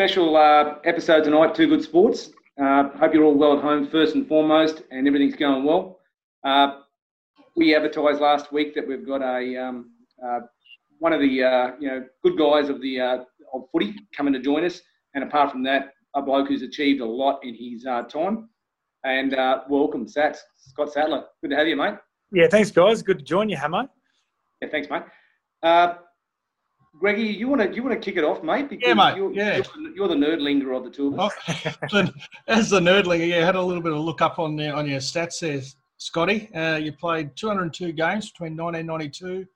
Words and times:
special 0.00 0.34
uh, 0.34 0.76
episode 0.84 1.24
tonight, 1.24 1.54
Two 1.54 1.66
Good 1.66 1.82
Sports. 1.82 2.30
Uh, 2.58 2.88
hope 2.98 3.12
you're 3.12 3.22
all 3.22 3.34
well 3.34 3.58
at 3.58 3.62
home, 3.62 3.86
first 3.86 4.14
and 4.14 4.26
foremost, 4.26 4.82
and 4.90 5.06
everything's 5.06 5.36
going 5.36 5.62
well. 5.62 5.98
Uh, 6.42 6.78
we 7.54 7.76
advertised 7.76 8.18
last 8.18 8.50
week 8.50 8.74
that 8.74 8.88
we've 8.88 9.06
got 9.06 9.20
a 9.20 9.62
um, 9.62 9.90
uh, 10.26 10.38
one 11.00 11.12
of 11.12 11.20
the 11.20 11.44
uh, 11.44 11.72
you 11.78 11.86
know 11.86 12.06
good 12.24 12.38
guys 12.38 12.70
of 12.70 12.80
the 12.80 12.98
uh, 12.98 13.18
of 13.52 13.64
footy 13.72 13.94
coming 14.16 14.32
to 14.32 14.40
join 14.40 14.64
us, 14.64 14.80
and 15.14 15.22
apart 15.22 15.50
from 15.50 15.62
that, 15.64 15.92
a 16.14 16.22
bloke 16.22 16.48
who's 16.48 16.62
achieved 16.62 17.02
a 17.02 17.06
lot 17.06 17.38
in 17.42 17.54
his 17.54 17.82
time. 18.10 18.48
And 19.04 19.36
welcome, 19.68 20.06
Sats, 20.06 20.38
Scott 20.56 20.94
Sattler. 20.94 21.24
Good 21.42 21.50
to 21.50 21.56
have 21.56 21.68
you, 21.68 21.76
mate. 21.76 21.96
Yeah, 22.32 22.46
thanks, 22.48 22.70
guys. 22.70 23.02
Good 23.02 23.18
to 23.18 23.24
join 23.24 23.50
you, 23.50 23.58
Hamo. 23.58 23.86
Yeah, 24.62 24.68
thanks, 24.70 24.88
mate. 24.88 25.02
Greggy, 26.98 27.22
you 27.22 27.48
want 27.48 27.62
to 27.62 27.74
you 27.74 27.82
want 27.82 27.94
to 27.94 28.00
kick 28.00 28.18
it 28.18 28.24
off, 28.24 28.42
mate? 28.42 28.68
Because 28.68 28.86
yeah, 28.86 28.94
mate. 28.94 29.16
You're, 29.16 29.32
yeah. 29.32 29.62
You're, 29.76 29.94
you're, 29.94 30.08
the 30.08 30.14
nerdlinger 30.14 30.76
of 30.76 30.84
the 30.84 30.90
two 30.90 31.08
of 31.08 31.20
us. 31.20 31.32
Oh, 31.92 32.08
as 32.48 32.70
the 32.70 32.80
nerdlinger, 32.80 33.28
yeah, 33.28 33.44
had 33.44 33.56
a 33.56 33.62
little 33.62 33.82
bit 33.82 33.92
of 33.92 34.00
look 34.00 34.20
up 34.20 34.38
on 34.38 34.56
the, 34.56 34.70
on 34.70 34.88
your 34.88 34.98
stats 34.98 35.40
there, 35.40 35.62
Scotty. 35.98 36.52
Uh, 36.54 36.76
you 36.76 36.92
played 36.92 37.34
202 37.36 37.92
games 37.92 38.30
between 38.30 38.56
1992 38.56 39.46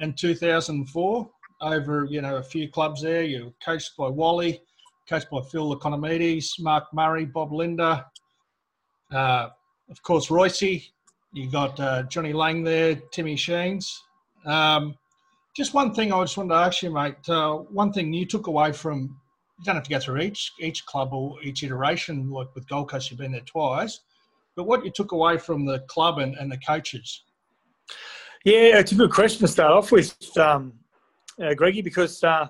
and 0.00 0.16
2004 0.16 1.30
over 1.60 2.04
you 2.04 2.20
know 2.22 2.36
a 2.36 2.42
few 2.42 2.68
clubs 2.70 3.02
there. 3.02 3.22
You 3.22 3.46
were 3.46 3.52
coached 3.64 3.96
by 3.96 4.08
Wally, 4.08 4.62
coached 5.08 5.30
by 5.30 5.40
Phil 5.50 5.76
Economidis, 5.76 6.60
Mark 6.60 6.84
Murray, 6.92 7.24
Bob 7.24 7.52
Lindner, 7.52 8.04
uh, 9.12 9.48
of 9.90 10.02
course 10.02 10.30
Royce. 10.30 10.62
You 11.32 11.50
got 11.50 11.78
uh, 11.78 12.04
Johnny 12.04 12.32
Lang 12.32 12.64
there, 12.64 12.96
Timmy 13.12 13.36
Sheens. 13.36 14.02
Um, 14.46 14.96
just 15.58 15.74
one 15.74 15.92
thing 15.92 16.12
I 16.12 16.22
just 16.22 16.36
wanted 16.36 16.54
to 16.54 16.60
ask 16.60 16.82
you, 16.84 16.90
mate. 16.92 17.28
Uh, 17.28 17.56
one 17.56 17.92
thing 17.92 18.12
you 18.12 18.24
took 18.24 18.46
away 18.46 18.70
from 18.70 19.18
you 19.58 19.64
don't 19.64 19.74
have 19.74 19.82
to 19.82 19.90
go 19.90 19.98
through 19.98 20.20
each 20.20 20.52
each 20.60 20.86
club 20.86 21.12
or 21.12 21.42
each 21.42 21.64
iteration. 21.64 22.30
Like 22.30 22.54
with 22.54 22.68
Gold 22.68 22.90
Coast, 22.90 23.10
you've 23.10 23.18
been 23.18 23.32
there 23.32 23.40
twice. 23.40 24.00
But 24.54 24.64
what 24.64 24.84
you 24.84 24.92
took 24.92 25.10
away 25.10 25.36
from 25.36 25.66
the 25.66 25.80
club 25.80 26.18
and, 26.18 26.36
and 26.36 26.50
the 26.50 26.58
coaches? 26.58 27.24
Yeah, 28.44 28.78
it's 28.78 28.92
a 28.92 28.94
good 28.94 29.10
question 29.10 29.40
to 29.40 29.48
start 29.48 29.72
off 29.72 29.90
with, 29.90 30.16
um, 30.38 30.74
uh, 31.42 31.54
Greggy, 31.54 31.82
because 31.82 32.22
uh, 32.22 32.46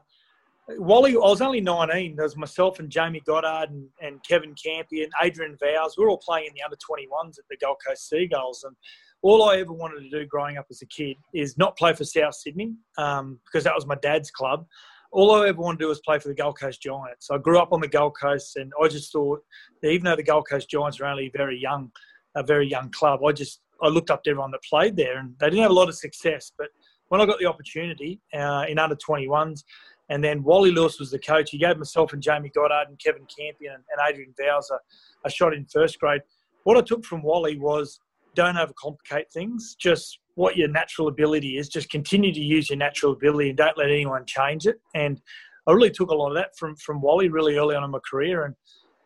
Wally, 0.76 1.12
I 1.12 1.18
was 1.18 1.40
only 1.40 1.62
19. 1.62 2.14
There 2.14 2.24
was 2.24 2.36
myself 2.36 2.78
and 2.78 2.90
Jamie 2.90 3.22
Goddard 3.26 3.70
and, 3.70 3.88
and 4.02 4.22
Kevin 4.22 4.54
Campion, 4.54 5.08
Adrian 5.22 5.56
Vowles. 5.62 5.92
We 5.96 6.04
were 6.04 6.10
all 6.10 6.20
playing 6.22 6.48
in 6.48 6.52
the 6.54 6.62
under 6.62 6.76
21s 6.76 7.38
at 7.38 7.44
the 7.48 7.56
Gold 7.56 7.78
Coast 7.86 8.08
Seagulls. 8.08 8.64
And 8.64 8.76
all 9.22 9.48
I 9.48 9.56
ever 9.56 9.72
wanted 9.72 10.00
to 10.02 10.10
do 10.10 10.26
growing 10.26 10.58
up 10.58 10.66
as 10.70 10.82
a 10.82 10.86
kid 10.86 11.16
is 11.34 11.58
not 11.58 11.76
play 11.76 11.92
for 11.92 12.04
South 12.04 12.34
Sydney 12.34 12.74
um, 12.98 13.38
because 13.44 13.64
that 13.64 13.74
was 13.74 13.86
my 13.86 13.96
dad's 13.96 14.30
club. 14.30 14.66
All 15.10 15.34
I 15.34 15.48
ever 15.48 15.60
wanted 15.60 15.78
to 15.78 15.84
do 15.84 15.88
was 15.88 16.00
play 16.00 16.18
for 16.18 16.28
the 16.28 16.34
Gold 16.34 16.58
Coast 16.58 16.82
Giants. 16.82 17.30
I 17.30 17.38
grew 17.38 17.58
up 17.58 17.72
on 17.72 17.80
the 17.80 17.88
Gold 17.88 18.16
Coast, 18.20 18.56
and 18.56 18.70
I 18.82 18.88
just 18.88 19.10
thought 19.10 19.40
that 19.82 19.88
even 19.88 20.04
though 20.04 20.16
the 20.16 20.22
Gold 20.22 20.46
Coast 20.48 20.68
Giants 20.68 21.00
are 21.00 21.06
only 21.06 21.30
very 21.34 21.58
young, 21.58 21.90
a 22.36 22.42
very 22.42 22.68
young 22.68 22.90
club, 22.90 23.20
I 23.24 23.32
just 23.32 23.60
I 23.82 23.88
looked 23.88 24.10
up 24.10 24.22
to 24.24 24.30
everyone 24.30 24.50
that 24.50 24.62
played 24.68 24.96
there, 24.96 25.18
and 25.18 25.34
they 25.40 25.46
didn't 25.46 25.62
have 25.62 25.70
a 25.70 25.74
lot 25.74 25.88
of 25.88 25.94
success. 25.94 26.52
But 26.56 26.68
when 27.08 27.20
I 27.20 27.26
got 27.26 27.38
the 27.38 27.46
opportunity 27.46 28.20
uh, 28.34 28.66
in 28.68 28.78
under 28.78 28.96
21s, 28.96 29.62
and 30.10 30.22
then 30.22 30.42
Wally 30.42 30.70
Lewis 30.70 30.98
was 30.98 31.10
the 31.10 31.18
coach, 31.18 31.50
he 31.50 31.58
gave 31.58 31.76
myself 31.76 32.12
and 32.12 32.22
Jamie 32.22 32.50
Goddard 32.54 32.88
and 32.88 32.98
Kevin 32.98 33.26
Campion 33.26 33.74
and, 33.74 34.08
Adrian 34.08 34.34
a, 34.40 35.26
a 35.26 35.30
shot 35.30 35.54
in 35.54 35.66
first 35.66 35.98
grade. 35.98 36.22
What 36.64 36.76
I 36.76 36.80
took 36.80 37.04
from 37.04 37.22
Wally 37.22 37.58
was 37.58 38.00
don't 38.34 38.56
overcomplicate 38.56 39.30
things. 39.32 39.76
Just 39.78 40.18
what 40.34 40.56
your 40.56 40.68
natural 40.68 41.08
ability 41.08 41.58
is. 41.58 41.68
Just 41.68 41.90
continue 41.90 42.32
to 42.32 42.40
use 42.40 42.70
your 42.70 42.78
natural 42.78 43.12
ability 43.12 43.50
and 43.50 43.58
don't 43.58 43.76
let 43.76 43.90
anyone 43.90 44.24
change 44.26 44.66
it. 44.66 44.76
And 44.94 45.20
I 45.66 45.72
really 45.72 45.90
took 45.90 46.10
a 46.10 46.14
lot 46.14 46.28
of 46.28 46.34
that 46.36 46.56
from 46.56 46.76
from 46.76 47.00
Wally 47.00 47.28
really 47.28 47.56
early 47.56 47.74
on 47.76 47.84
in 47.84 47.90
my 47.90 47.98
career. 48.08 48.44
And 48.44 48.54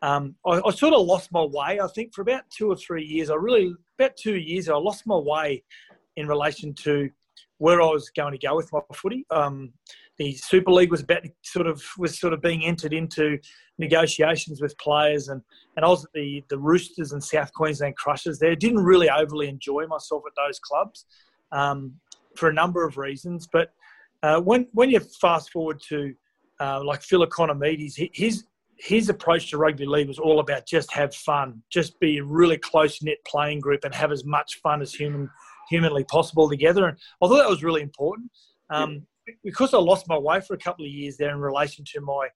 um, 0.02 0.34
I, 0.46 0.60
I, 0.66 0.70
sort 0.70 0.94
of 0.94 1.06
lost 1.06 1.30
my 1.32 1.42
way. 1.42 1.80
I 1.80 1.86
think 1.94 2.12
for 2.14 2.22
about 2.22 2.42
two 2.56 2.70
or 2.70 2.76
three 2.76 3.04
years, 3.04 3.30
I 3.30 3.34
really 3.34 3.74
about 3.98 4.16
two 4.16 4.36
years, 4.36 4.68
I 4.68 4.74
lost 4.76 5.06
my 5.06 5.16
way 5.16 5.62
in 6.16 6.26
relation 6.26 6.74
to 6.74 7.08
where 7.58 7.80
I 7.80 7.86
was 7.86 8.10
going 8.10 8.32
to 8.32 8.46
go 8.46 8.56
with 8.56 8.72
my 8.72 8.80
footy. 8.92 9.24
Um, 9.30 9.72
the 10.18 10.34
Super 10.34 10.70
League 10.70 10.90
was 10.90 11.02
about 11.02 11.22
sort 11.42 11.66
of 11.66 11.82
was 11.98 12.18
sort 12.18 12.32
of 12.32 12.42
being 12.42 12.64
entered 12.64 12.92
into 12.92 13.38
negotiations 13.78 14.60
with 14.60 14.76
players, 14.78 15.28
and, 15.28 15.42
and 15.76 15.84
I 15.84 15.88
was 15.88 16.04
at 16.04 16.12
the 16.12 16.44
the 16.48 16.58
Roosters 16.58 17.12
and 17.12 17.22
South 17.22 17.52
Queensland 17.52 17.96
Crushers 17.96 18.38
there. 18.38 18.54
Didn't 18.54 18.84
really 18.84 19.08
overly 19.08 19.48
enjoy 19.48 19.86
myself 19.86 20.22
at 20.26 20.32
those 20.36 20.58
clubs 20.58 21.06
um, 21.50 21.94
for 22.36 22.48
a 22.48 22.52
number 22.52 22.86
of 22.86 22.98
reasons. 22.98 23.48
But 23.50 23.72
uh, 24.22 24.40
when 24.40 24.68
when 24.72 24.90
you 24.90 25.00
fast 25.00 25.50
forward 25.50 25.80
to 25.88 26.14
uh, 26.60 26.84
like 26.84 27.02
Phil 27.02 27.26
Economidis, 27.26 28.10
his 28.12 28.44
his 28.78 29.08
approach 29.08 29.50
to 29.50 29.58
rugby 29.58 29.86
league 29.86 30.08
was 30.08 30.18
all 30.18 30.40
about 30.40 30.66
just 30.66 30.92
have 30.92 31.14
fun, 31.14 31.62
just 31.70 31.98
be 32.00 32.18
a 32.18 32.24
really 32.24 32.58
close 32.58 33.02
knit 33.02 33.18
playing 33.26 33.60
group, 33.60 33.84
and 33.84 33.94
have 33.94 34.12
as 34.12 34.24
much 34.24 34.60
fun 34.62 34.82
as 34.82 34.92
human 34.92 35.30
humanly 35.70 36.04
possible 36.04 36.50
together. 36.50 36.86
And 36.86 36.98
I 37.22 37.28
thought 37.28 37.38
that 37.38 37.48
was 37.48 37.62
really 37.62 37.82
important. 37.82 38.30
Um, 38.70 39.06
because 39.44 39.74
I 39.74 39.78
lost 39.78 40.08
my 40.08 40.18
way 40.18 40.40
for 40.40 40.54
a 40.54 40.58
couple 40.58 40.84
of 40.84 40.90
years 40.90 41.16
there 41.16 41.30
in 41.30 41.40
relation 41.40 41.84
to 41.92 42.00
my, 42.00 42.28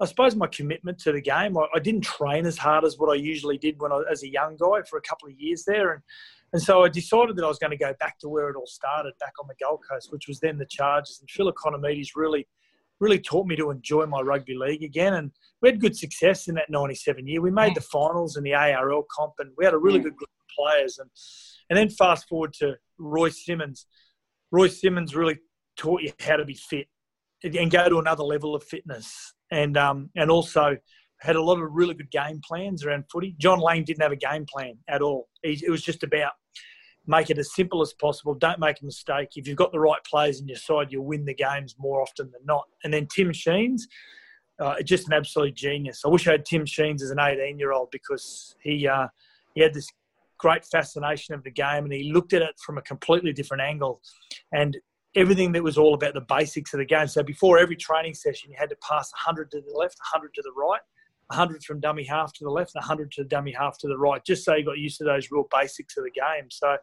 I 0.00 0.04
suppose 0.06 0.36
my 0.36 0.46
commitment 0.46 0.98
to 1.00 1.12
the 1.12 1.20
game. 1.20 1.56
I, 1.56 1.66
I 1.74 1.78
didn't 1.78 2.02
train 2.02 2.46
as 2.46 2.58
hard 2.58 2.84
as 2.84 2.98
what 2.98 3.10
I 3.10 3.14
usually 3.14 3.58
did 3.58 3.80
when 3.80 3.92
I 3.92 4.02
as 4.10 4.22
a 4.22 4.30
young 4.30 4.56
guy 4.56 4.82
for 4.88 4.98
a 4.98 5.02
couple 5.02 5.28
of 5.28 5.34
years 5.38 5.64
there, 5.66 5.92
and 5.92 6.02
and 6.52 6.62
so 6.62 6.84
I 6.84 6.88
decided 6.88 7.36
that 7.36 7.44
I 7.44 7.48
was 7.48 7.58
going 7.58 7.72
to 7.72 7.76
go 7.76 7.92
back 7.98 8.18
to 8.20 8.28
where 8.28 8.48
it 8.48 8.56
all 8.56 8.66
started, 8.66 9.12
back 9.18 9.32
on 9.40 9.48
the 9.48 9.54
Gold 9.62 9.80
Coast, 9.88 10.12
which 10.12 10.28
was 10.28 10.40
then 10.40 10.58
the 10.58 10.66
Chargers. 10.66 11.18
And 11.20 11.28
Phil 11.28 11.52
Economidis 11.52 12.10
really, 12.14 12.46
really 13.00 13.18
taught 13.18 13.46
me 13.46 13.56
to 13.56 13.70
enjoy 13.70 14.06
my 14.06 14.20
rugby 14.20 14.56
league 14.56 14.82
again. 14.82 15.14
And 15.14 15.32
we 15.60 15.70
had 15.70 15.80
good 15.80 15.96
success 15.96 16.48
in 16.48 16.54
that 16.54 16.70
'97 16.70 17.26
year. 17.26 17.40
We 17.40 17.50
made 17.50 17.74
the 17.74 17.80
finals 17.80 18.36
in 18.36 18.44
the 18.44 18.54
ARL 18.54 19.06
comp, 19.10 19.34
and 19.38 19.50
we 19.56 19.64
had 19.64 19.74
a 19.74 19.78
really 19.78 19.98
good 19.98 20.16
group 20.16 20.30
of 20.40 20.54
players. 20.56 20.98
And 20.98 21.10
and 21.68 21.76
then 21.76 21.88
fast 21.90 22.28
forward 22.28 22.52
to 22.54 22.76
Royce 22.98 23.44
Simmons. 23.44 23.86
Royce 24.52 24.80
Simmons 24.80 25.14
really 25.16 25.38
taught 25.76 26.02
you 26.02 26.12
how 26.20 26.36
to 26.36 26.44
be 26.44 26.54
fit 26.54 26.88
and 27.42 27.70
go 27.70 27.88
to 27.88 27.98
another 27.98 28.22
level 28.22 28.54
of 28.54 28.64
fitness. 28.64 29.34
And 29.50 29.76
um, 29.76 30.10
and 30.16 30.30
also 30.30 30.76
had 31.20 31.36
a 31.36 31.42
lot 31.42 31.58
of 31.58 31.68
really 31.70 31.94
good 31.94 32.10
game 32.10 32.40
plans 32.46 32.84
around 32.84 33.04
footy. 33.10 33.34
John 33.38 33.60
Lang 33.60 33.84
didn't 33.84 34.02
have 34.02 34.12
a 34.12 34.16
game 34.16 34.44
plan 34.44 34.76
at 34.88 35.02
all. 35.02 35.28
it 35.42 35.70
was 35.70 35.82
just 35.82 36.02
about 36.02 36.32
make 37.06 37.30
it 37.30 37.38
as 37.38 37.54
simple 37.54 37.82
as 37.82 37.92
possible. 37.94 38.34
Don't 38.34 38.58
make 38.58 38.80
a 38.82 38.84
mistake. 38.84 39.30
If 39.36 39.46
you've 39.46 39.56
got 39.56 39.72
the 39.72 39.80
right 39.80 40.02
players 40.04 40.40
in 40.40 40.48
your 40.48 40.56
side, 40.56 40.88
you'll 40.90 41.04
win 41.04 41.24
the 41.24 41.34
games 41.34 41.76
more 41.78 42.02
often 42.02 42.30
than 42.32 42.44
not. 42.44 42.64
And 42.84 42.92
then 42.92 43.06
Tim 43.06 43.32
Sheens, 43.32 43.86
uh, 44.58 44.82
just 44.82 45.06
an 45.06 45.12
absolute 45.12 45.54
genius. 45.54 46.02
I 46.04 46.08
wish 46.08 46.26
I 46.26 46.32
had 46.32 46.44
Tim 46.44 46.66
Sheens 46.66 47.02
as 47.02 47.10
an 47.10 47.20
18 47.20 47.58
year 47.58 47.72
old 47.72 47.90
because 47.92 48.56
he 48.60 48.88
uh, 48.88 49.08
he 49.54 49.62
had 49.62 49.74
this 49.74 49.88
great 50.38 50.64
fascination 50.64 51.34
of 51.34 51.42
the 51.44 51.50
game 51.50 51.84
and 51.84 51.92
he 51.92 52.12
looked 52.12 52.32
at 52.32 52.42
it 52.42 52.54
from 52.58 52.76
a 52.76 52.82
completely 52.82 53.32
different 53.32 53.62
angle. 53.62 54.02
And 54.52 54.76
everything 55.16 55.50
that 55.52 55.62
was 55.62 55.78
all 55.78 55.94
about 55.94 56.14
the 56.14 56.20
basics 56.20 56.72
of 56.74 56.78
the 56.78 56.84
game. 56.84 57.08
So 57.08 57.22
before 57.22 57.58
every 57.58 57.76
training 57.76 58.14
session, 58.14 58.50
you 58.50 58.56
had 58.58 58.68
to 58.68 58.76
pass 58.76 59.10
100 59.12 59.50
to 59.52 59.62
the 59.62 59.72
left, 59.76 59.96
100 60.12 60.34
to 60.34 60.42
the 60.42 60.52
right, 60.52 60.80
100 61.28 61.64
from 61.64 61.80
dummy 61.80 62.04
half 62.04 62.32
to 62.34 62.44
the 62.44 62.50
left, 62.50 62.74
100 62.74 63.10
to 63.12 63.22
the 63.22 63.28
dummy 63.28 63.52
half 63.58 63.78
to 63.78 63.88
the 63.88 63.96
right, 63.96 64.22
just 64.24 64.44
so 64.44 64.54
you 64.54 64.64
got 64.64 64.78
used 64.78 64.98
to 64.98 65.04
those 65.04 65.30
real 65.30 65.48
basics 65.50 65.96
of 65.96 66.04
the 66.04 66.10
game. 66.10 66.50
So 66.50 66.76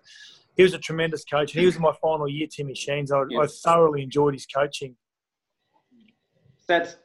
he 0.58 0.64
was 0.64 0.74
a 0.74 0.80
tremendous 0.80 1.24
coach. 1.24 1.54
And 1.54 1.60
he 1.60 1.66
was 1.66 1.80
my 1.80 1.94
final 2.02 2.28
year, 2.28 2.48
Timmy 2.48 2.74
Sheens. 2.74 3.12
I, 3.12 3.22
I 3.22 3.48
thoroughly 3.48 4.02
enjoyed 4.02 4.34
his 4.34 4.48
coaching. 4.48 4.96
That's, 6.68 6.96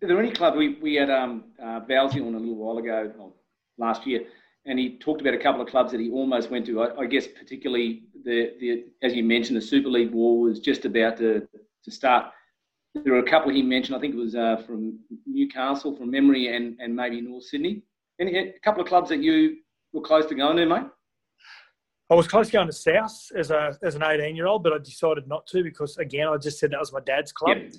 there 0.00 0.18
any 0.18 0.32
club, 0.32 0.56
we, 0.56 0.74
we 0.80 0.94
had 0.94 1.10
um, 1.10 1.44
uh, 1.62 1.80
Valsey 1.80 2.20
on 2.26 2.34
a 2.34 2.38
little 2.38 2.56
while 2.56 2.78
ago, 2.78 3.32
last 3.78 4.06
year, 4.06 4.26
and 4.66 4.78
he 4.78 4.98
talked 4.98 5.20
about 5.20 5.34
a 5.34 5.38
couple 5.38 5.60
of 5.60 5.68
clubs 5.68 5.92
that 5.92 6.00
he 6.00 6.10
almost 6.10 6.50
went 6.50 6.66
to. 6.66 6.82
I, 6.82 7.02
I, 7.02 7.06
guess 7.06 7.26
particularly 7.26 8.02
the, 8.24 8.52
the 8.60 8.84
as 9.02 9.14
you 9.14 9.22
mentioned, 9.22 9.56
the 9.56 9.62
Super 9.62 9.88
League 9.88 10.10
war 10.10 10.40
was 10.40 10.58
just 10.58 10.84
about 10.84 11.16
to, 11.18 11.46
to 11.84 11.90
start. 11.90 12.26
There 12.94 13.12
were 13.12 13.20
a 13.20 13.30
couple 13.30 13.52
he 13.52 13.62
mentioned. 13.62 13.96
I 13.96 14.00
think 14.00 14.14
it 14.14 14.18
was 14.18 14.34
uh, 14.34 14.56
from 14.66 14.98
Newcastle, 15.26 15.96
from 15.96 16.10
memory, 16.10 16.54
and 16.54 16.76
and 16.80 16.94
maybe 16.94 17.20
North 17.20 17.44
Sydney. 17.44 17.82
And 18.18 18.28
a 18.28 18.54
couple 18.64 18.82
of 18.82 18.88
clubs 18.88 19.10
that 19.10 19.22
you 19.22 19.58
were 19.92 20.00
close 20.00 20.26
to 20.26 20.34
going 20.34 20.56
to, 20.56 20.66
mate. 20.66 20.86
I 22.08 22.14
was 22.14 22.26
close 22.26 22.46
to 22.46 22.52
going 22.52 22.68
to 22.68 22.72
South 22.72 23.14
as 23.36 23.50
a 23.50 23.76
as 23.82 23.94
an 23.94 24.02
18 24.02 24.34
year 24.34 24.46
old, 24.46 24.62
but 24.62 24.72
I 24.72 24.78
decided 24.78 25.28
not 25.28 25.46
to 25.48 25.62
because 25.62 25.96
again 25.98 26.28
I 26.28 26.36
just 26.38 26.58
said 26.58 26.70
that 26.72 26.80
was 26.80 26.92
my 26.92 27.00
dad's 27.00 27.32
club. 27.32 27.58
Yep. 27.58 27.72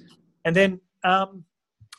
And 0.45 0.55
then 0.55 0.79
um, 1.03 1.43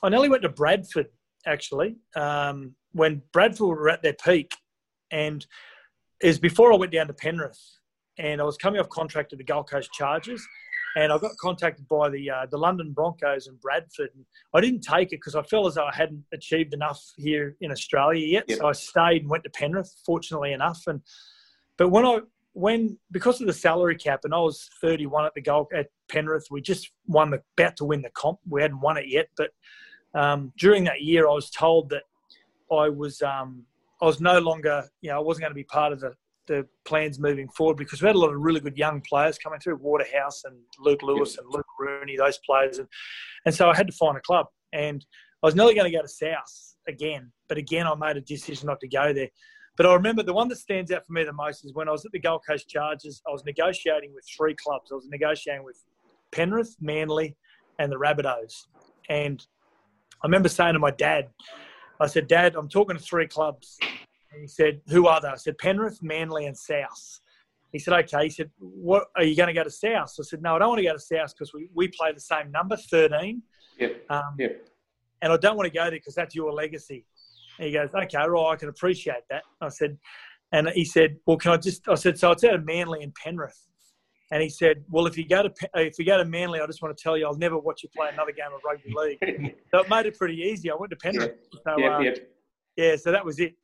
I 0.02 0.08
nearly 0.08 0.28
went 0.28 0.42
to 0.42 0.48
Bradford 0.48 1.08
actually 1.46 1.96
um, 2.16 2.74
when 2.92 3.22
Bradford 3.32 3.68
were 3.68 3.88
at 3.88 4.02
their 4.02 4.14
peak 4.14 4.54
and 5.10 5.46
is 6.20 6.38
before 6.38 6.72
I 6.72 6.76
went 6.76 6.92
down 6.92 7.06
to 7.06 7.12
Penrith, 7.12 7.60
and 8.18 8.40
I 8.40 8.44
was 8.44 8.56
coming 8.56 8.80
off 8.80 8.88
contract 8.88 9.32
at 9.32 9.38
the 9.38 9.44
Gold 9.44 9.70
Coast 9.70 9.92
Chargers, 9.92 10.44
and 10.96 11.12
I 11.12 11.18
got 11.18 11.36
contacted 11.36 11.86
by 11.86 12.08
the 12.08 12.30
uh, 12.30 12.46
the 12.50 12.58
London 12.58 12.92
Broncos 12.92 13.46
and 13.46 13.60
Bradford. 13.60 14.10
And 14.14 14.24
I 14.54 14.60
didn't 14.60 14.80
take 14.80 15.08
it 15.08 15.16
because 15.16 15.36
I 15.36 15.42
felt 15.42 15.66
as 15.68 15.74
though 15.74 15.86
I 15.86 15.94
hadn't 15.94 16.24
achieved 16.32 16.74
enough 16.74 17.00
here 17.16 17.56
in 17.60 17.70
Australia 17.70 18.26
yet. 18.26 18.50
So 18.58 18.66
I 18.66 18.72
stayed 18.72 19.22
and 19.22 19.30
went 19.30 19.44
to 19.44 19.50
Penrith, 19.50 19.94
fortunately 20.04 20.52
enough. 20.52 20.82
And 20.86 21.00
but 21.76 21.90
when 21.90 22.04
I 22.04 22.20
when 22.52 22.98
because 23.12 23.40
of 23.40 23.46
the 23.46 23.52
salary 23.52 23.96
cap, 23.96 24.20
and 24.24 24.34
I 24.34 24.40
was 24.40 24.68
31 24.80 25.26
at 25.26 25.34
the 25.34 25.40
goal 25.40 25.68
at 25.74 25.86
Penrith, 26.10 26.46
we 26.50 26.60
just 26.60 26.90
won 27.06 27.30
the 27.30 27.42
about 27.56 27.76
to 27.76 27.84
win 27.84 28.02
the 28.02 28.10
comp. 28.10 28.40
We 28.48 28.62
hadn't 28.62 28.80
won 28.80 28.96
it 28.96 29.06
yet, 29.06 29.28
but 29.36 29.50
um, 30.14 30.52
during 30.58 30.84
that 30.84 31.02
year, 31.02 31.28
I 31.28 31.32
was 31.32 31.50
told 31.50 31.90
that 31.90 32.04
I 32.72 32.88
was 32.88 33.22
um, 33.22 33.64
I 34.00 34.04
was 34.04 34.20
no 34.20 34.38
longer, 34.38 34.84
you 35.00 35.10
know, 35.10 35.16
I 35.16 35.20
wasn't 35.20 35.42
going 35.42 35.50
to 35.50 35.54
be 35.54 35.64
part 35.64 35.92
of 35.92 36.00
the, 36.00 36.14
the 36.46 36.66
plans 36.84 37.18
moving 37.18 37.48
forward 37.48 37.76
because 37.76 38.00
we 38.00 38.06
had 38.06 38.16
a 38.16 38.18
lot 38.18 38.32
of 38.32 38.40
really 38.40 38.60
good 38.60 38.76
young 38.76 39.00
players 39.00 39.38
coming 39.38 39.60
through, 39.60 39.76
Waterhouse 39.76 40.42
and 40.44 40.56
Luke 40.78 41.02
Lewis 41.02 41.36
and 41.36 41.46
Luke 41.50 41.66
Rooney, 41.78 42.16
those 42.16 42.38
players, 42.46 42.78
and 42.78 42.88
and 43.44 43.54
so 43.54 43.68
I 43.68 43.76
had 43.76 43.86
to 43.86 43.92
find 43.92 44.16
a 44.16 44.20
club, 44.20 44.46
and 44.72 45.04
I 45.42 45.46
was 45.46 45.54
nearly 45.54 45.74
going 45.74 45.90
to 45.90 45.96
go 45.96 46.02
to 46.02 46.08
South 46.08 46.76
again, 46.86 47.32
but 47.48 47.58
again 47.58 47.86
I 47.86 47.94
made 47.94 48.16
a 48.16 48.20
decision 48.20 48.66
not 48.66 48.80
to 48.80 48.88
go 48.88 49.12
there. 49.12 49.28
But 49.76 49.86
I 49.86 49.94
remember 49.94 50.24
the 50.24 50.32
one 50.32 50.48
that 50.48 50.58
stands 50.58 50.90
out 50.90 51.06
for 51.06 51.12
me 51.12 51.22
the 51.22 51.32
most 51.32 51.64
is 51.64 51.72
when 51.72 51.88
I 51.88 51.92
was 51.92 52.04
at 52.04 52.10
the 52.10 52.18
Gold 52.18 52.42
Coast 52.44 52.68
Chargers. 52.68 53.22
I 53.28 53.30
was 53.30 53.44
negotiating 53.44 54.12
with 54.12 54.24
three 54.36 54.56
clubs. 54.56 54.90
I 54.90 54.96
was 54.96 55.06
negotiating 55.08 55.64
with 55.64 55.76
Penrith, 56.32 56.74
Manly, 56.80 57.36
and 57.78 57.92
the 57.92 57.96
Rabbitohs. 57.96 58.66
And 59.08 59.44
I 60.20 60.26
remember 60.26 60.48
saying 60.48 60.72
to 60.72 60.80
my 60.80 60.90
dad, 60.90 61.28
I 62.00 62.08
said, 62.08 62.26
Dad, 62.26 62.56
I'm 62.56 62.68
talking 62.68 62.96
to 62.96 63.02
three 63.02 63.28
clubs. 63.28 63.78
And 64.32 64.40
he 64.40 64.46
said, 64.46 64.80
Who 64.88 65.06
are 65.06 65.20
they? 65.20 65.28
I 65.28 65.36
said, 65.36 65.58
Penrith, 65.58 66.02
Manly, 66.02 66.46
and 66.46 66.56
South. 66.56 67.20
He 67.72 67.78
said, 67.78 67.94
Okay. 67.94 68.24
He 68.24 68.30
said, 68.30 68.50
What 68.58 69.06
are 69.16 69.24
you 69.24 69.36
going 69.36 69.48
to 69.48 69.52
go 69.52 69.64
to 69.64 69.70
South? 69.70 70.14
I 70.18 70.22
said, 70.22 70.42
No, 70.42 70.56
I 70.56 70.58
don't 70.58 70.68
want 70.68 70.78
to 70.80 70.84
go 70.84 70.92
to 70.92 71.00
South 71.00 71.34
because 71.36 71.52
we, 71.52 71.68
we 71.74 71.88
play 71.88 72.12
the 72.12 72.20
same 72.20 72.50
number, 72.50 72.76
13. 72.76 73.42
Yep. 73.78 74.04
Um, 74.10 74.22
yep. 74.38 74.68
And 75.22 75.32
I 75.32 75.36
don't 75.36 75.56
want 75.56 75.66
to 75.66 75.76
go 75.76 75.84
there 75.84 75.92
because 75.92 76.14
that's 76.14 76.34
your 76.34 76.52
legacy. 76.52 77.04
And 77.58 77.66
he 77.66 77.72
goes, 77.72 77.88
okay, 77.92 78.18
right, 78.18 78.52
I 78.52 78.56
can 78.56 78.68
appreciate 78.68 79.22
that. 79.30 79.42
I 79.60 79.68
said, 79.68 79.98
and 80.52 80.68
he 80.70 80.84
said, 80.84 81.16
well, 81.26 81.36
can 81.36 81.52
I 81.52 81.56
just? 81.56 81.88
I 81.88 81.94
said, 81.94 82.18
so 82.18 82.30
it's 82.30 82.44
out 82.44 82.54
of 82.54 82.64
Manly 82.64 83.02
and 83.02 83.12
Penrith. 83.14 83.66
And 84.30 84.42
he 84.42 84.48
said, 84.48 84.84
well, 84.90 85.06
if 85.06 85.16
you 85.16 85.26
go 85.26 85.42
to 85.42 85.50
if 85.74 85.98
you 85.98 86.04
go 86.04 86.18
to 86.18 86.24
Manly, 86.24 86.60
I 86.60 86.66
just 86.66 86.82
want 86.82 86.96
to 86.96 87.02
tell 87.02 87.16
you, 87.16 87.26
I'll 87.26 87.36
never 87.36 87.58
watch 87.58 87.82
you 87.82 87.88
play 87.94 88.08
another 88.12 88.32
game 88.32 88.46
of 88.54 88.60
rugby 88.64 88.92
league. 88.94 89.54
so 89.70 89.80
it 89.80 89.90
made 89.90 90.06
it 90.06 90.16
pretty 90.16 90.36
easy. 90.36 90.70
I 90.70 90.74
went 90.74 90.90
to 90.90 90.96
Penrith. 90.96 91.36
So, 91.64 91.78
yeah, 91.78 91.96
uh, 91.96 92.00
yeah. 92.00 92.10
yeah, 92.76 92.96
so 92.96 93.10
that 93.10 93.24
was 93.24 93.40
it. 93.40 93.54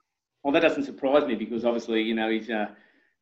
Well, 0.44 0.52
that 0.52 0.60
doesn't 0.60 0.84
surprise 0.84 1.26
me 1.26 1.34
because 1.34 1.64
obviously, 1.64 2.02
you 2.02 2.14
know, 2.14 2.30
he's 2.30 2.50
uh, 2.50 2.66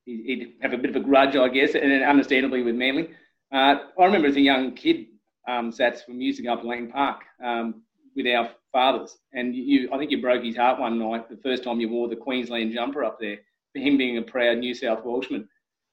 he'd 0.04 0.54
have 0.60 0.72
a 0.72 0.78
bit 0.78 0.90
of 0.90 0.96
a 0.96 1.00
grudge, 1.00 1.36
I 1.36 1.48
guess, 1.48 1.74
and 1.74 2.02
understandably 2.02 2.62
with 2.62 2.74
Manly. 2.74 3.10
Uh, 3.52 3.76
I 3.98 4.04
remember 4.04 4.26
as 4.26 4.36
a 4.36 4.40
young 4.40 4.74
kid, 4.74 5.06
um, 5.48 5.70
Sats 5.70 6.04
from 6.04 6.20
using 6.20 6.48
up 6.48 6.62
in 6.62 6.68
Lang 6.68 6.90
Park 6.90 7.20
um, 7.42 7.82
with 8.16 8.26
our 8.26 8.50
fathers. 8.72 9.18
And 9.32 9.54
you, 9.54 9.88
I 9.92 9.98
think 9.98 10.10
you 10.10 10.20
broke 10.20 10.42
his 10.42 10.56
heart 10.56 10.80
one 10.80 10.98
night 10.98 11.28
the 11.28 11.36
first 11.36 11.62
time 11.62 11.80
you 11.80 11.88
wore 11.88 12.08
the 12.08 12.16
Queensland 12.16 12.72
jumper 12.72 13.04
up 13.04 13.18
there, 13.20 13.38
for 13.72 13.78
him 13.78 13.96
being 13.96 14.18
a 14.18 14.22
proud 14.22 14.58
New 14.58 14.74
South 14.74 15.04
Welshman. 15.04 15.48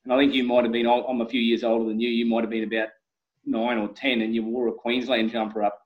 And 0.05 0.13
I 0.13 0.17
think 0.17 0.33
you 0.33 0.43
might 0.43 0.63
have 0.63 0.71
been, 0.71 0.87
I'm 0.87 1.21
a 1.21 1.29
few 1.29 1.41
years 1.41 1.63
older 1.63 1.87
than 1.87 1.99
you, 1.99 2.09
you 2.09 2.25
might 2.25 2.41
have 2.41 2.49
been 2.49 2.63
about 2.63 2.89
nine 3.45 3.77
or 3.77 3.89
10 3.89 4.21
and 4.21 4.33
you 4.33 4.43
wore 4.43 4.69
a 4.69 4.73
Queensland 4.73 5.31
jumper 5.31 5.63
up. 5.63 5.79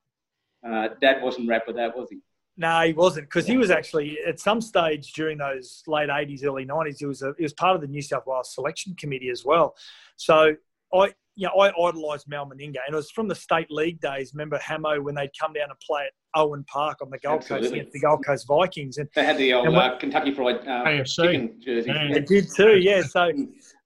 Uh, 0.66 0.88
Dad 1.00 1.22
wasn't 1.22 1.48
wrapped 1.48 1.66
with 1.66 1.76
that, 1.76 1.96
was 1.96 2.08
he? 2.10 2.20
No, 2.56 2.82
he 2.82 2.92
wasn't 2.92 3.26
because 3.26 3.46
he 3.46 3.56
was 3.56 3.70
actually 3.70 4.18
at 4.26 4.38
some 4.38 4.60
stage 4.60 5.12
during 5.12 5.38
those 5.38 5.82
late 5.88 6.08
80s, 6.08 6.44
early 6.44 6.64
90s, 6.64 6.98
he 6.98 7.06
was, 7.06 7.22
a, 7.22 7.34
he 7.36 7.42
was 7.42 7.52
part 7.52 7.74
of 7.74 7.80
the 7.80 7.88
New 7.88 8.02
South 8.02 8.26
Wales 8.26 8.54
selection 8.54 8.94
committee 8.94 9.28
as 9.28 9.44
well. 9.44 9.74
So 10.16 10.54
I, 10.94 11.12
you 11.34 11.48
know, 11.48 11.60
I 11.60 11.70
idolised 11.70 12.28
Mal 12.28 12.46
Meninga, 12.46 12.78
and 12.86 12.92
it 12.92 12.94
was 12.94 13.10
from 13.10 13.26
the 13.26 13.34
state 13.34 13.70
league 13.70 14.00
days. 14.00 14.32
Remember 14.34 14.58
Hamo 14.58 15.00
when 15.00 15.16
they'd 15.16 15.32
come 15.38 15.52
down 15.52 15.70
and 15.70 15.78
play 15.80 16.04
at 16.04 16.12
Owen 16.34 16.64
Park 16.64 16.98
on 17.02 17.10
the 17.10 17.18
Gold 17.18 17.40
Absolutely. 17.40 17.68
Coast 17.68 17.74
against 17.74 17.92
the 17.92 18.00
Gold 18.00 18.24
Coast 18.24 18.46
Vikings, 18.46 18.98
and 18.98 19.08
they 19.14 19.24
had 19.24 19.38
the 19.38 19.52
old 19.52 19.68
when, 19.68 19.76
uh, 19.76 19.96
Kentucky 19.96 20.34
Fried 20.34 20.66
uh, 20.66 21.04
chicken 21.04 21.60
jersey. 21.64 21.92
They 22.12 22.20
did 22.20 22.48
too, 22.54 22.78
yeah. 22.78 23.02
So 23.14 23.30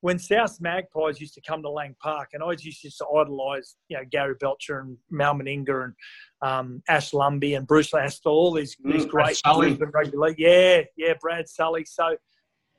when 0.01 0.19
South 0.19 0.61
Magpies 0.61 1.21
used 1.21 1.35
to 1.35 1.41
come 1.41 1.63
to 1.63 1.71
Lang 1.71 1.95
Park, 2.01 2.31
and 2.33 2.43
I 2.43 2.55
used 2.59 2.99
to 2.99 3.07
idolise, 3.07 3.77
you 3.89 3.97
know, 3.97 4.05
Gary 4.11 4.35
Belcher 4.41 4.81
and 4.81 4.97
Mal 5.11 5.35
Meninga 5.35 5.85
and 5.85 5.95
um, 6.43 6.83
Ash 6.89 7.11
Lumby 7.11 7.57
and 7.57 7.67
Bruce 7.67 7.93
Astill, 7.93 8.27
all 8.27 8.53
these 8.53 8.77
mm, 8.77 8.93
these 8.93 9.07
great 9.07 9.41
rugby 9.45 10.17
league. 10.17 10.39
Yeah, 10.39 10.83
yeah, 10.97 11.15
Brad 11.21 11.49
Sully. 11.49 11.85
So 11.85 12.17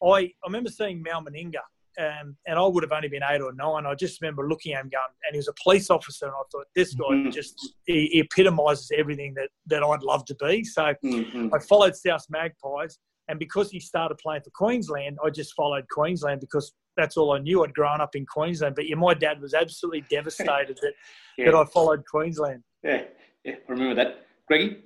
I 0.03 0.07
I 0.07 0.31
remember 0.45 0.69
seeing 0.69 1.01
Mal 1.01 1.23
Meninga 1.23 1.61
um, 1.99 2.35
and 2.47 2.57
I 2.57 2.65
would 2.65 2.83
have 2.83 2.91
only 2.91 3.09
been 3.09 3.23
eight 3.29 3.41
or 3.41 3.51
nine. 3.51 3.85
I 3.85 3.93
just 3.93 4.21
remember 4.21 4.47
looking 4.47 4.73
at 4.73 4.81
him 4.81 4.89
going, 4.89 5.03
and 5.25 5.33
he 5.33 5.37
was 5.37 5.49
a 5.49 5.53
police 5.61 5.89
officer, 5.89 6.27
and 6.27 6.35
I 6.35 6.43
thought 6.51 6.65
this 6.75 6.93
guy 6.93 7.05
mm-hmm. 7.11 7.29
just 7.29 7.73
he, 7.85 8.07
he, 8.07 8.19
epitomises 8.21 8.91
everything 8.97 9.33
that 9.35 9.49
that 9.67 9.83
I'd 9.83 10.03
love 10.03 10.23
to 10.25 10.35
be. 10.35 10.63
So 10.63 10.93
mm-hmm. 11.03 11.49
I 11.53 11.59
followed 11.59 11.95
South 11.95 12.25
Magpies, 12.29 12.97
and 13.27 13.37
because 13.37 13.69
he 13.69 13.79
started 13.79 14.17
playing 14.17 14.43
for 14.43 14.51
Queensland, 14.51 15.17
I 15.23 15.29
just 15.29 15.53
followed 15.55 15.85
Queensland 15.89 16.39
because 16.39 16.73
that's 16.95 17.17
all 17.17 17.33
I 17.33 17.39
knew. 17.39 17.63
I'd 17.63 17.73
grown 17.73 17.99
up 17.99 18.15
in 18.15 18.25
Queensland, 18.25 18.75
but 18.75 18.87
yeah, 18.87 18.95
my 18.95 19.13
dad 19.13 19.41
was 19.41 19.53
absolutely 19.53 20.05
devastated 20.09 20.79
that 20.81 20.93
yeah. 21.37 21.45
that 21.45 21.55
I 21.55 21.65
followed 21.65 22.03
Queensland. 22.05 22.63
Yeah, 22.83 23.03
yeah, 23.43 23.55
I 23.67 23.71
remember 23.71 23.95
that, 23.95 24.25
Greggy. 24.47 24.83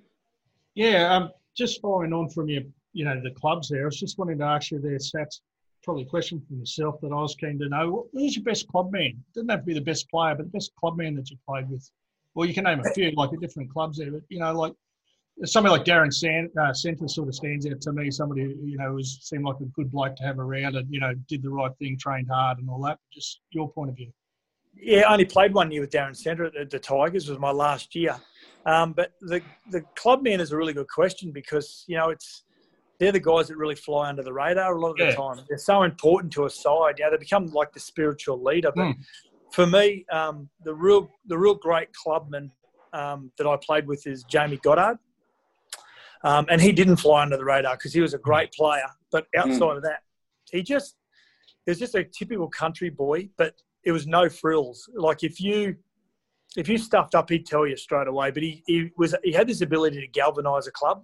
Yeah, 0.73 1.15
um, 1.15 1.29
just 1.55 1.79
following 1.79 2.13
on 2.13 2.29
from 2.29 2.49
your, 2.49 2.63
you 2.93 3.05
know, 3.05 3.21
the 3.23 3.29
clubs 3.31 3.69
there. 3.69 3.83
I 3.83 3.85
was 3.85 3.99
just 3.99 4.17
wanting 4.17 4.39
to 4.39 4.45
ask 4.45 4.71
you 4.71 4.79
their 4.79 4.97
stats 4.97 5.41
probably 5.83 6.03
a 6.03 6.07
question 6.07 6.41
for 6.47 6.53
yourself 6.53 6.99
that 7.01 7.11
I 7.11 7.15
was 7.15 7.35
keen 7.35 7.59
to 7.59 7.69
know. 7.69 8.07
Who's 8.13 8.35
your 8.35 8.43
best 8.43 8.67
clubman? 8.67 9.23
Doesn't 9.33 9.49
have 9.49 9.61
to 9.61 9.65
be 9.65 9.73
the 9.73 9.81
best 9.81 10.09
player, 10.09 10.35
but 10.35 10.45
the 10.45 10.51
best 10.51 10.71
clubman 10.79 11.15
that 11.15 11.29
you 11.29 11.37
played 11.47 11.69
with. 11.69 11.89
Well, 12.35 12.47
you 12.47 12.53
can 12.53 12.63
name 12.63 12.79
a 12.79 12.93
few, 12.93 13.11
like 13.11 13.31
at 13.33 13.39
different 13.39 13.71
clubs 13.71 13.97
there, 13.97 14.11
but 14.11 14.21
you 14.29 14.39
know, 14.39 14.53
like 14.53 14.73
somebody 15.45 15.71
like 15.71 15.85
Darren 15.85 16.13
San, 16.13 16.49
uh, 16.57 16.71
Senter 16.71 17.09
sort 17.09 17.27
of 17.27 17.35
stands 17.35 17.65
out 17.67 17.81
to 17.81 17.91
me. 17.91 18.09
Somebody 18.11 18.43
who, 18.43 18.49
you 18.65 18.77
know 18.77 18.93
was 18.93 19.19
seemed 19.21 19.45
like 19.45 19.59
a 19.59 19.65
good 19.65 19.91
bloke 19.91 20.15
to 20.17 20.23
have 20.23 20.39
around, 20.39 20.75
and 20.75 20.87
you 20.89 20.99
know 20.99 21.13
did 21.27 21.43
the 21.43 21.49
right 21.49 21.71
thing, 21.77 21.97
trained 21.97 22.27
hard, 22.29 22.59
and 22.59 22.69
all 22.69 22.81
that. 22.83 22.99
Just 23.11 23.41
your 23.51 23.71
point 23.71 23.89
of 23.89 23.95
view. 23.95 24.11
Yeah, 24.75 25.01
I 25.01 25.13
only 25.13 25.25
played 25.25 25.53
one 25.53 25.71
year 25.71 25.81
with 25.81 25.91
Darren 25.91 26.19
Senter 26.19 26.49
at 26.59 26.69
the 26.69 26.79
Tigers. 26.79 27.27
It 27.27 27.31
was 27.31 27.39
my 27.39 27.51
last 27.51 27.93
year. 27.95 28.15
Um, 28.65 28.93
but 28.93 29.11
the 29.21 29.41
the 29.71 29.81
clubman 29.95 30.39
is 30.39 30.51
a 30.51 30.57
really 30.57 30.73
good 30.73 30.89
question 30.89 31.31
because 31.31 31.83
you 31.87 31.97
know 31.97 32.09
it's 32.09 32.43
they're 32.99 33.11
the 33.11 33.19
guys 33.19 33.47
that 33.47 33.57
really 33.57 33.75
fly 33.75 34.09
under 34.09 34.23
the 34.23 34.33
radar 34.33 34.75
a 34.75 34.79
lot 34.79 34.91
of 34.91 34.97
the 34.97 35.11
time. 35.13 35.43
They're 35.49 35.57
so 35.57 35.83
important 35.83 36.31
to 36.33 36.45
a 36.45 36.49
side. 36.49 36.95
Yeah, 36.99 37.09
they 37.09 37.17
become 37.17 37.47
like 37.47 37.73
the 37.73 37.79
spiritual 37.79 38.41
leader. 38.43 38.71
But 38.73 38.83
mm. 38.83 38.95
for 39.51 39.65
me, 39.65 40.05
um, 40.11 40.49
the 40.63 40.73
real 40.73 41.09
the 41.27 41.37
real 41.37 41.55
great 41.55 41.89
clubman 41.93 42.51
um, 42.93 43.31
that 43.37 43.47
I 43.47 43.57
played 43.57 43.87
with 43.87 44.05
is 44.05 44.23
Jamie 44.23 44.57
Goddard. 44.57 44.99
Um, 46.23 46.45
and 46.49 46.61
he 46.61 46.71
didn't 46.71 46.97
fly 46.97 47.23
under 47.23 47.35
the 47.35 47.43
radar 47.43 47.75
because 47.75 47.93
he 47.93 47.99
was 47.99 48.13
a 48.13 48.17
great 48.17 48.53
player. 48.53 48.87
But 49.11 49.25
hmm. 49.33 49.41
outside 49.41 49.59
mm. 49.59 49.77
of 49.77 49.83
that, 49.83 49.99
he 50.51 50.63
just 50.63 50.95
he 51.65 51.71
was 51.71 51.79
just 51.79 51.95
a 51.95 52.03
typical 52.03 52.47
country 52.47 52.89
boy. 52.89 53.29
But 53.37 53.55
it 53.83 53.91
was 53.91 54.07
no 54.07 54.29
frills. 54.29 54.89
Like 54.95 55.23
if 55.23 55.41
you 55.41 55.75
if 56.55 56.69
you 56.69 56.77
stuffed 56.77 57.15
up, 57.15 57.29
he'd 57.29 57.47
tell 57.47 57.65
you 57.65 57.75
straight 57.75 58.07
away. 58.07 58.29
But 58.29 58.43
he, 58.43 58.63
he 58.67 58.91
was 58.97 59.15
he 59.23 59.31
had 59.31 59.47
this 59.47 59.61
ability 59.61 59.99
to 59.99 60.07
galvanise 60.07 60.67
a 60.67 60.71
club 60.71 61.03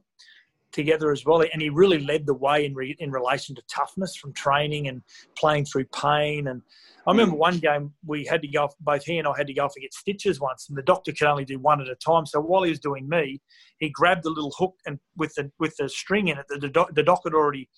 together 0.72 1.12
as 1.12 1.26
well. 1.26 1.42
And 1.42 1.62
he 1.62 1.70
really 1.70 2.00
led 2.00 2.26
the 2.26 2.34
way 2.34 2.66
in, 2.66 2.74
re, 2.74 2.96
in 3.00 3.12
relation 3.12 3.56
to 3.56 3.62
toughness 3.74 4.16
from 4.16 4.34
training 4.34 4.88
and 4.88 5.02
playing 5.38 5.66
through 5.66 5.86
pain. 5.86 6.48
And 6.48 6.62
I 7.08 7.12
remember 7.12 7.36
one 7.36 7.58
game 7.58 7.94
we 8.06 8.26
had 8.26 8.42
to 8.42 8.48
go, 8.48 8.66
off, 8.66 8.76
both 8.80 9.04
he 9.04 9.18
and 9.18 9.28
I 9.28 9.34
had 9.38 9.48
to 9.48 9.54
go 9.54 9.66
off 9.66 9.74
and 9.76 9.82
get 9.82 9.94
stitches 9.94 10.40
once, 10.40 10.70
and 10.70 10.78
the 10.78 10.84
doctor 10.84 11.12
could 11.12 11.28
only 11.28 11.46
do 11.46 11.60
one 11.60 11.82
at 11.82 11.88
a 11.88 11.96
time. 11.96 12.26
So 12.26 12.40
while 12.40 12.64
he 12.64 12.70
was 12.70 12.80
doing 12.80 13.08
me, 13.10 13.42
he 13.80 13.90
grabbed 13.90 14.24
the 14.24 14.30
little 14.30 14.54
hook 14.58 14.76
and 14.86 15.00
with 15.18 15.34
the 15.36 15.52
with 15.60 15.76
the 15.78 15.90
string 15.90 16.28
in 16.28 16.38
it, 16.38 16.46
the, 16.50 16.60
the, 16.60 16.86
the 16.94 17.04
doc 17.04 17.22
had 17.24 17.34
already 17.34 17.70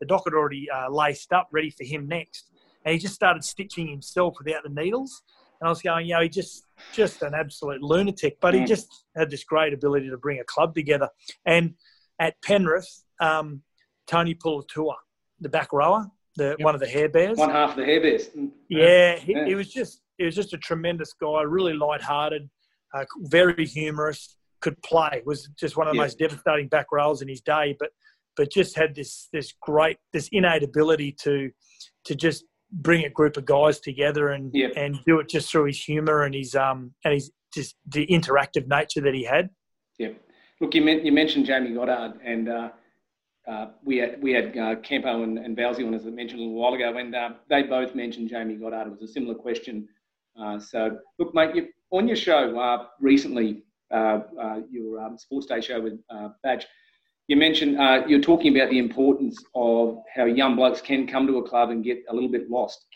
the 0.00 0.06
doc 0.06 0.22
had 0.26 0.34
already 0.34 0.68
uh, 0.70 0.90
laced 0.90 1.32
up, 1.32 1.48
ready 1.52 1.70
for 1.70 1.84
him 1.84 2.08
next. 2.08 2.50
And 2.84 2.92
he 2.92 2.98
just 2.98 3.14
started 3.14 3.44
stitching 3.44 3.88
himself 3.88 4.36
without 4.38 4.64
the 4.64 4.68
needles. 4.68 5.22
And 5.60 5.68
I 5.68 5.70
was 5.70 5.80
going, 5.80 6.06
you 6.06 6.14
know, 6.14 6.20
he 6.20 6.28
just 6.28 6.66
just 6.92 7.22
an 7.22 7.32
absolute 7.34 7.80
lunatic, 7.80 8.38
but 8.40 8.54
he 8.54 8.64
just 8.64 9.04
had 9.16 9.30
this 9.30 9.44
great 9.44 9.72
ability 9.72 10.10
to 10.10 10.18
bring 10.18 10.40
a 10.40 10.44
club 10.44 10.74
together. 10.74 11.08
And 11.46 11.74
at 12.18 12.34
Penrith, 12.42 13.04
um, 13.20 13.62
Tony 14.06 14.34
Puletua, 14.34 14.94
the 15.40 15.48
back 15.48 15.72
rower, 15.72 16.06
the 16.36 16.56
yep. 16.58 16.60
one 16.60 16.74
of 16.74 16.80
the 16.80 16.86
Hair 16.86 17.08
Bears. 17.08 17.38
One 17.38 17.50
half 17.50 17.70
of 17.70 17.76
the 17.76 17.84
Hair 17.84 18.00
Bears. 18.00 18.28
Mm. 18.28 18.50
Yeah, 18.68 19.16
he, 19.16 19.34
he 19.44 19.54
was 19.54 19.72
just 19.72 20.02
he 20.18 20.24
was 20.24 20.34
just 20.34 20.52
a 20.52 20.58
tremendous 20.58 21.12
guy, 21.20 21.42
really 21.42 21.74
light-hearted, 21.74 22.48
uh, 22.94 23.04
very 23.22 23.66
humorous, 23.66 24.36
could 24.60 24.80
play. 24.82 25.22
Was 25.26 25.48
just 25.58 25.76
one 25.76 25.88
of 25.88 25.94
the 25.94 26.00
most 26.00 26.18
devastating 26.18 26.68
back 26.68 26.86
rowers 26.92 27.22
in 27.22 27.28
his 27.28 27.40
day, 27.40 27.76
but 27.78 27.90
but 28.36 28.50
just 28.50 28.76
had 28.76 28.94
this 28.94 29.28
this 29.32 29.52
great 29.60 29.98
this 30.12 30.28
innate 30.32 30.62
ability 30.62 31.14
to 31.22 31.50
to 32.04 32.14
just 32.14 32.44
bring 32.72 33.04
a 33.04 33.10
group 33.10 33.36
of 33.36 33.44
guys 33.44 33.78
together 33.78 34.30
and 34.30 34.50
yep. 34.52 34.72
and 34.76 34.98
do 35.06 35.20
it 35.20 35.28
just 35.28 35.50
through 35.50 35.66
his 35.66 35.80
humour 35.80 36.22
and 36.22 36.34
his 36.34 36.54
um 36.54 36.92
and 37.04 37.14
his 37.14 37.30
just 37.52 37.76
the 37.86 38.06
interactive 38.06 38.66
nature 38.66 39.00
that 39.00 39.14
he 39.14 39.24
had. 39.24 39.50
Yep. 39.98 40.20
Look, 40.60 40.74
you, 40.74 40.84
you 40.84 41.10
mentioned 41.10 41.46
Jamie 41.46 41.74
Goddard, 41.74 42.20
and 42.24 42.48
uh, 42.48 42.68
uh, 43.48 43.66
we 43.84 43.96
had 43.96 44.22
we 44.22 44.32
had 44.32 44.56
uh, 44.56 44.76
Campo 44.76 45.24
and, 45.24 45.36
and 45.38 45.58
on, 45.58 45.94
as 45.94 46.06
I 46.06 46.10
mentioned 46.10 46.40
a 46.40 46.44
little 46.44 46.60
while 46.60 46.74
ago, 46.74 46.96
and 46.96 47.14
uh, 47.14 47.30
they 47.50 47.64
both 47.64 47.94
mentioned 47.94 48.30
Jamie 48.30 48.54
Goddard. 48.54 48.86
It 48.86 49.00
was 49.00 49.10
a 49.10 49.12
similar 49.12 49.34
question. 49.34 49.88
Uh, 50.40 50.58
so, 50.60 50.98
look, 51.18 51.34
mate, 51.34 51.54
you, 51.56 51.68
on 51.90 52.06
your 52.06 52.16
show 52.16 52.58
uh, 52.58 52.86
recently, 53.00 53.64
your 53.90 55.00
um, 55.00 55.18
Sports 55.18 55.46
Day 55.46 55.60
show 55.60 55.80
with 55.80 55.98
Badge, 56.42 56.66
you 57.26 57.36
mentioned 57.36 57.76
you're 58.08 58.20
talking 58.20 58.56
about 58.56 58.70
the 58.70 58.78
importance 58.78 59.36
of 59.56 59.98
how 60.14 60.24
young 60.24 60.54
blokes 60.54 60.80
can 60.80 61.06
come 61.06 61.26
to 61.26 61.38
a 61.38 61.48
club 61.48 61.70
and 61.70 61.82
get 61.82 61.98
a 62.08 62.14
little 62.14 62.30
bit 62.30 62.48
lost. 62.48 62.86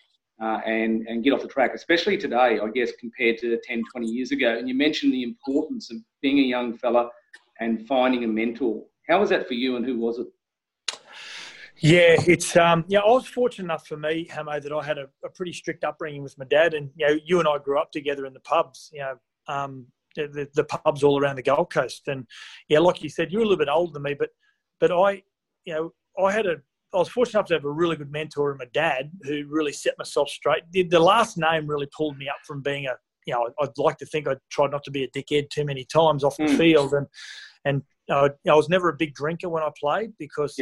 Uh, 0.41 0.61
and, 0.65 1.05
and 1.09 1.25
get 1.25 1.33
off 1.33 1.43
the 1.43 1.49
track, 1.49 1.73
especially 1.75 2.17
today, 2.17 2.61
I 2.63 2.69
guess, 2.73 2.93
compared 3.01 3.39
to 3.39 3.59
10, 3.65 3.83
20 3.91 4.07
years 4.07 4.31
ago. 4.31 4.57
And 4.57 4.69
you 4.69 4.75
mentioned 4.75 5.13
the 5.13 5.25
importance 5.25 5.91
of 5.91 5.97
being 6.23 6.39
a 6.39 6.43
young 6.43 6.79
fella 6.79 7.11
and 7.61 7.87
finding 7.87 8.25
a 8.25 8.29
mentor. 8.29 8.85
How 9.09 9.21
was 9.21 9.31
that 9.31 9.49
for 9.49 9.55
you, 9.55 9.77
and 9.77 9.85
who 9.85 9.99
was 9.99 10.19
it? 10.19 10.27
Yeah, 11.81 12.17
it's 12.27 12.57
um, 12.57 12.85
yeah. 12.89 13.01
I 13.01 13.09
was 13.09 13.27
fortunate 13.27 13.65
enough 13.65 13.87
for 13.87 13.97
me, 13.97 14.29
Hamo, 14.33 14.59
that 14.59 14.73
I 14.73 14.83
had 14.83 14.99
a, 14.99 15.09
a, 15.25 15.29
pretty 15.29 15.53
strict 15.53 15.85
upbringing 15.85 16.23
with 16.23 16.37
my 16.37 16.45
dad, 16.45 16.75
and 16.75 16.91
you 16.97 17.07
know, 17.07 17.19
you 17.25 17.39
and 17.39 17.49
I 17.49 17.59
grew 17.59 17.79
up 17.79 17.93
together 17.93 18.27
in 18.27 18.33
the 18.33 18.41
pubs. 18.41 18.91
You 18.93 19.01
know, 19.01 19.15
um, 19.47 19.87
the, 20.17 20.49
the 20.55 20.65
pubs 20.65 21.05
all 21.05 21.21
around 21.21 21.37
the 21.37 21.43
Gold 21.43 21.73
Coast, 21.73 22.09
and 22.09 22.27
yeah, 22.69 22.81
like 22.81 23.03
you 23.03 23.09
said, 23.09 23.31
you're 23.31 23.43
a 23.43 23.45
little 23.45 23.59
bit 23.59 23.69
older 23.69 23.93
than 23.93 24.03
me, 24.03 24.15
but 24.19 24.31
but 24.81 24.91
I, 24.91 25.23
you 25.65 25.75
know, 25.75 25.93
I 26.23 26.33
had 26.33 26.47
a 26.47 26.57
I 26.93 26.97
was 26.97 27.09
fortunate 27.09 27.41
enough 27.41 27.49
to 27.49 27.55
have 27.55 27.65
a 27.65 27.71
really 27.71 27.97
good 27.97 28.11
mentor 28.11 28.51
in 28.51 28.59
my 28.59 28.67
dad 28.73 29.11
who 29.23 29.45
really 29.49 29.73
set 29.73 29.95
myself 29.99 30.31
straight. 30.31 30.63
The, 30.71 30.85
the 30.85 30.99
last 30.99 31.37
name 31.37 31.67
really 31.67 31.89
pulled 31.95 32.17
me 32.17 32.29
up 32.29 32.39
from 32.47 32.63
being 32.63 32.87
a, 32.87 32.93
you 33.27 33.35
know, 33.35 33.51
I'd 33.61 33.77
like 33.77 33.99
to 33.99 34.07
think 34.07 34.27
I 34.27 34.37
tried 34.51 34.71
not 34.71 34.85
to 34.85 34.91
be 34.91 35.05
a 35.05 35.11
dickhead 35.11 35.51
too 35.51 35.67
many 35.67 35.85
times 35.85 36.25
off 36.25 36.39
the 36.39 36.45
mm. 36.45 36.57
field, 36.57 36.95
and 36.95 37.07
and 37.65 37.83
uh, 38.11 38.29
I 38.49 38.55
was 38.55 38.69
never 38.69 38.89
a 38.89 38.97
big 38.97 39.15
drinker 39.15 39.49
when 39.49 39.63
I 39.63 39.71
played 39.79 40.13
because 40.19 40.59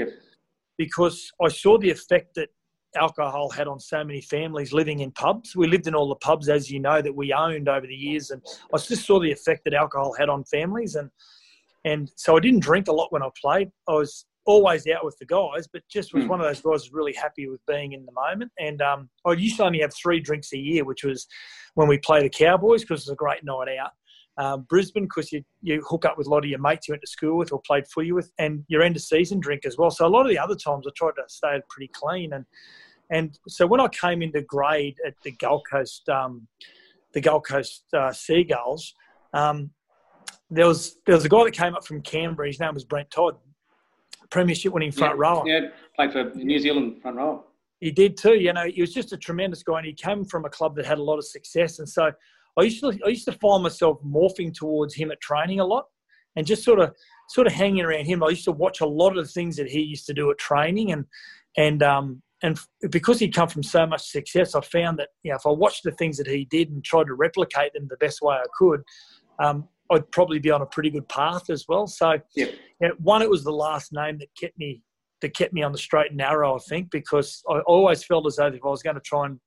because 0.78 1.30
I 1.42 1.48
saw 1.48 1.78
the 1.78 1.90
effect 1.90 2.34
that 2.34 2.48
alcohol 2.96 3.50
had 3.50 3.68
on 3.68 3.78
so 3.78 4.04
many 4.04 4.20
families 4.20 4.72
living 4.72 5.00
in 5.00 5.10
pubs. 5.12 5.54
We 5.54 5.66
lived 5.66 5.86
in 5.86 5.94
all 5.94 6.08
the 6.08 6.16
pubs, 6.16 6.48
as 6.48 6.70
you 6.70 6.80
know, 6.80 7.02
that 7.02 7.14
we 7.14 7.32
owned 7.32 7.68
over 7.68 7.86
the 7.86 7.94
years, 7.94 8.30
and 8.30 8.42
I 8.72 8.78
just 8.78 9.06
saw 9.06 9.20
the 9.20 9.30
effect 9.30 9.64
that 9.64 9.74
alcohol 9.74 10.14
had 10.18 10.28
on 10.28 10.44
families. 10.44 10.94
And 10.96 11.10
and 11.84 12.10
so 12.16 12.36
I 12.36 12.40
didn't 12.40 12.60
drink 12.60 12.88
a 12.88 12.92
lot 12.92 13.12
when 13.12 13.22
I 13.22 13.28
played. 13.40 13.70
I 13.88 13.92
was 13.92 14.26
always 14.44 14.86
out 14.86 15.04
with 15.04 15.16
the 15.18 15.26
guys, 15.26 15.68
but 15.72 15.82
just 15.90 16.14
was 16.14 16.24
mm. 16.24 16.28
one 16.28 16.40
of 16.40 16.46
those 16.46 16.60
guys 16.60 16.92
really 16.92 17.12
happy 17.12 17.48
with 17.48 17.60
being 17.66 17.92
in 17.92 18.06
the 18.06 18.12
moment. 18.12 18.50
And 18.58 18.80
um, 18.80 19.10
I 19.26 19.32
used 19.32 19.56
to 19.56 19.64
only 19.64 19.80
have 19.80 19.92
three 19.92 20.20
drinks 20.20 20.52
a 20.52 20.58
year, 20.58 20.84
which 20.84 21.04
was 21.04 21.26
when 21.74 21.88
we 21.88 21.98
play 21.98 22.22
the 22.22 22.30
Cowboys 22.30 22.82
because 22.82 23.02
it 23.02 23.10
was 23.10 23.12
a 23.12 23.16
great 23.16 23.44
night 23.44 23.76
out 23.80 23.90
um, 24.38 24.66
Brisbane 24.68 25.04
because 25.04 25.32
you, 25.32 25.42
you 25.62 25.82
hook 25.88 26.04
up 26.04 26.18
with 26.18 26.26
a 26.26 26.30
lot 26.30 26.44
of 26.44 26.50
your 26.50 26.58
mates 26.58 26.88
you 26.88 26.92
went 26.92 27.02
to 27.02 27.10
school 27.10 27.38
with 27.38 27.52
or 27.52 27.60
played 27.66 27.86
footy 27.88 28.12
with, 28.12 28.30
and 28.38 28.64
your 28.68 28.82
end 28.82 28.96
of 28.96 29.02
season 29.02 29.40
drink 29.40 29.64
as 29.64 29.78
well. 29.78 29.90
So 29.90 30.06
a 30.06 30.08
lot 30.08 30.22
of 30.22 30.28
the 30.28 30.38
other 30.38 30.54
times 30.54 30.86
I 30.86 30.90
tried 30.94 31.12
to 31.12 31.22
stay 31.28 31.60
pretty 31.68 31.90
clean, 31.94 32.32
and 32.32 32.44
and 33.10 33.38
so 33.48 33.66
when 33.66 33.80
I 33.80 33.88
came 33.88 34.20
into 34.20 34.42
grade 34.42 34.96
at 35.06 35.14
the 35.22 35.30
Gold 35.32 35.62
Coast, 35.70 36.08
um, 36.08 36.46
the 37.12 37.20
Gold 37.20 37.46
Coast 37.46 37.84
uh, 37.94 38.12
Seagulls, 38.12 38.94
um, 39.32 39.70
there 40.50 40.66
was 40.66 40.96
there 41.06 41.14
was 41.14 41.24
a 41.24 41.28
guy 41.28 41.44
that 41.44 41.52
came 41.52 41.74
up 41.74 41.86
from 41.86 42.02
Canberra. 42.02 42.48
His 42.48 42.60
name 42.60 42.74
was 42.74 42.84
Brent 42.84 43.10
Todd, 43.10 43.36
premiership 44.30 44.72
winning 44.72 44.92
front 44.92 45.14
yeah, 45.14 45.20
rower. 45.20 45.42
Yeah, 45.46 45.60
played 45.94 46.12
for 46.12 46.24
New 46.34 46.58
Zealand 46.58 47.00
front 47.00 47.16
rower. 47.16 47.42
He 47.80 47.90
did 47.90 48.16
too. 48.16 48.34
You 48.34 48.52
know, 48.52 48.66
he 48.66 48.80
was 48.80 48.92
just 48.92 49.12
a 49.12 49.16
tremendous 49.16 49.62
guy, 49.62 49.78
and 49.78 49.86
he 49.86 49.94
came 49.94 50.24
from 50.24 50.44
a 50.44 50.50
club 50.50 50.76
that 50.76 50.84
had 50.84 50.98
a 50.98 51.02
lot 51.02 51.18
of 51.18 51.26
success, 51.26 51.78
and 51.78 51.88
so 51.88 52.10
I 52.56 52.62
used 52.62 52.80
to 52.80 52.98
I 53.04 53.08
used 53.08 53.26
to 53.26 53.32
find 53.32 53.62
myself 53.62 53.98
morphing 54.04 54.54
towards 54.54 54.94
him 54.94 55.10
at 55.10 55.20
training 55.20 55.60
a 55.60 55.66
lot, 55.66 55.84
and 56.36 56.46
just 56.46 56.64
sort 56.64 56.80
of 56.80 56.94
sort 57.28 57.46
of 57.46 57.52
hanging 57.52 57.84
around 57.84 58.04
him. 58.04 58.22
I 58.22 58.30
used 58.30 58.44
to 58.44 58.52
watch 58.52 58.80
a 58.80 58.86
lot 58.86 59.16
of 59.16 59.24
the 59.24 59.30
things 59.30 59.56
that 59.56 59.68
he 59.68 59.80
used 59.80 60.06
to 60.06 60.14
do 60.14 60.30
at 60.30 60.38
training, 60.38 60.92
and 60.92 61.04
and 61.56 61.82
um 61.82 62.22
and 62.42 62.58
because 62.90 63.18
he'd 63.18 63.34
come 63.34 63.48
from 63.48 63.62
so 63.62 63.86
much 63.86 64.02
success, 64.02 64.54
I 64.54 64.60
found 64.60 64.98
that 64.98 65.08
you 65.22 65.30
know 65.30 65.36
if 65.36 65.46
I 65.46 65.50
watched 65.50 65.84
the 65.84 65.92
things 65.92 66.16
that 66.18 66.26
he 66.26 66.46
did 66.46 66.70
and 66.70 66.84
tried 66.84 67.06
to 67.06 67.14
replicate 67.14 67.72
them 67.72 67.86
the 67.88 67.96
best 67.96 68.20
way 68.22 68.34
I 68.34 68.44
could, 68.58 68.82
um, 69.38 69.68
I'd 69.90 70.10
probably 70.10 70.38
be 70.38 70.50
on 70.50 70.62
a 70.62 70.66
pretty 70.66 70.90
good 70.90 71.08
path 71.08 71.50
as 71.50 71.66
well. 71.68 71.86
So, 71.86 72.18
yeah. 72.34 72.46
You 72.80 72.88
know, 72.88 72.94
one, 72.98 73.22
it 73.22 73.30
was 73.30 73.44
the 73.44 73.52
last 73.52 73.92
name 73.92 74.18
that 74.18 74.28
kept 74.38 74.58
me 74.58 74.82
that 75.22 75.34
kept 75.34 75.54
me 75.54 75.62
on 75.62 75.72
the 75.72 75.78
straight 75.78 76.08
and 76.08 76.18
narrow. 76.18 76.56
I 76.56 76.58
think 76.68 76.90
because 76.90 77.42
I 77.48 77.60
always 77.60 78.04
felt 78.04 78.26
as 78.26 78.36
though 78.36 78.48
if 78.48 78.60
I 78.64 78.68
was 78.68 78.82
going 78.82 78.96
to 78.96 79.00
try 79.00 79.26
and 79.26 79.40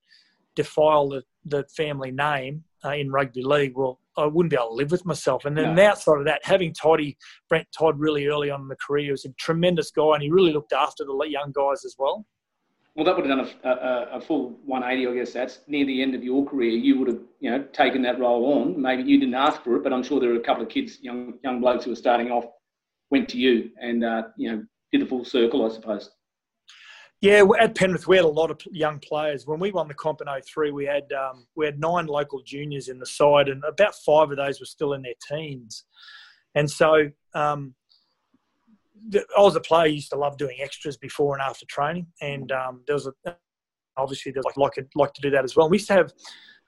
defile 0.62 1.08
the, 1.08 1.22
the 1.44 1.64
family 1.76 2.10
name, 2.10 2.64
uh, 2.84 2.90
in 2.90 3.10
rugby 3.10 3.42
league, 3.42 3.76
well, 3.76 4.00
I 4.16 4.26
wouldn't 4.26 4.50
be 4.50 4.56
able 4.56 4.70
to 4.70 4.74
live 4.74 4.90
with 4.90 5.04
myself. 5.04 5.44
And 5.44 5.56
then 5.56 5.74
no. 5.74 5.86
outside 5.86 6.18
of 6.18 6.24
that, 6.26 6.40
having 6.44 6.72
Toddy, 6.72 7.16
Brent 7.48 7.66
Todd, 7.76 7.98
really 7.98 8.26
early 8.26 8.50
on 8.50 8.62
in 8.62 8.68
the 8.68 8.76
career, 8.76 9.04
he 9.06 9.10
was 9.10 9.24
a 9.24 9.32
tremendous 9.38 9.90
guy, 9.90 10.14
and 10.14 10.22
he 10.22 10.30
really 10.30 10.52
looked 10.52 10.72
after 10.72 11.04
the 11.04 11.26
young 11.28 11.52
guys 11.52 11.84
as 11.84 11.94
well. 11.98 12.26
Well, 12.94 13.04
that 13.04 13.16
would 13.16 13.24
have 13.24 13.38
done 13.38 13.48
a, 13.62 13.68
a, 13.68 14.18
a, 14.18 14.20
full 14.20 14.58
180, 14.66 15.06
I 15.06 15.14
guess. 15.14 15.32
That's 15.32 15.60
near 15.68 15.86
the 15.86 16.02
end 16.02 16.14
of 16.14 16.24
your 16.24 16.44
career. 16.44 16.70
You 16.70 16.98
would 16.98 17.08
have, 17.08 17.20
you 17.38 17.50
know, 17.50 17.62
taken 17.72 18.02
that 18.02 18.18
role 18.18 18.60
on. 18.60 18.80
Maybe 18.80 19.04
you 19.04 19.18
didn't 19.18 19.34
ask 19.34 19.62
for 19.62 19.76
it, 19.76 19.84
but 19.84 19.92
I'm 19.92 20.02
sure 20.02 20.18
there 20.18 20.30
were 20.30 20.40
a 20.40 20.42
couple 20.42 20.64
of 20.64 20.68
kids, 20.68 20.98
young 21.00 21.34
young 21.44 21.60
blokes 21.60 21.84
who 21.84 21.90
were 21.90 21.96
starting 21.96 22.30
off, 22.32 22.46
went 23.10 23.28
to 23.30 23.38
you 23.38 23.70
and 23.80 24.04
uh, 24.04 24.24
you 24.36 24.50
know 24.50 24.64
did 24.92 25.02
the 25.02 25.06
full 25.06 25.24
circle, 25.24 25.64
I 25.64 25.72
suppose. 25.72 26.10
Yeah, 27.20 27.44
at 27.58 27.74
Penrith 27.74 28.08
we 28.08 28.16
had 28.16 28.24
a 28.24 28.28
lot 28.28 28.50
of 28.50 28.60
young 28.70 28.98
players. 28.98 29.46
When 29.46 29.60
we 29.60 29.72
won 29.72 29.88
the 29.88 29.94
comp 29.94 30.22
in 30.22 30.42
03, 30.42 30.70
we 30.70 30.86
had 30.86 31.12
um, 31.12 31.46
we 31.54 31.66
had 31.66 31.78
nine 31.78 32.06
local 32.06 32.40
juniors 32.42 32.88
in 32.88 32.98
the 32.98 33.06
side, 33.06 33.48
and 33.48 33.62
about 33.64 33.94
five 33.94 34.30
of 34.30 34.38
those 34.38 34.58
were 34.58 34.66
still 34.66 34.94
in 34.94 35.02
their 35.02 35.14
teens. 35.28 35.84
And 36.54 36.70
so 36.70 37.10
um, 37.34 37.74
I 39.14 39.40
was 39.40 39.54
a 39.54 39.60
player 39.60 39.86
used 39.86 40.10
to 40.10 40.16
love 40.16 40.38
doing 40.38 40.56
extras 40.62 40.96
before 40.96 41.34
and 41.34 41.42
after 41.42 41.66
training, 41.66 42.06
and 42.22 42.50
um, 42.52 42.82
there 42.86 42.96
was 42.96 43.06
a, 43.06 43.36
obviously 43.98 44.32
there 44.32 44.42
was 44.42 44.56
like 44.56 44.76
like, 44.78 44.88
like 44.94 45.12
to 45.12 45.20
do 45.20 45.30
that 45.30 45.44
as 45.44 45.54
well. 45.54 45.68
We 45.68 45.76
used 45.76 45.88
to 45.88 45.94
have 45.94 46.14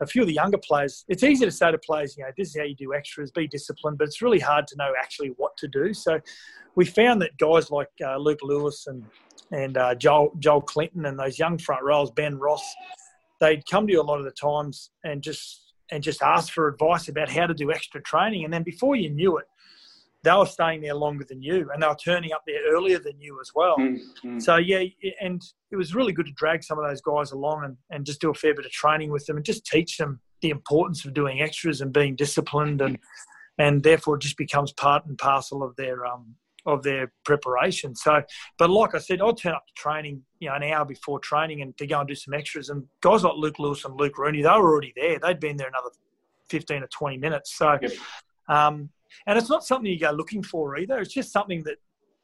a 0.00 0.06
few 0.06 0.21
of 0.21 0.28
the 0.28 0.35
younger 0.35 0.59
players. 0.59 1.06
It's 1.09 1.23
easy 1.23 1.47
to 1.47 1.50
say 1.50 1.71
to 1.71 1.78
players, 1.78 2.14
you 2.18 2.25
know, 2.25 2.30
this 2.37 2.49
is 2.49 2.56
how 2.56 2.64
you 2.64 2.75
do 2.75 2.92
extras, 2.92 3.30
be 3.30 3.47
disciplined, 3.47 3.97
but 3.97 4.09
it's 4.09 4.21
really 4.21 4.40
hard 4.40 4.66
to 4.66 4.76
know 4.76 4.92
actually 5.00 5.28
what 5.38 5.56
to 5.59 5.68
do. 5.68 5.94
So 5.94 6.21
we 6.75 6.85
found 6.85 7.23
that 7.23 7.38
guys 7.38 7.71
like 7.71 7.88
uh, 8.04 8.16
Luke 8.16 8.40
Lewis 8.42 8.87
and 8.87 9.04
and 9.52 9.76
uh, 9.76 9.94
Joel, 9.94 10.32
Joel 10.38 10.62
Clinton 10.62 11.04
and 11.04 11.18
those 11.18 11.38
young 11.38 11.59
front 11.59 11.85
rows, 11.85 12.11
Ben 12.11 12.38
Ross, 12.38 12.64
they'd 13.40 13.64
come 13.71 13.87
to 13.87 13.92
you 13.92 14.00
a 14.00 14.02
lot 14.02 14.18
of 14.18 14.25
the 14.25 14.32
times 14.32 14.90
and 15.04 15.23
just 15.23 15.61
and 15.90 16.02
just 16.02 16.23
ask 16.23 16.52
for 16.52 16.68
advice 16.68 17.09
about 17.09 17.28
how 17.28 17.47
to 17.47 17.52
do 17.52 17.71
extra 17.71 18.00
training. 18.00 18.44
And 18.44 18.52
then 18.52 18.62
before 18.62 18.97
you 18.97 19.11
knew 19.11 19.37
it, 19.37 19.44
they 20.25 20.32
were 20.32 20.47
staying 20.47 20.80
there 20.80 20.94
longer 20.94 21.25
than 21.28 21.42
you, 21.42 21.68
and 21.73 21.82
they 21.82 21.87
were 21.87 21.97
turning 21.97 22.32
up 22.32 22.42
there 22.47 22.61
earlier 22.73 22.99
than 22.99 23.21
you 23.21 23.38
as 23.40 23.50
well. 23.54 23.76
Mm-hmm. 23.76 24.38
So 24.38 24.56
yeah, 24.56 24.85
and 25.21 25.42
it 25.71 25.76
was 25.76 25.94
really 25.94 26.12
good 26.12 26.26
to 26.26 26.32
drag 26.32 26.62
some 26.62 26.78
of 26.78 26.88
those 26.88 27.02
guys 27.02 27.32
along 27.32 27.64
and, 27.64 27.76
and 27.90 28.06
just 28.06 28.21
do 28.21 28.30
a 28.30 28.35
fair 28.35 28.54
bit 28.54 28.64
of 28.64 28.71
training 28.71 29.11
with 29.11 29.26
them 29.26 29.37
and 29.37 29.44
just 29.44 29.66
teach 29.66 29.99
them 29.99 30.21
the 30.40 30.50
importance 30.50 31.04
of 31.04 31.12
doing 31.12 31.42
extras 31.42 31.80
and 31.80 31.92
being 31.92 32.16
disciplined 32.16 32.80
and 32.80 32.99
and 33.59 33.82
therefore 33.82 34.16
it 34.16 34.23
just 34.23 34.37
becomes 34.37 34.73
part 34.73 35.06
and 35.06 35.18
parcel 35.18 35.62
of 35.62 35.76
their 35.76 36.04
um, 36.04 36.35
of 36.66 36.83
their 36.83 37.12
preparation. 37.25 37.95
So, 37.95 38.23
but 38.59 38.71
like 38.71 38.95
I 38.95 38.99
said, 38.99 39.21
I'd 39.21 39.37
turn 39.37 39.54
up 39.54 39.66
to 39.66 39.75
training, 39.75 40.23
you 40.38 40.49
know, 40.49 40.54
an 40.54 40.62
hour 40.64 40.85
before 40.85 41.19
training 41.19 41.62
and 41.62 41.76
to 41.78 41.87
go 41.87 42.00
and 42.00 42.09
do 42.09 42.14
some 42.14 42.35
extras. 42.35 42.69
And 42.69 42.85
guys 43.00 43.25
like 43.25 43.35
Luke 43.37 43.59
Lewis 43.59 43.85
and 43.85 43.99
Luke 43.99 44.19
Rooney, 44.19 44.42
they 44.42 44.49
were 44.49 44.73
already 44.73 44.92
there. 44.97 45.19
They'd 45.19 45.40
been 45.40 45.57
there 45.57 45.69
another 45.69 45.90
15 46.50 46.83
or 46.83 46.87
20 46.87 47.19
minutes. 47.19 47.57
So, 47.57 47.78
yep. 47.81 47.92
um, 48.49 48.90
and 49.26 49.38
it's 49.38 49.50
not 49.50 49.64
something 49.64 49.90
you 49.90 49.99
go 49.99 50.11
looking 50.11 50.42
for 50.42 50.76
either. 50.76 50.99
It's 50.99 51.12
just 51.12 51.33
something 51.33 51.62
that, 51.64 51.76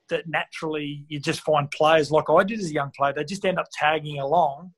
that 0.08 0.28
naturally 0.28 1.04
you 1.08 1.20
just 1.20 1.40
find 1.40 1.70
players 1.70 2.10
like 2.10 2.30
I 2.30 2.42
did 2.44 2.60
as 2.60 2.70
a 2.70 2.72
young 2.72 2.90
player, 2.96 3.12
they 3.12 3.24
just 3.24 3.44
end 3.44 3.58
up 3.58 3.66
tagging 3.72 4.20
along 4.20 4.72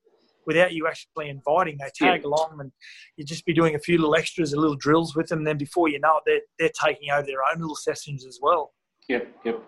without 0.46 0.72
you 0.72 0.88
actually 0.88 1.28
inviting. 1.28 1.78
They 1.78 1.90
tag 1.94 2.24
along 2.24 2.56
and 2.58 2.72
you 3.16 3.24
just 3.24 3.44
be 3.44 3.52
doing 3.52 3.74
a 3.74 3.78
few 3.78 3.98
little 3.98 4.16
extras, 4.16 4.52
a 4.52 4.58
little 4.58 4.74
drills 4.74 5.14
with 5.14 5.28
them. 5.28 5.44
Then 5.44 5.58
before 5.58 5.88
you 5.88 6.00
know 6.00 6.16
it, 6.16 6.22
they're, 6.26 6.40
they're 6.58 6.88
taking 6.88 7.10
over 7.10 7.26
their 7.26 7.44
own 7.52 7.60
little 7.60 7.76
sessions 7.76 8.26
as 8.26 8.40
well. 8.42 8.72
Yep, 9.10 9.28
yep. 9.44 9.62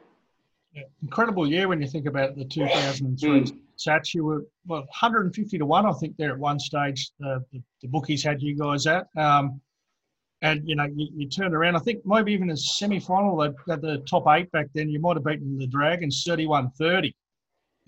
Yeah, 0.73 0.83
incredible 1.03 1.51
year 1.51 1.67
when 1.67 1.83
you 1.83 1.89
think 1.89 2.07
about 2.07 2.37
the 2.37 2.45
2003 2.45 3.41
mm. 3.41 3.59
stats. 3.77 4.15
You 4.15 4.25
were 4.25 4.47
well 4.69 4.83
150 4.83 5.59
to 5.59 5.67
one, 5.67 5.85
I 5.85 5.93
think, 5.95 6.17
there 6.17 6.31
at 6.31 6.39
one 6.39 6.61
stage. 6.61 7.11
Uh, 7.21 7.41
the, 7.53 7.61
the, 7.83 7.89
bookies 7.89 8.23
had 8.23 8.41
you 8.41 8.57
guys 8.57 8.87
at, 8.87 9.09
um, 9.17 9.61
and 10.43 10.63
you 10.65 10.77
know 10.77 10.87
you, 10.95 11.09
you, 11.13 11.29
turned 11.29 11.55
around. 11.55 11.75
I 11.75 11.81
think 11.81 12.07
maybe 12.07 12.33
even 12.33 12.51
a 12.51 12.57
semi-final, 12.57 13.37
they 13.37 13.49
had 13.69 13.83
the 13.83 13.99
top 14.09 14.29
eight 14.29 14.49
back 14.53 14.69
then. 14.75 14.89
You 14.89 15.01
might 15.01 15.17
have 15.17 15.25
beaten 15.25 15.59
the 15.59 15.67
Dragons 15.67 16.25
31-30, 16.25 17.13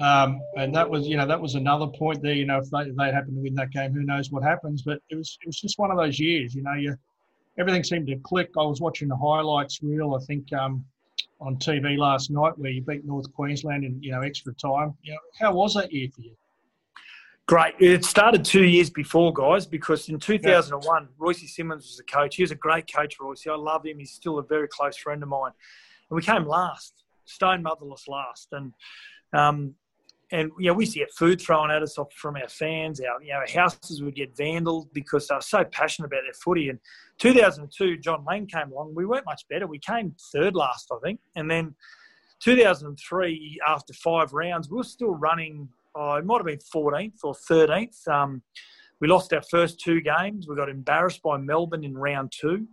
um, 0.01 0.41
and 0.57 0.75
that 0.75 0.91
was 0.91 1.07
you 1.07 1.17
know 1.17 1.27
that 1.27 1.41
was 1.41 1.55
another 1.55 1.87
point 1.87 2.21
there. 2.21 2.35
You 2.35 2.47
know 2.47 2.59
if 2.59 2.69
they 2.71 2.91
they 2.91 3.13
happen 3.13 3.37
to 3.37 3.41
win 3.41 3.55
that 3.55 3.71
game, 3.71 3.93
who 3.93 4.03
knows 4.03 4.33
what 4.33 4.43
happens? 4.43 4.83
But 4.83 4.99
it 5.09 5.15
was 5.15 5.39
it 5.41 5.47
was 5.47 5.61
just 5.61 5.79
one 5.79 5.93
of 5.93 5.99
those 5.99 6.19
years. 6.19 6.53
You 6.53 6.65
know 6.65 6.75
you 6.75 6.97
everything 7.61 7.85
seemed 7.85 8.09
to 8.09 8.17
click. 8.17 8.51
I 8.59 8.65
was 8.65 8.81
watching 8.81 9.07
the 9.07 9.17
highlights 9.17 9.81
reel. 9.85 10.19
I 10.21 10.25
think. 10.25 10.53
Um, 10.53 10.85
on 11.41 11.57
TV 11.57 11.99
last 11.99 12.31
night 12.31 12.57
where 12.59 12.71
you 12.71 12.83
beat 12.83 13.05
North 13.05 13.33
Queensland 13.35 13.85
in 13.85 14.03
you 14.03 14.13
know 14.13 14.23
extra 14.23 14.55
time. 14.55 14.95
You 15.03 15.13
know, 15.13 15.19
how 15.41 15.55
was 15.55 15.75
that 15.75 15.93
year 15.93 16.09
for 16.15 16.23
you? 16.23 16.37
Great. 17.47 17.75
It 17.79 18.07
started 18.07 18.43
two 18.43 18.65
years 18.65 18.89
before, 18.89 19.31
guys, 19.33 19.67
because 19.67 20.09
in 20.09 20.19
2001, 20.19 21.03
yeah. 21.03 21.09
Royce 21.19 21.55
Simmons 21.55 21.85
was 21.85 21.99
the 21.99 22.05
coach. 22.05 22.37
He 22.37 22.43
was 22.43 22.51
a 22.51 22.55
great 22.57 22.91
coach, 22.91 23.17
Royce. 23.21 23.47
I 23.47 23.55
love 23.55 23.85
him. 23.85 23.99
He's 23.99 24.13
still 24.13 24.39
a 24.39 24.43
very 24.43 24.67
close 24.67 24.97
friend 24.97 25.23
of 25.23 25.29
mine. 25.29 25.53
And 26.09 26.17
we 26.17 26.23
came 26.23 26.47
last, 26.47 27.05
stone 27.27 27.63
motherless 27.63 28.09
last. 28.09 28.49
And 28.53 28.73
um, 29.35 29.75
and 30.31 30.51
you 30.59 30.67
know, 30.67 30.75
we 30.75 30.85
used 30.85 30.95
to 30.95 31.01
get 31.01 31.13
food 31.13 31.41
thrown 31.41 31.71
at 31.71 31.83
us 31.83 31.99
from 32.17 32.37
our 32.37 32.49
fans. 32.49 33.01
Our 33.01 33.23
you 33.23 33.33
know, 33.33 33.43
houses 33.53 34.03
would 34.03 34.15
get 34.15 34.35
vandalized 34.35 34.93
because 34.93 35.29
they 35.29 35.35
were 35.35 35.41
so 35.41 35.65
passionate 35.65 36.07
about 36.07 36.23
their 36.25 36.33
footy. 36.33 36.69
And 36.69 36.79
2002, 37.19 37.99
John 37.99 38.25
Lang 38.27 38.47
came 38.47 38.73
along. 38.73 38.95
We 38.95 39.07
weren't 39.07 39.27
much 39.27 39.47
better. 39.49 39.67
We 39.67 39.79
came 39.79 40.15
third 40.33 40.55
last, 40.55 40.91
I 40.93 40.97
think. 41.03 41.21
And 41.37 41.51
then 41.51 41.75
2003, 42.41 43.61
after 43.67 43.93
five 43.93 44.33
rounds, 44.33 44.71
we 44.71 44.77
were 44.77 44.85
still 44.85 45.15
running. 45.15 45.69
Oh, 45.95 46.15
it 46.15 46.25
might 46.25 46.39
have 46.39 46.47
been 46.47 46.59
14th 46.59 47.21
or 47.23 47.35
13th. 47.35 48.09
Um, 48.09 48.43
we 49.01 49.09
lost 49.09 49.33
our 49.33 49.43
first 49.43 49.81
two 49.81 50.01
games. 50.01 50.49
We 50.49 50.57
got 50.57 50.69
embarrassed 50.69 51.23
by 51.23 51.37
Melbourne 51.37 51.85
in 51.85 51.97
round 51.97 52.33
two. 52.33 52.67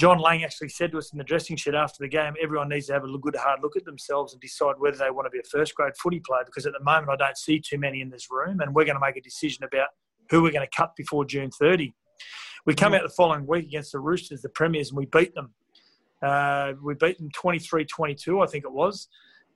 John 0.00 0.18
Lang 0.18 0.42
actually 0.44 0.70
said 0.70 0.92
to 0.92 0.98
us 0.98 1.12
in 1.12 1.18
the 1.18 1.24
dressing 1.24 1.56
shed 1.56 1.74
after 1.74 1.98
the 2.00 2.08
game, 2.08 2.32
everyone 2.42 2.70
needs 2.70 2.86
to 2.86 2.94
have 2.94 3.04
a 3.04 3.18
good 3.18 3.36
hard 3.36 3.60
look 3.62 3.76
at 3.76 3.84
themselves 3.84 4.32
and 4.32 4.40
decide 4.40 4.76
whether 4.78 4.96
they 4.96 5.10
want 5.10 5.26
to 5.26 5.30
be 5.30 5.40
a 5.40 5.42
first 5.42 5.74
grade 5.74 5.92
footy 6.02 6.20
player 6.20 6.40
because 6.46 6.64
at 6.64 6.72
the 6.72 6.82
moment 6.82 7.10
I 7.10 7.16
don't 7.16 7.36
see 7.36 7.60
too 7.60 7.76
many 7.76 8.00
in 8.00 8.08
this 8.08 8.28
room 8.30 8.60
and 8.60 8.74
we're 8.74 8.86
going 8.86 8.96
to 8.96 9.06
make 9.06 9.18
a 9.18 9.20
decision 9.20 9.62
about 9.62 9.88
who 10.30 10.42
we're 10.42 10.52
going 10.52 10.66
to 10.66 10.74
cut 10.74 10.96
before 10.96 11.26
June 11.26 11.50
30. 11.50 11.94
We 12.64 12.74
come 12.74 12.94
out 12.94 13.02
the 13.02 13.10
following 13.10 13.46
week 13.46 13.66
against 13.66 13.92
the 13.92 13.98
Roosters, 13.98 14.40
the 14.40 14.48
Premiers, 14.48 14.88
and 14.88 14.96
we 14.96 15.04
beat 15.04 15.34
them. 15.34 15.52
Uh, 16.22 16.72
we 16.82 16.94
beat 16.94 17.18
them 17.18 17.28
23-22, 17.32 18.42
I 18.42 18.46
think 18.46 18.64
it 18.64 18.72
was. 18.72 19.06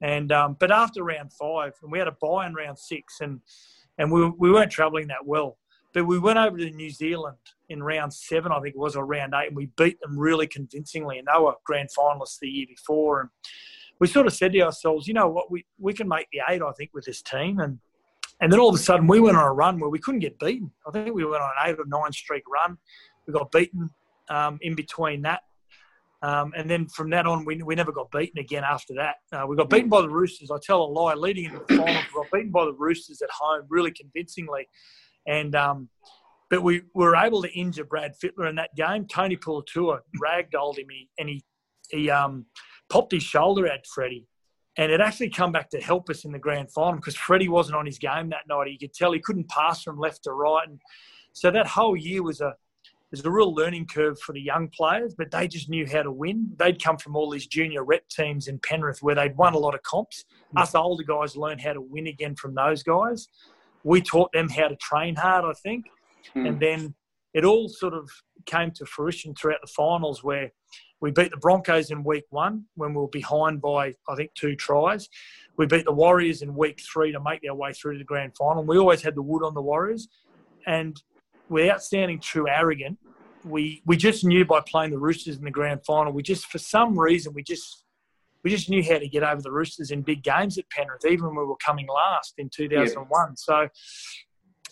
And 0.03 0.31
um, 0.31 0.59
but 0.61 0.71
after 0.71 1.05
round 1.05 1.33
five, 1.33 1.73
and 1.83 1.91
we 1.91 1.99
had 1.99 2.09
a 2.09 2.17
buy 2.21 2.47
in 2.47 2.53
round 2.53 2.79
six, 2.79 3.21
and 3.21 3.41
and 3.97 4.13
we, 4.13 4.29
we 4.29 4.51
weren't 4.51 4.73
travelling 4.73 5.07
that 5.07 5.25
well. 5.25 5.57
But 5.95 6.05
we 6.05 6.19
went 6.19 6.39
over 6.39 6.59
to 6.59 6.71
New 6.71 6.91
Zealand 6.91 7.39
in 7.69 7.83
round 7.83 8.13
seven, 8.13 8.53
I 8.53 8.61
think 8.61 8.75
it 8.75 8.79
was, 8.79 8.97
or 8.97 9.07
round 9.07 9.35
eight, 9.35 9.49
and 9.49 9.57
we 9.57 9.67
beat 9.77 10.01
them 10.01 10.19
really 10.19 10.47
convincingly. 10.47 11.19
And 11.19 11.27
they 11.27 11.41
were 11.41 11.55
grand 11.65 11.89
finalists 11.97 12.39
the 12.41 12.49
year 12.49 12.67
before. 12.69 13.21
And 13.21 13.31
we 14.01 14.07
sort 14.07 14.27
of 14.27 14.35
said 14.35 14.53
to 14.53 14.61
ourselves, 14.61 15.07
you 15.07 15.15
know 15.15 15.29
what, 15.29 15.51
we, 15.51 15.65
we 15.79 15.93
can 15.93 16.09
make 16.09 16.29
the 16.33 16.41
eight, 16.49 16.63
I 16.63 16.73
think, 16.73 16.91
with 16.93 17.05
this 17.05 17.23
team. 17.23 17.59
And 17.61 17.79
and 18.41 18.53
then 18.53 18.59
all 18.59 18.69
of 18.69 18.75
a 18.75 18.79
sudden, 18.79 19.07
we 19.07 19.21
went 19.21 19.37
on 19.37 19.45
a 19.45 19.53
run 19.53 19.79
where 19.79 19.89
we 19.89 20.01
couldn't 20.01 20.21
get 20.21 20.39
beaten. 20.39 20.71
I 20.87 20.91
think 20.91 21.15
we 21.15 21.25
went 21.25 21.43
on 21.43 21.51
an 21.57 21.71
eight 21.71 21.79
or 21.79 21.87
nine 21.87 22.13
streak 22.13 22.43
run. 22.53 22.77
We 23.27 23.33
got 23.33 23.53
beaten 23.53 23.91
um, 24.29 24.59
in 24.61 24.75
between 24.75 25.23
that. 25.23 25.43
Um, 26.23 26.53
and 26.57 26.69
then 26.69 26.89
from 26.89 27.11
that 27.11 27.27
on, 27.27 27.45
we, 27.45 27.63
we 27.63 27.75
never 27.75 27.93
got 27.93 28.11
beaten 28.11 28.39
again 28.39 28.65
after 28.65 28.95
that. 28.95 29.17
Uh, 29.31 29.47
we 29.47 29.57
got 29.57 29.69
beaten 29.69 29.91
by 29.91 30.01
the 30.01 30.09
Roosters. 30.09 30.51
I 30.51 30.57
tell 30.63 30.83
a 30.83 30.85
lie, 30.85 31.15
leading 31.15 31.45
into 31.45 31.59
the 31.59 31.77
final, 31.77 31.85
we 31.87 32.23
got 32.23 32.33
beaten 32.33 32.51
by 32.51 32.65
the 32.65 32.73
Roosters 32.73 33.21
at 33.21 33.31
home 33.31 33.67
really 33.69 33.93
convincingly. 33.93 34.69
And 35.27 35.55
um, 35.55 35.89
but 36.55 36.63
we 36.63 36.83
were 36.95 37.17
able 37.17 37.43
to 37.43 37.51
injure 37.53 37.85
Brad 37.85 38.15
Fittler 38.23 38.49
in 38.49 38.55
that 38.55 38.77
game. 38.77 39.09
Tony 39.09 39.37
Puletua 39.37 39.99
ragdolled 40.23 40.79
him 40.79 40.87
and 41.19 41.29
he 41.29 41.43
he 41.91 42.09
um, 42.09 42.47
popped 42.89 43.11
his 43.11 43.25
shoulder 43.25 43.67
at 43.67 43.85
Freddie. 43.89 44.29
And 44.77 44.93
it 44.93 45.01
actually 45.01 45.31
come 45.31 45.51
back 45.51 45.69
to 45.71 45.81
help 45.81 46.09
us 46.11 46.25
in 46.25 46.31
the 46.31 46.39
grand 46.39 46.71
final 46.71 46.95
because 46.95 47.17
Freddie 47.17 47.49
wasn't 47.49 47.77
on 47.77 47.87
his 47.87 47.99
game 47.99 48.29
that 48.31 48.47
night. 48.49 48.71
You 48.71 48.79
could 48.79 48.95
tell 48.95 49.13
he 49.13 49.19
couldn't 49.19 49.49
pass 49.49 49.83
from 49.83 49.99
left 49.99 50.23
to 50.25 50.33
right. 50.33 50.67
And 50.69 50.81
so 51.33 51.51
that 51.51 51.67
whole 51.67 51.97
year 51.97 52.23
was 52.23 52.41
a 52.41 52.55
was 53.11 53.25
a 53.25 53.31
real 53.31 53.53
learning 53.53 53.87
curve 53.87 54.21
for 54.21 54.33
the 54.33 54.41
young 54.41 54.69
players, 54.69 55.17
but 55.19 55.33
they 55.33 55.49
just 55.49 55.69
knew 55.69 55.87
how 55.89 56.03
to 56.03 56.13
win. 56.13 56.53
They'd 56.57 56.83
come 56.83 56.99
from 56.99 57.17
all 57.17 57.31
these 57.31 57.49
junior 57.49 57.83
rep 57.83 58.09
teams 58.09 58.47
in 58.47 58.61
Penrith 58.61 59.03
where 59.03 59.17
they'd 59.17 59.37
won 59.37 59.55
a 59.55 59.59
lot 59.59 59.75
of 59.75 59.83
comps. 59.83 60.25
Mm. 60.55 60.63
Us 60.63 60.77
older 60.77 61.03
guys 61.03 61.37
learned 61.37 61.63
how 61.63 61.73
to 61.73 61.81
win 61.81 62.07
again 62.07 62.37
from 62.37 62.55
those 62.55 62.85
guys 62.85 63.29
we 63.85 64.01
taught 64.01 64.33
them 64.33 64.49
how 64.49 64.69
to 64.69 64.77
train 64.77 65.15
hard, 65.15 65.45
I 65.45 65.53
think. 65.53 65.85
Mm. 66.35 66.49
And 66.49 66.61
then 66.61 66.95
it 67.33 67.45
all 67.45 67.69
sort 67.69 67.95
of 67.95 68.11
came 68.47 68.71
to 68.73 68.87
fruition 68.87 69.35
throughout 69.35 69.61
the 69.61 69.67
finals 69.69 70.23
where 70.23 70.53
we 71.01 71.11
beat 71.11 71.31
the 71.31 71.37
Broncos 71.37 71.91
in 71.91 72.05
week 72.05 72.25
one 72.31 72.65
when 72.77 72.95
we 72.95 73.01
were 73.01 73.09
behind 73.09 73.61
by, 73.61 73.95
I 74.09 74.15
think, 74.17 74.33
two 74.35 74.57
tries. 74.57 75.09
We 75.59 75.67
beat 75.67 75.85
the 75.85 75.93
Warriors 75.93 76.43
in 76.43 76.55
week 76.55 76.81
three 76.81 77.13
to 77.13 77.21
make 77.21 77.41
our 77.49 77.55
way 77.55 77.73
through 77.73 77.95
to 77.95 77.99
the 77.99 78.05
grand 78.05 78.33
final. 78.37 78.65
We 78.65 78.79
always 78.79 79.03
had 79.03 79.15
the 79.15 79.23
wood 79.23 79.45
on 79.45 79.55
the 79.55 79.63
Warriors. 79.63 80.09
And 80.67 81.01
without 81.49 81.83
sounding 81.83 82.21
too 82.21 82.49
arrogant, 82.49 82.99
we, 83.45 83.83
we 83.85 83.97
just 83.97 84.25
knew 84.25 84.45
by 84.45 84.61
playing 84.67 84.93
the 84.93 84.99
Roosters 84.99 85.37
in 85.37 85.45
the 85.45 85.51
grand 85.51 85.85
final, 85.85 86.13
we 86.13 86.23
just, 86.23 86.47
for 86.47 86.59
some 86.59 86.99
reason, 86.99 87.35
we 87.35 87.43
just 87.43 87.85
we 88.45 88.51
just 88.51 88.69
knew 88.69 88.85
how 88.85 88.99
to 88.99 89.09
get 89.09 89.23
over 89.23 89.41
the 89.41 89.51
Roosters 89.51 89.91
in 89.91 90.03
big 90.03 90.23
games 90.23 90.59
at 90.59 90.69
Penrith, 90.69 91.07
even 91.07 91.27
when 91.29 91.37
we 91.37 91.45
were 91.47 91.57
coming 91.57 91.87
last 91.89 92.35
in 92.37 92.51
2001. 92.51 93.09
Yeah. 93.11 93.35
So, 93.37 93.69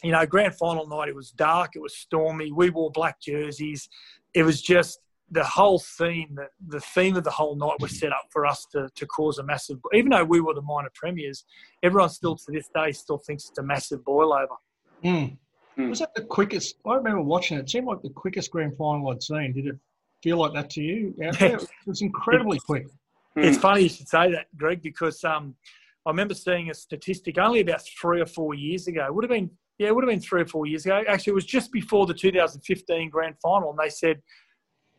you 0.03 0.13
know, 0.13 0.27
grand 0.27 0.55
final 0.55 0.87
night, 0.87 1.09
it 1.09 1.15
was 1.15 1.31
dark, 1.31 1.73
it 1.75 1.83
was 1.83 1.97
stormy. 1.97 2.53
We 2.53 2.71
wore 2.71 2.91
black 2.91 3.21
jerseys. 3.21 3.89
It 4.35 4.43
was 4.43 4.61
just 4.61 5.01
the 5.31 5.45
whole 5.45 5.79
theme, 5.79 6.35
the, 6.35 6.47
the 6.69 6.81
theme 6.81 7.17
of 7.17 7.25
the 7.25 7.31
whole 7.31 7.57
night 7.57 7.81
was 7.81 7.99
set 7.99 8.13
up 8.13 8.27
for 8.31 8.45
us 8.45 8.67
to, 8.73 8.89
to 8.95 9.07
cause 9.07 9.39
a 9.39 9.43
massive, 9.43 9.79
even 9.95 10.11
though 10.11 10.25
we 10.25 10.41
were 10.41 10.55
the 10.55 10.63
minor 10.63 10.91
premiers, 10.95 11.45
everyone 11.83 12.11
still 12.11 12.37
to 12.37 12.53
this 12.53 12.69
day 12.75 12.93
still 12.93 13.19
thinks 13.19 13.49
it's 13.49 13.59
a 13.59 13.63
massive 13.63 14.05
boil 14.05 14.35
over. 14.35 14.55
Mm. 15.03 15.39
Mm. 15.79 15.89
Was 15.89 16.01
that 16.01 16.15
the 16.15 16.23
quickest? 16.23 16.77
I 16.87 16.95
remember 16.97 17.23
watching 17.23 17.57
it. 17.57 17.63
It 17.63 17.71
seemed 17.71 17.87
like 17.87 18.03
the 18.03 18.11
quickest 18.11 18.51
grand 18.51 18.77
final 18.77 19.11
I'd 19.11 19.23
seen. 19.23 19.55
Did 19.55 19.69
it 19.69 19.79
feel 20.23 20.37
like 20.37 20.53
that 20.53 20.69
to 20.71 20.83
you? 20.83 21.15
Yeah, 21.17 21.33
it 21.41 21.67
was 21.87 22.03
incredibly 22.03 22.59
quick. 22.59 22.87
It's 23.37 23.57
hmm. 23.57 23.63
funny 23.63 23.83
you 23.85 23.89
should 23.89 24.09
say 24.09 24.31
that, 24.33 24.47
Greg, 24.59 24.83
because 24.83 25.25
um, 25.25 25.55
I 26.05 26.11
remember 26.11 26.35
seeing 26.35 26.69
a 26.69 26.75
statistic 26.75 27.39
only 27.39 27.61
about 27.61 27.81
three 28.01 28.21
or 28.21 28.27
four 28.27 28.55
years 28.55 28.87
ago. 28.87 29.07
It 29.07 29.15
would 29.15 29.25
have 29.25 29.31
been 29.31 29.51
yeah, 29.79 29.89
it 29.89 29.95
would 29.95 30.05
have 30.05 30.11
been 30.11 30.21
three 30.21 30.43
or 30.43 30.47
four 30.47 30.67
years 30.67 30.85
ago. 30.85 31.03
Actually, 31.09 31.33
it 31.33 31.35
was 31.35 31.47
just 31.47 31.73
before 31.73 32.07
the 32.07 32.15
2015 32.15 33.11
grand 33.11 33.37
final, 33.43 33.71
and 33.71 33.79
they 33.79 33.89
said 33.89 34.21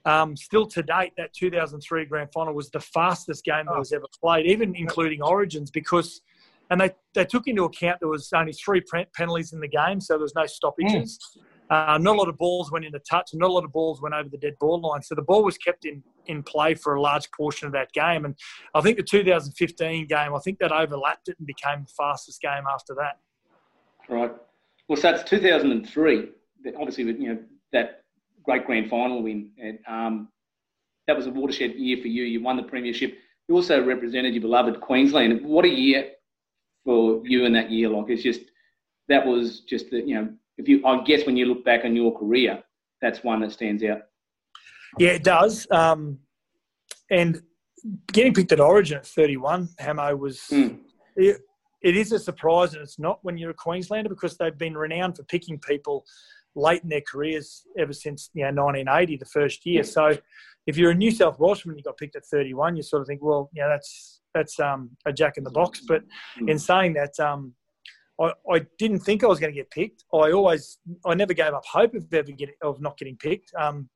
um, 0.05 0.36
still 0.36 0.65
to 0.67 0.83
date 0.83 1.13
that 1.17 1.33
2003 1.33 2.05
grand 2.05 2.29
final 2.33 2.53
was 2.53 2.69
the 2.69 2.79
fastest 2.79 3.45
game 3.45 3.65
that 3.65 3.75
oh. 3.75 3.79
was 3.79 3.93
ever 3.93 4.05
played, 4.21 4.45
even 4.45 4.75
including 4.75 5.21
Origins, 5.21 5.71
because 5.71 6.21
and 6.69 6.81
they, 6.81 6.91
they 7.13 7.25
took 7.25 7.47
into 7.47 7.65
account 7.65 7.99
there 7.99 8.09
was 8.09 8.31
only 8.33 8.53
three 8.53 8.81
penalties 9.15 9.53
in 9.53 9.59
the 9.59 9.67
game, 9.67 10.01
so 10.01 10.13
there 10.13 10.21
was 10.21 10.33
no 10.36 10.45
stoppages. 10.45 11.19
Mm. 11.38 11.41
Uh, 11.69 11.97
not 11.97 12.15
a 12.15 12.19
lot 12.19 12.29
of 12.29 12.38
balls 12.38 12.71
went 12.71 12.86
into 12.86 12.99
touch, 12.99 13.29
and 13.33 13.39
not 13.39 13.49
a 13.49 13.53
lot 13.53 13.63
of 13.63 13.71
balls 13.71 14.01
went 14.01 14.15
over 14.15 14.29
the 14.29 14.38
dead 14.38 14.55
ball 14.59 14.81
line. 14.81 15.01
So 15.01 15.15
the 15.15 15.21
ball 15.21 15.43
was 15.43 15.57
kept 15.57 15.86
in, 15.86 16.03
in 16.27 16.43
play 16.43 16.73
for 16.73 16.95
a 16.95 17.01
large 17.01 17.29
portion 17.31 17.67
of 17.67 17.73
that 17.73 17.91
game. 17.93 18.25
And 18.25 18.36
I 18.73 18.81
think 18.81 18.97
the 18.97 19.03
2015 19.03 20.07
game, 20.07 20.36
I 20.36 20.39
think 20.39 20.59
that 20.59 20.71
overlapped 20.71 21.29
it 21.29 21.36
and 21.38 21.47
became 21.47 21.83
the 21.83 21.93
fastest 21.97 22.41
game 22.41 22.63
after 22.71 22.95
that. 22.95 23.19
Right. 24.09 24.31
Well, 24.88 24.98
so 24.98 25.10
it's 25.10 25.30
2003. 25.30 26.30
Obviously, 26.78 27.04
you 27.04 27.28
know 27.30 27.39
that 27.72 28.04
great 28.43 28.65
grand 28.65 28.89
final 28.89 29.24
win. 29.24 29.52
And, 29.58 29.80
um, 29.88 30.30
that 31.08 31.15
was 31.15 31.28
a 31.28 31.32
watershed 31.32 31.74
year 31.76 31.98
for 32.02 32.08
you. 32.08 32.24
You 32.24 32.41
won 32.41 32.58
the 32.58 32.63
premiership. 32.63 33.17
You 33.48 33.56
also 33.56 33.84
represented 33.84 34.34
your 34.34 34.41
beloved 34.41 34.80
Queensland. 34.80 35.46
What 35.46 35.65
a 35.65 35.69
year 35.69 36.12
for 36.86 37.22
you 37.26 37.46
in 37.46 37.54
that 37.54 37.72
year! 37.72 37.89
Like 37.89 38.10
it's 38.10 38.24
just 38.24 38.41
that 39.10 39.26
was 39.26 39.62
just 39.62 39.89
the 39.89 40.02
you 40.02 40.15
know 40.15 40.30
if 40.58 40.67
you, 40.67 40.86
I 40.86 41.04
guess 41.04 41.26
when 41.26 41.36
you 41.36 41.46
look 41.46 41.65
back 41.65 41.84
on 41.84 41.96
your 41.96 42.17
career, 42.17 42.63
that's 43.02 43.24
one 43.24 43.41
that 43.41 43.52
stands 43.52 43.84
out. 43.84 44.00
Yeah, 45.00 45.10
it 45.10 45.24
does. 45.24 45.67
Um, 45.72 46.19
and 47.10 47.41
getting 48.12 48.34
picked 48.34 48.52
at 48.52 48.60
Origin 48.60 48.98
at 48.98 49.08
31, 49.08 49.69
Hamo 49.80 50.15
was. 50.15 50.39
Mm. 50.52 50.80
It, 51.15 51.41
it 51.84 51.96
is 51.96 52.12
a 52.12 52.19
surprise, 52.19 52.74
and 52.74 52.82
it's 52.82 53.00
not 53.00 53.19
when 53.24 53.38
you're 53.38 53.52
a 53.52 53.56
Queenslander 53.56 54.10
because 54.10 54.38
they've 54.38 54.58
been 54.58 54.76
renowned 54.76 55.17
for 55.17 55.24
picking 55.24 55.60
people 55.60 56.06
late 56.56 56.84
in 56.84 56.89
their 56.89 57.02
careers 57.02 57.63
ever 57.78 57.93
since 57.93 58.30
you 58.34 58.43
know 58.43 58.63
1980, 58.63 59.17
the 59.17 59.26
first 59.26 59.65
year. 59.65 59.84
So, 59.84 60.17
if 60.65 60.78
you're 60.78 60.91
a 60.91 60.96
New 60.96 61.12
South 61.12 61.39
Welshman, 61.39 61.78
you 61.78 61.84
got 61.84 61.98
picked 61.98 62.15
at 62.15 62.26
31, 62.26 62.76
you 62.78 62.84
sort 62.84 63.02
of 63.02 63.08
think, 63.08 63.22
well, 63.22 63.50
yeah, 63.54 63.67
that's 63.67 64.22
that's 64.34 64.60
um, 64.60 64.91
a 65.06 65.13
jack 65.13 65.38
in 65.38 65.43
the 65.43 65.52
box. 65.52 65.82
But 65.88 66.04
mm. 66.39 66.50
in 66.50 66.58
saying 66.58 66.93
that, 66.93 67.19
um, 67.19 67.54
I, 68.19 68.32
I 68.52 68.65
didn't 68.78 69.00
think 69.00 69.24
I 69.24 69.28
was 69.28 69.39
going 69.39 69.52
to 69.52 69.56
get 69.56 69.69
picked. 69.72 70.04
I 70.13 70.32
always, 70.32 70.78
I 71.06 71.13
never 71.15 71.34
gave 71.34 71.54
up 71.54 71.65
hope 71.65 71.96
of 71.96 72.12
ever 72.13 72.32
getting, 72.32 72.56
of 72.62 72.82
not 72.82 72.98
getting 72.98 73.17
picked. 73.17 73.52
Um, 73.60 73.89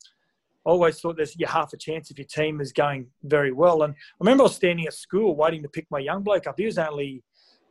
I 0.66 0.72
always 0.72 1.00
thought 1.00 1.16
there's 1.16 1.36
you 1.38 1.48
half 1.48 1.72
a 1.74 1.78
chance 1.78 2.12
if 2.12 2.18
your 2.18 2.28
team 2.28 2.60
is 2.60 2.74
going 2.74 3.08
very 3.24 3.54
well. 3.54 3.84
And 3.84 3.94
I 3.94 4.16
remember 4.20 4.44
I 4.44 4.46
was 4.46 4.56
standing 4.56 4.86
at 4.86 4.94
school 4.94 5.36
waiting 5.36 5.62
to 5.64 5.70
pick 5.70 5.88
my 5.90 6.00
young 6.00 6.24
bloke 6.24 6.46
up. 6.46 6.56
He 6.58 6.66
was 6.66 6.78
only, 6.78 7.24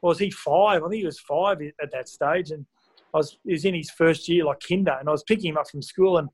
was 0.02 0.18
he 0.18 0.30
five? 0.30 0.82
I 0.82 0.88
think 0.88 1.00
he 1.00 1.06
was 1.06 1.20
five 1.20 1.58
at 1.82 1.90
that 1.92 2.08
stage, 2.08 2.50
and 2.50 2.66
I 3.14 3.18
was 3.18 3.38
he 3.44 3.52
was 3.52 3.64
in 3.64 3.74
his 3.74 3.90
first 3.90 4.28
year 4.28 4.44
like 4.44 4.58
kinder, 4.66 4.96
and 4.98 5.08
I 5.08 5.12
was 5.12 5.24
picking 5.24 5.50
him 5.50 5.58
up 5.58 5.68
from 5.68 5.82
school, 5.82 6.18
and 6.18 6.28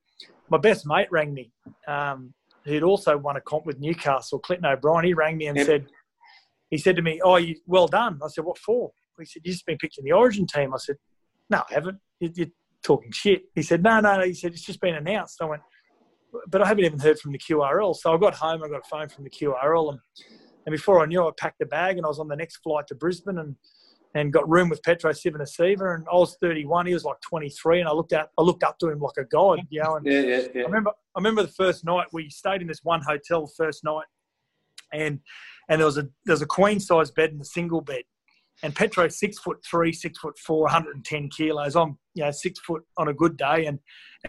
my 0.51 0.59
best 0.59 0.87
mate 0.87 1.09
rang 1.11 1.33
me, 1.33 1.51
um, 1.89 2.35
who'd 2.65 2.83
also 2.83 3.17
won 3.17 3.37
a 3.37 3.41
comp 3.41 3.67
with 3.67 3.81
Newcastle, 3.81 4.39
Clinton 4.39 4.67
O'Brien. 4.67 5.05
He 5.05 5.15
rang 5.15 5.37
me 5.37 5.47
and 5.47 5.57
yep. 5.57 5.67
said, 5.67 5.87
he 6.71 6.79
said 6.79 6.97
to 6.97 7.03
me, 7.03 7.21
"Oh, 7.25 7.37
you 7.37 7.57
well 7.67 7.89
done." 7.89 8.19
I 8.23 8.29
said, 8.29 8.45
"What 8.45 8.59
for?" 8.59 8.93
He 9.19 9.27
said, 9.27 9.43
You've 9.45 9.55
just 9.55 9.67
been 9.67 9.79
picked 9.79 9.99
in 9.99 10.05
the 10.05 10.13
origin 10.13 10.47
team. 10.47 10.75
I 10.75 10.79
said, 10.79 10.97
No, 11.51 11.63
I 11.71 11.75
haven't. 11.75 11.99
You're 12.21 12.49
talking 12.83 13.13
shit. 13.13 13.43
He 13.55 13.63
said, 13.63 13.83
No, 13.83 14.01
no, 14.01 14.19
no. 14.19 14.25
He 14.25 14.35
said, 14.35 14.53
It's 14.53 14.65
just 14.65 14.81
been 14.81 14.95
announced. 14.95 15.41
I 15.41 15.47
went, 15.47 15.63
But 16.49 16.63
I 16.63 16.69
haven't 16.69 16.85
even 16.85 16.99
heard 16.99 17.19
from 17.19 17.33
the 17.33 17.39
QRL. 17.39 17.95
So 17.97 18.13
I 18.13 18.19
got 18.19 18.35
home, 18.35 18.63
I 18.63 18.69
got 18.69 18.81
a 18.81 18.89
phone 18.89 19.09
from 19.09 19.25
the 19.25 19.31
QRL. 19.31 19.91
And, 19.91 19.99
and 20.67 20.73
before 20.73 21.03
I 21.03 21.07
knew, 21.07 21.27
I 21.27 21.31
packed 21.37 21.61
a 21.61 21.67
bag 21.67 21.97
and 21.97 22.07
I 22.07 22.09
was 22.09 22.19
on 22.19 22.29
the 22.29 22.37
next 22.37 22.57
flight 22.59 22.87
to 22.89 22.95
Brisbane 22.95 23.39
and, 23.39 23.57
and 24.15 24.33
got 24.33 24.49
room 24.49 24.69
with 24.69 24.83
Petro 24.83 25.11
Civoniceva. 25.13 25.95
And 25.95 26.07
I 26.11 26.17
was 26.17 26.37
31. 26.41 26.87
He 26.87 26.95
was 26.95 27.05
like 27.05 27.21
23. 27.21 27.81
And 27.81 27.89
I 27.89 27.93
looked 27.93 28.13
at, 28.13 28.29
I 28.39 28.43
looked 28.43 28.63
up 28.63 28.79
to 28.79 28.89
him 28.89 29.01
like 29.01 29.17
a 29.19 29.25
god, 29.25 29.61
you 29.71 29.83
know. 29.83 29.97
And 29.97 30.07
yeah, 30.07 30.21
yeah, 30.21 30.43
yeah. 30.55 30.63
I 30.63 30.67
remember, 30.67 30.91
I 30.91 31.19
remember 31.19 31.43
the 31.43 31.49
first 31.49 31.85
night 31.85 32.07
we 32.13 32.31
stayed 32.31 32.61
in 32.61 32.69
this 32.69 32.81
one 32.83 33.03
hotel 33.07 33.47
first 33.47 33.83
night. 33.85 34.07
And, 34.93 35.21
and 35.69 35.81
there 35.81 35.87
was 35.87 35.99
a, 35.99 36.03
there 36.25 36.35
was 36.35 36.43
a 36.43 36.47
queen 36.47 36.79
size 36.79 37.11
bed 37.11 37.33
and 37.33 37.41
a 37.41 37.45
single 37.45 37.81
bed 37.81 38.03
and 38.63 38.75
Petro 38.75 39.09
six 39.09 39.39
foot 39.39 39.59
three, 39.69 39.93
six 39.93 40.19
foot 40.19 40.39
four, 40.39 40.63
110 40.63 41.31
kilos. 41.31 41.77
I'm 41.77 41.99
you 42.15 42.25
know 42.25 42.31
six 42.31 42.61
foot 42.61 42.83
on 42.97 43.09
a 43.09 43.15
good 43.15 43.37
day 43.37 43.67
and 43.67 43.79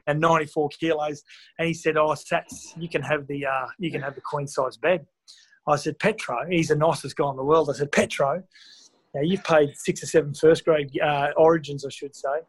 and 0.08 0.20
94 0.20 0.70
kilos. 0.70 1.24
And 1.60 1.68
he 1.68 1.74
said, 1.74 1.98
"Oh, 1.98 2.14
Sats, 2.14 2.74
you 2.78 2.90
can 2.90 3.02
have 3.04 3.28
the 3.28 3.46
uh, 3.46 3.68
you 3.78 3.92
can 3.92 4.02
have 4.02 4.16
the 4.16 4.22
queen 4.22 4.48
size 4.48 4.78
bed." 4.78 5.06
I 5.68 5.76
said, 5.78 5.98
Petro, 6.00 6.38
he's 6.50 6.68
the 6.70 6.76
nicest 6.76 7.16
guy 7.16 7.30
in 7.30 7.36
the 7.36 7.44
world." 7.44 7.70
I 7.70 7.74
said, 7.74 7.92
Petro, 7.92 8.44
now 9.14 9.22
you've 9.22 9.44
played 9.44 9.76
six 9.76 10.04
or 10.04 10.08
seven 10.08 10.34
first 10.34 10.66
grade 10.66 10.92
uh, 11.00 11.30
origins, 11.38 11.86
I 11.86 11.90
should 11.90 12.16
say. 12.16 12.42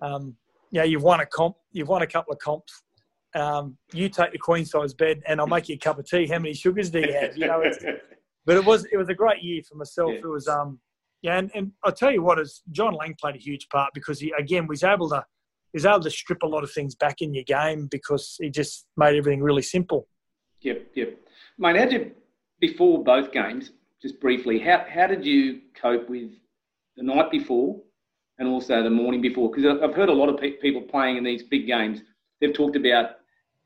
Um, 0.00 0.36
yeah, 0.70 0.84
you've 0.84 1.02
won 1.02 1.20
a 1.20 1.26
comp, 1.26 1.56
you've 1.72 1.88
won 1.88 2.02
a 2.02 2.06
couple 2.06 2.32
of 2.32 2.38
comps. 2.38 2.82
um, 3.34 3.76
you 3.92 4.08
take 4.08 4.32
the 4.32 4.38
queen 4.38 4.64
size 4.64 4.94
bed, 4.94 5.22
and 5.26 5.40
I'll 5.40 5.46
make 5.46 5.68
you 5.68 5.74
a 5.76 5.78
cup 5.78 5.98
of 5.98 6.06
tea. 6.06 6.26
How 6.26 6.38
many 6.38 6.54
sugars 6.54 6.90
do 6.90 7.00
you 7.00 7.12
have? 7.12 7.36
You 7.36 7.46
know, 7.46 7.62
but 8.46 8.56
it 8.56 8.64
was 8.64 8.86
it 8.92 8.96
was 8.96 9.08
a 9.08 9.14
great 9.14 9.42
year 9.42 9.62
for 9.68 9.76
myself. 9.76 10.10
Yeah. 10.12 10.18
It 10.18 10.26
was 10.26 10.48
um 10.48 10.80
yeah, 11.22 11.38
and, 11.38 11.50
and 11.54 11.72
I'll 11.84 11.92
tell 11.92 12.10
you 12.10 12.22
what 12.22 12.38
is 12.38 12.62
John 12.72 12.94
Lang 12.94 13.14
played 13.20 13.36
a 13.36 13.38
huge 13.38 13.68
part 13.68 13.92
because 13.94 14.20
he 14.20 14.32
again 14.38 14.66
was 14.66 14.82
able 14.82 15.08
to 15.10 15.24
was 15.72 15.86
able 15.86 16.00
to 16.00 16.10
strip 16.10 16.42
a 16.42 16.46
lot 16.46 16.64
of 16.64 16.70
things 16.70 16.94
back 16.94 17.22
in 17.22 17.32
your 17.32 17.44
game 17.44 17.88
because 17.90 18.36
he 18.40 18.50
just 18.50 18.86
made 18.96 19.16
everything 19.16 19.42
really 19.42 19.62
simple. 19.62 20.06
Yep, 20.60 20.88
yep. 20.94 21.18
Mate, 21.58 21.76
how 21.76 21.86
did 21.86 22.12
before 22.62 23.02
both 23.02 23.32
games, 23.32 23.72
just 24.00 24.20
briefly, 24.20 24.58
how 24.58 24.86
how 24.88 25.06
did 25.06 25.26
you 25.26 25.60
cope 25.74 26.08
with 26.08 26.30
the 26.96 27.02
night 27.02 27.30
before 27.30 27.78
and 28.38 28.48
also 28.48 28.82
the 28.82 28.90
morning 28.90 29.20
before? 29.20 29.50
Because 29.50 29.78
I've 29.82 29.94
heard 29.94 30.08
a 30.08 30.12
lot 30.14 30.28
of 30.28 30.40
pe- 30.40 30.52
people 30.52 30.80
playing 30.80 31.16
in 31.18 31.24
these 31.24 31.42
big 31.42 31.66
games. 31.66 32.00
They've 32.40 32.54
talked 32.54 32.76
about 32.76 33.16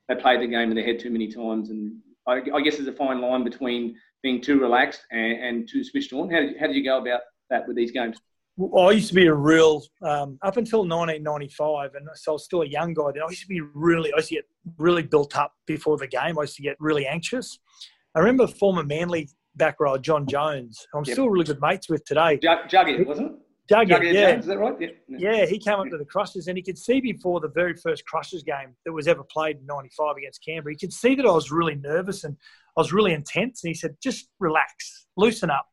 they 0.09 0.15
played 0.15 0.41
the 0.41 0.47
game 0.47 0.71
in 0.71 0.75
their 0.75 0.85
head 0.85 0.99
too 0.99 1.11
many 1.11 1.31
times, 1.31 1.69
and 1.71 1.99
I, 2.27 2.41
I 2.55 2.61
guess 2.63 2.77
there's 2.77 2.89
a 2.89 2.93
fine 2.93 3.21
line 3.21 3.45
between 3.45 3.97
being 4.23 4.41
too 4.41 4.59
relaxed 4.59 5.03
and, 5.13 5.33
and 5.45 5.69
too 5.69 5.85
switched 5.85 6.13
on. 6.15 6.31
How 6.31 6.41
did, 6.41 6.59
how 6.59 6.67
did 6.67 6.77
you 6.77 6.85
go 6.85 6.99
about 6.99 7.21
that 7.51 7.69
with 7.69 7.77
these 7.77 7.93
games? 7.93 8.19
Well, 8.57 8.89
I 8.89 8.93
used 8.93 9.09
to 9.09 9.15
be 9.15 9.27
a 9.27 9.35
real 9.35 9.83
um, 10.01 10.39
up 10.41 10.57
until 10.57 10.81
1995, 10.81 11.95
and 11.97 12.09
so 12.15 12.33
I 12.33 12.35
was 12.35 12.45
still 12.45 12.63
a 12.63 12.67
young 12.67 12.95
guy. 12.95 13.13
Then 13.13 13.25
I 13.25 13.29
used 13.29 13.43
to 13.43 13.49
be 13.49 13.61
really, 13.61 14.11
I 14.15 14.17
used 14.17 14.29
to 14.31 14.37
get 14.37 14.45
really 14.79 15.03
built 15.03 15.37
up 15.37 15.53
before 15.67 15.99
the 15.99 16.07
game. 16.07 16.39
I 16.39 16.43
used 16.43 16.57
to 16.57 16.63
get 16.63 16.77
really 16.81 17.07
anxious. 17.07 17.59
I 18.17 18.21
remember 18.21 18.47
former 18.47 18.83
Manly 18.83 19.29
back 19.57 19.79
row 19.79 19.99
John 19.99 20.27
Jones. 20.27 20.87
I'm 20.95 21.05
yep. 21.05 21.15
still 21.15 21.29
really 21.29 21.45
good 21.45 21.61
mates 21.61 21.91
with 21.91 22.03
today. 22.07 22.39
Juggy, 22.43 23.07
wasn't 23.07 23.33
it? 23.33 23.39
Juggy, 23.71 24.13
yeah. 24.15 24.31
Jones, 24.33 24.45
is 24.45 24.47
that 24.47 24.59
right? 24.59 24.75
Yeah. 24.81 24.89
yeah, 25.19 25.47
he 25.47 25.59
came 25.59 25.75
up 25.75 25.91
to 25.91 25.99
the 25.99 26.05
Crushers 26.05 26.49
and 26.49 26.57
he 26.57 26.63
could 26.63 26.79
see 26.79 27.01
before 27.01 27.41
the 27.41 27.49
very 27.49 27.75
first 27.75 28.07
Crushers 28.07 28.43
game 28.43 28.75
that 28.87 28.93
was 28.93 29.07
ever 29.07 29.23
played 29.23 29.59
in 29.59 29.67
95 29.67 30.17
against 30.17 30.43
Canberra. 30.43 30.73
He 30.73 30.79
could 30.79 30.95
see 30.95 31.15
that 31.15 31.27
I 31.27 31.31
was 31.31 31.51
really 31.51 31.75
nervous 31.75 32.25
and 32.25 32.37
I 32.77 32.81
was 32.81 32.91
really 32.93 33.13
intense. 33.13 33.63
And 33.63 33.69
he 33.69 33.75
said, 33.75 33.97
just 34.03 34.29
relax, 34.41 35.09
loosen 35.19 35.51
up. 35.51 35.67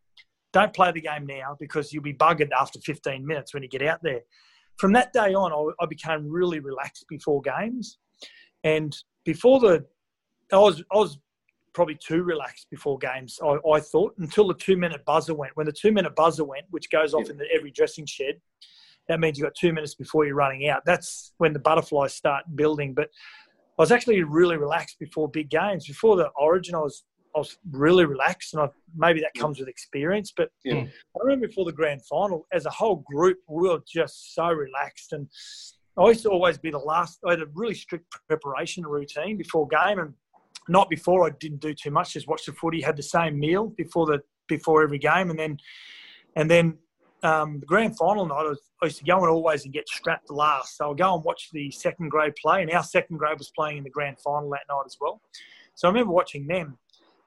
Don't 0.51 0.73
play 0.73 0.91
the 0.91 1.01
game 1.01 1.25
now 1.25 1.55
because 1.59 1.93
you'll 1.93 2.03
be 2.03 2.13
buggered 2.13 2.49
after 2.59 2.79
15 2.79 3.25
minutes 3.25 3.53
when 3.53 3.63
you 3.63 3.69
get 3.69 3.83
out 3.83 3.99
there. 4.03 4.21
From 4.77 4.91
that 4.93 5.13
day 5.13 5.33
on, 5.33 5.53
I, 5.53 5.83
I 5.83 5.85
became 5.85 6.29
really 6.29 6.59
relaxed 6.59 7.05
before 7.07 7.41
games. 7.41 7.99
And 8.65 8.95
before 9.23 9.59
the, 9.61 9.85
I 10.51 10.57
was, 10.57 10.83
I 10.91 10.97
was 10.97 11.19
probably 11.73 11.95
too 11.95 12.23
relaxed 12.23 12.67
before 12.69 12.97
games. 12.97 13.39
I, 13.43 13.57
I 13.69 13.79
thought 13.79 14.13
until 14.17 14.47
the 14.47 14.53
two 14.53 14.77
minute 14.77 15.03
buzzer 15.05 15.33
went. 15.33 15.55
When 15.55 15.65
the 15.65 15.73
two 15.73 15.91
minute 15.91 16.15
buzzer 16.15 16.43
went, 16.43 16.65
which 16.69 16.89
goes 16.89 17.13
off 17.13 17.25
yeah. 17.25 17.31
in 17.31 17.37
the, 17.37 17.45
every 17.53 17.71
dressing 17.71 18.05
shed, 18.05 18.35
that 19.07 19.19
means 19.19 19.37
you've 19.37 19.45
got 19.45 19.55
two 19.55 19.73
minutes 19.73 19.95
before 19.95 20.25
you're 20.25 20.35
running 20.35 20.67
out. 20.67 20.83
That's 20.85 21.33
when 21.37 21.53
the 21.53 21.59
butterflies 21.59 22.13
start 22.13 22.43
building. 22.55 22.93
But 22.93 23.09
I 23.77 23.81
was 23.81 23.91
actually 23.91 24.23
really 24.23 24.57
relaxed 24.57 24.99
before 24.99 25.27
big 25.27 25.49
games. 25.49 25.87
Before 25.87 26.15
the 26.15 26.29
Origin, 26.35 26.75
I 26.75 26.79
was 26.79 27.03
I 27.35 27.39
was 27.39 27.57
really 27.71 28.05
relaxed, 28.05 28.53
and 28.53 28.61
I, 28.61 28.69
maybe 28.95 29.19
that 29.21 29.35
mm. 29.35 29.41
comes 29.41 29.59
with 29.59 29.67
experience. 29.67 30.31
But 30.35 30.49
yeah. 30.63 30.73
Mm. 30.75 30.87
I 30.87 31.23
remember 31.23 31.47
before 31.47 31.65
the 31.65 31.71
grand 31.71 32.05
final, 32.05 32.45
as 32.53 32.65
a 32.65 32.69
whole 32.69 33.03
group, 33.07 33.39
we 33.47 33.69
were 33.69 33.79
just 33.91 34.35
so 34.35 34.47
relaxed. 34.47 35.13
And 35.13 35.27
I 35.97 36.07
used 36.07 36.23
to 36.23 36.29
always 36.29 36.57
be 36.57 36.71
the 36.71 36.77
last. 36.77 37.19
I 37.27 37.31
had 37.31 37.41
a 37.41 37.47
really 37.53 37.73
strict 37.73 38.05
preparation 38.27 38.85
routine 38.85 39.37
before 39.37 39.67
game, 39.67 39.99
and 39.99 40.13
not 40.67 40.89
before 40.89 41.27
I 41.27 41.31
didn't 41.39 41.61
do 41.61 41.73
too 41.73 41.91
much. 41.91 42.13
Just 42.13 42.27
watch 42.27 42.45
the 42.45 42.53
footy. 42.53 42.81
Had 42.81 42.97
the 42.97 43.03
same 43.03 43.39
meal 43.39 43.67
before 43.67 44.05
the 44.05 44.21
before 44.47 44.83
every 44.83 44.99
game, 44.99 45.29
and 45.29 45.39
then 45.39 45.57
and 46.35 46.49
then 46.49 46.77
um, 47.23 47.59
the 47.59 47.65
grand 47.65 47.97
final 47.97 48.25
night. 48.25 48.45
I, 48.45 48.49
was, 48.49 48.59
I, 48.81 48.85
used 48.85 48.99
to 48.99 49.05
go 49.05 49.17
and 49.19 49.29
always 49.29 49.63
and 49.63 49.73
get 49.73 49.87
strapped 49.87 50.29
last. 50.29 50.77
So 50.77 50.85
I'll 50.85 50.93
go 50.93 51.15
and 51.15 51.23
watch 51.23 51.49
the 51.51 51.71
second 51.71 52.09
grade 52.09 52.33
play, 52.41 52.61
and 52.61 52.71
our 52.71 52.83
second 52.83 53.17
grade 53.17 53.37
was 53.37 53.51
playing 53.55 53.77
in 53.77 53.83
the 53.83 53.89
grand 53.89 54.19
final 54.19 54.49
that 54.51 54.61
night 54.69 54.83
as 54.85 54.97
well. 54.99 55.21
So 55.75 55.87
I 55.87 55.91
remember 55.91 56.11
watching 56.11 56.47
them, 56.47 56.77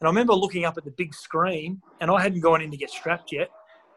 and 0.01 0.07
I 0.07 0.11
remember 0.11 0.35
looking 0.35 0.64
up 0.64 0.77
at 0.77 0.85
the 0.85 0.90
big 0.92 1.14
screen, 1.14 1.81
and 2.01 2.11
I 2.11 2.20
hadn't 2.20 2.40
gone 2.40 2.62
in 2.62 2.70
to 2.70 2.77
get 2.77 2.90
strapped 2.90 3.33
yet. 3.33 3.51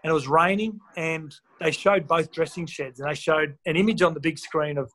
And 0.04 0.10
it 0.10 0.14
was 0.14 0.30
raining, 0.30 0.80
and 0.96 1.36
they 1.60 1.72
showed 1.72 2.08
both 2.08 2.32
dressing 2.32 2.66
sheds, 2.66 3.02
and 3.02 3.10
they 3.10 3.16
showed 3.16 3.58
an 3.66 3.76
image 3.76 4.02
on 4.02 4.14
the 4.14 4.22
big 4.22 4.40
screen 4.40 4.78
of 4.78 4.90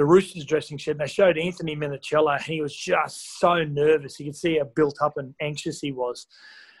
the 0.00 0.06
Roosters 0.06 0.46
dressing 0.46 0.78
shed, 0.78 0.92
and 0.92 1.00
they 1.00 1.06
showed 1.06 1.36
Anthony 1.36 1.76
Minichiello, 1.76 2.34
and 2.34 2.42
he 2.42 2.62
was 2.62 2.74
just 2.74 3.38
so 3.38 3.62
nervous. 3.64 4.18
You 4.18 4.24
could 4.24 4.36
see 4.36 4.56
how 4.56 4.64
built 4.64 4.96
up 5.02 5.18
and 5.18 5.34
anxious 5.42 5.78
he 5.80 5.92
was. 5.92 6.26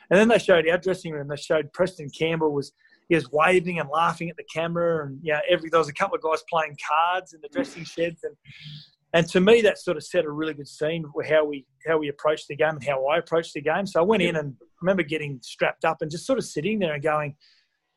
And 0.08 0.18
then 0.18 0.28
they 0.28 0.38
showed 0.38 0.66
our 0.66 0.78
dressing 0.78 1.12
room. 1.12 1.28
They 1.28 1.36
showed 1.36 1.70
Preston 1.74 2.08
Campbell 2.08 2.50
was 2.50 2.72
he 3.10 3.16
was 3.16 3.30
waving 3.30 3.78
and 3.78 3.90
laughing 3.90 4.30
at 4.30 4.38
the 4.38 4.44
camera, 4.44 5.04
and 5.04 5.18
yeah, 5.22 5.40
every 5.50 5.68
there 5.68 5.78
was 5.80 5.90
a 5.90 5.92
couple 5.92 6.16
of 6.16 6.22
guys 6.22 6.42
playing 6.48 6.78
cards 6.88 7.34
in 7.34 7.42
the 7.42 7.48
dressing 7.48 7.84
sheds, 7.84 8.24
and 8.24 8.34
and 9.12 9.28
to 9.28 9.40
me 9.42 9.60
that 9.60 9.76
sort 9.76 9.98
of 9.98 10.02
set 10.02 10.24
a 10.24 10.30
really 10.30 10.54
good 10.54 10.68
scene 10.68 11.04
for 11.12 11.22
how 11.22 11.44
we 11.44 11.66
how 11.86 11.98
we 11.98 12.08
approached 12.08 12.48
the 12.48 12.56
game 12.56 12.76
and 12.76 12.84
how 12.86 13.04
I 13.04 13.18
approached 13.18 13.52
the 13.52 13.60
game. 13.60 13.86
So 13.86 14.00
I 14.00 14.02
went 14.02 14.22
in 14.22 14.36
and 14.36 14.56
I 14.58 14.64
remember 14.80 15.02
getting 15.02 15.40
strapped 15.42 15.84
up 15.84 16.00
and 16.00 16.10
just 16.10 16.24
sort 16.24 16.38
of 16.38 16.46
sitting 16.46 16.78
there 16.78 16.94
and 16.94 17.02
going, 17.02 17.36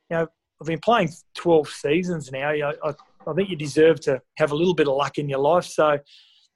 you 0.09 0.17
know, 0.17 0.27
I've 0.59 0.67
been 0.67 0.79
playing 0.79 1.11
12 1.35 1.69
seasons 1.69 2.29
now. 2.29 2.51
You 2.51 2.63
know, 2.63 2.73
I, 2.83 2.93
I 3.27 3.33
think 3.33 3.49
you 3.49 3.55
deserve 3.55 3.99
to 4.01 4.21
have 4.37 4.51
a 4.51 4.55
little 4.55 4.73
bit 4.73 4.87
of 4.87 4.95
luck 4.95 5.17
in 5.17 5.29
your 5.29 5.39
life. 5.39 5.65
So, 5.65 5.97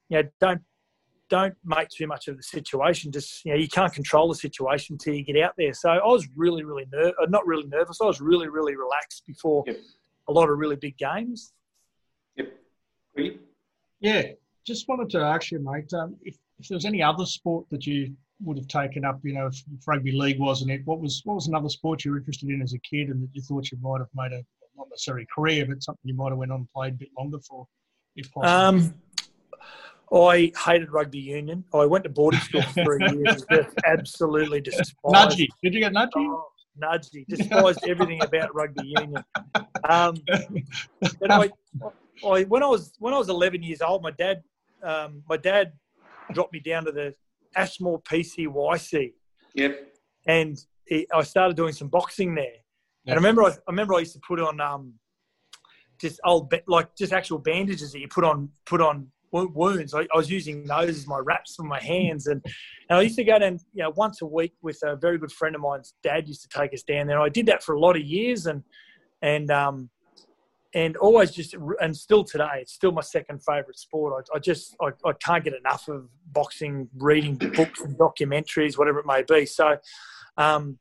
you 0.08 0.22
know, 0.22 0.28
don't 0.40 0.62
don't 1.28 1.54
make 1.64 1.88
too 1.88 2.06
much 2.06 2.28
of 2.28 2.36
the 2.36 2.42
situation. 2.42 3.12
Just 3.12 3.44
you 3.44 3.52
know, 3.52 3.58
you 3.58 3.68
can't 3.68 3.92
control 3.92 4.28
the 4.28 4.34
situation 4.34 4.94
until 4.94 5.14
you 5.14 5.24
get 5.24 5.38
out 5.42 5.54
there. 5.58 5.74
So 5.74 5.90
I 5.90 6.06
was 6.06 6.26
really, 6.36 6.64
really 6.64 6.86
nervous. 6.92 7.14
Uh, 7.20 7.26
not 7.28 7.46
really 7.46 7.66
nervous. 7.66 7.98
I 8.02 8.06
was 8.06 8.20
really, 8.20 8.48
really 8.48 8.76
relaxed 8.76 9.24
before 9.26 9.64
yep. 9.66 9.78
a 10.28 10.32
lot 10.32 10.48
of 10.48 10.58
really 10.58 10.76
big 10.76 10.96
games. 10.96 11.52
Yep. 12.36 12.52
Yeah. 14.00 14.22
Just 14.66 14.88
wanted 14.88 15.10
to 15.10 15.20
ask 15.20 15.50
you, 15.50 15.60
mate, 15.60 15.92
um, 15.94 16.16
if, 16.22 16.36
if 16.58 16.68
there 16.68 16.76
was 16.76 16.84
any 16.84 17.02
other 17.02 17.24
sport 17.24 17.66
that 17.70 17.86
you 17.86 18.14
would 18.44 18.56
have 18.56 18.68
taken 18.68 19.04
up, 19.04 19.20
you 19.24 19.34
know, 19.34 19.46
if, 19.46 19.62
if 19.72 19.86
rugby 19.86 20.12
league 20.12 20.38
wasn't 20.38 20.70
it, 20.70 20.82
what 20.84 21.00
was 21.00 21.22
what 21.24 21.34
was 21.34 21.48
another 21.48 21.68
sport 21.68 22.04
you 22.04 22.12
were 22.12 22.18
interested 22.18 22.48
in 22.48 22.62
as 22.62 22.74
a 22.74 22.78
kid 22.78 23.08
and 23.08 23.22
that 23.22 23.30
you 23.32 23.42
thought 23.42 23.70
you 23.70 23.78
might 23.80 24.00
have 24.00 24.08
made 24.14 24.32
a 24.32 24.44
not 24.78 24.88
necessarily 24.90 25.26
career, 25.34 25.66
but 25.66 25.82
something 25.82 26.00
you 26.04 26.14
might 26.14 26.30
have 26.30 26.38
went 26.38 26.52
on 26.52 26.60
and 26.60 26.68
played 26.74 26.94
a 26.94 26.96
bit 26.96 27.08
longer 27.18 27.38
for, 27.48 27.66
if 28.16 28.32
possible? 28.32 28.48
Um, 28.48 28.94
I 30.12 30.52
hated 30.64 30.90
rugby 30.90 31.18
union. 31.18 31.64
I 31.74 31.84
went 31.84 32.04
to 32.04 32.10
boarding 32.10 32.40
school 32.40 32.62
for 32.62 32.84
three 32.84 33.06
years. 33.18 33.44
Just 33.52 33.74
absolutely 33.84 34.60
despised. 34.60 34.96
Nudgy. 35.04 35.48
Did 35.62 35.74
you 35.74 35.80
get 35.80 35.92
nudgy? 35.92 36.08
Oh, 36.16 36.46
nudgy. 36.82 37.26
Despised 37.26 37.80
everything 37.86 38.22
about 38.22 38.54
rugby 38.54 38.86
union. 38.86 39.22
Um, 39.84 40.16
I, 41.28 41.50
I, 42.24 42.44
when 42.44 42.62
I 42.62 42.66
was 42.66 42.92
when 42.98 43.12
I 43.12 43.18
was 43.18 43.28
11 43.28 43.62
years 43.62 43.82
old, 43.82 44.02
my 44.02 44.10
dad 44.12 44.42
um, 44.82 45.22
my 45.28 45.36
dad 45.36 45.72
dropped 46.32 46.52
me 46.52 46.60
down 46.60 46.84
to 46.86 46.92
the 46.92 47.14
Ashmore 47.56 48.00
PCYC. 48.02 49.12
Yep. 49.54 49.94
And 50.26 50.58
he, 50.86 51.06
I 51.12 51.22
started 51.22 51.56
doing 51.56 51.72
some 51.72 51.88
boxing 51.88 52.34
there. 52.34 52.56
And 53.08 53.14
I 53.14 53.16
remember, 53.16 53.42
I, 53.42 53.48
I, 53.48 53.70
remember 53.70 53.94
I 53.94 54.00
used 54.00 54.12
to 54.12 54.20
put 54.20 54.38
on 54.38 54.60
um, 54.60 54.92
just 55.98 56.20
old, 56.24 56.52
like 56.66 56.94
just 56.94 57.12
actual 57.12 57.38
bandages 57.38 57.90
that 57.92 58.00
you 58.00 58.08
put 58.08 58.22
on, 58.22 58.50
put 58.66 58.82
on 58.82 59.08
wounds. 59.32 59.94
I, 59.94 60.00
I, 60.00 60.16
was 60.16 60.30
using 60.30 60.66
those 60.66 60.90
as 60.90 61.06
my 61.06 61.18
wraps 61.18 61.56
for 61.56 61.62
my 61.62 61.80
hands, 61.80 62.26
and, 62.26 62.44
and 62.90 62.98
I 62.98 63.02
used 63.02 63.16
to 63.16 63.24
go 63.24 63.38
down, 63.38 63.60
you 63.72 63.82
know, 63.82 63.92
once 63.96 64.20
a 64.20 64.26
week 64.26 64.52
with 64.60 64.78
a 64.82 64.94
very 64.94 65.16
good 65.16 65.32
friend 65.32 65.54
of 65.54 65.62
mine's 65.62 65.94
dad 66.02 66.28
used 66.28 66.42
to 66.42 66.48
take 66.48 66.74
us 66.74 66.82
down 66.82 67.06
there. 67.06 67.18
I 67.18 67.30
did 67.30 67.46
that 67.46 67.62
for 67.62 67.74
a 67.74 67.80
lot 67.80 67.96
of 67.96 68.02
years, 68.02 68.46
and 68.46 68.62
and 69.22 69.50
um, 69.50 69.88
and 70.74 70.94
always 70.98 71.30
just 71.30 71.56
and 71.80 71.96
still 71.96 72.24
today, 72.24 72.58
it's 72.60 72.74
still 72.74 72.92
my 72.92 73.00
second 73.00 73.42
favourite 73.42 73.78
sport. 73.78 74.26
I, 74.34 74.36
I 74.36 74.38
just 74.38 74.76
I, 74.82 74.88
I 75.06 75.12
can't 75.14 75.44
get 75.44 75.54
enough 75.54 75.88
of 75.88 76.08
boxing, 76.26 76.90
reading 76.98 77.36
books 77.36 77.80
and 77.80 77.96
documentaries, 77.96 78.76
whatever 78.76 78.98
it 79.00 79.06
may 79.06 79.22
be. 79.22 79.46
So. 79.46 79.78
Um, 80.36 80.78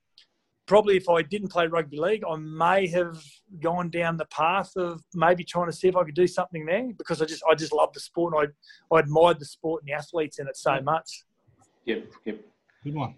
probably 0.68 0.98
if 0.98 1.10
I 1.10 1.22
didn't 1.22 1.48
play 1.48 1.66
rugby 1.68 2.00
league, 2.00 2.24
I 2.30 2.36
may 2.36 2.88
have 2.88 3.24
gone 3.62 3.90
down 3.90 4.18
the 4.18 4.26
path 4.26 4.76
of 4.76 5.02
maybe 5.16 5.44
trying 5.44 5.68
to 5.68 5.74
see 5.74 5.88
if 5.88 5.96
I 5.96 6.04
could 6.04 6.14
do 6.14 6.28
something 6.28 6.66
there 6.66 6.94
because 6.98 7.22
I 7.22 7.26
just 7.26 7.44
I 7.50 7.56
just 7.56 7.74
love 7.74 7.94
the 7.94 8.00
sport 8.00 8.34
and 8.36 8.54
I 8.92 8.96
I 8.96 9.00
admired 9.00 9.40
the 9.40 9.46
sport 9.46 9.82
and 9.82 9.90
the 9.90 9.94
athletes 9.94 10.40
in 10.40 10.48
it 10.48 10.58
so 10.58 10.80
much. 10.82 11.24
Yep, 11.86 12.06
yep. 12.26 12.42
Good 12.84 12.94
one. 12.96 13.16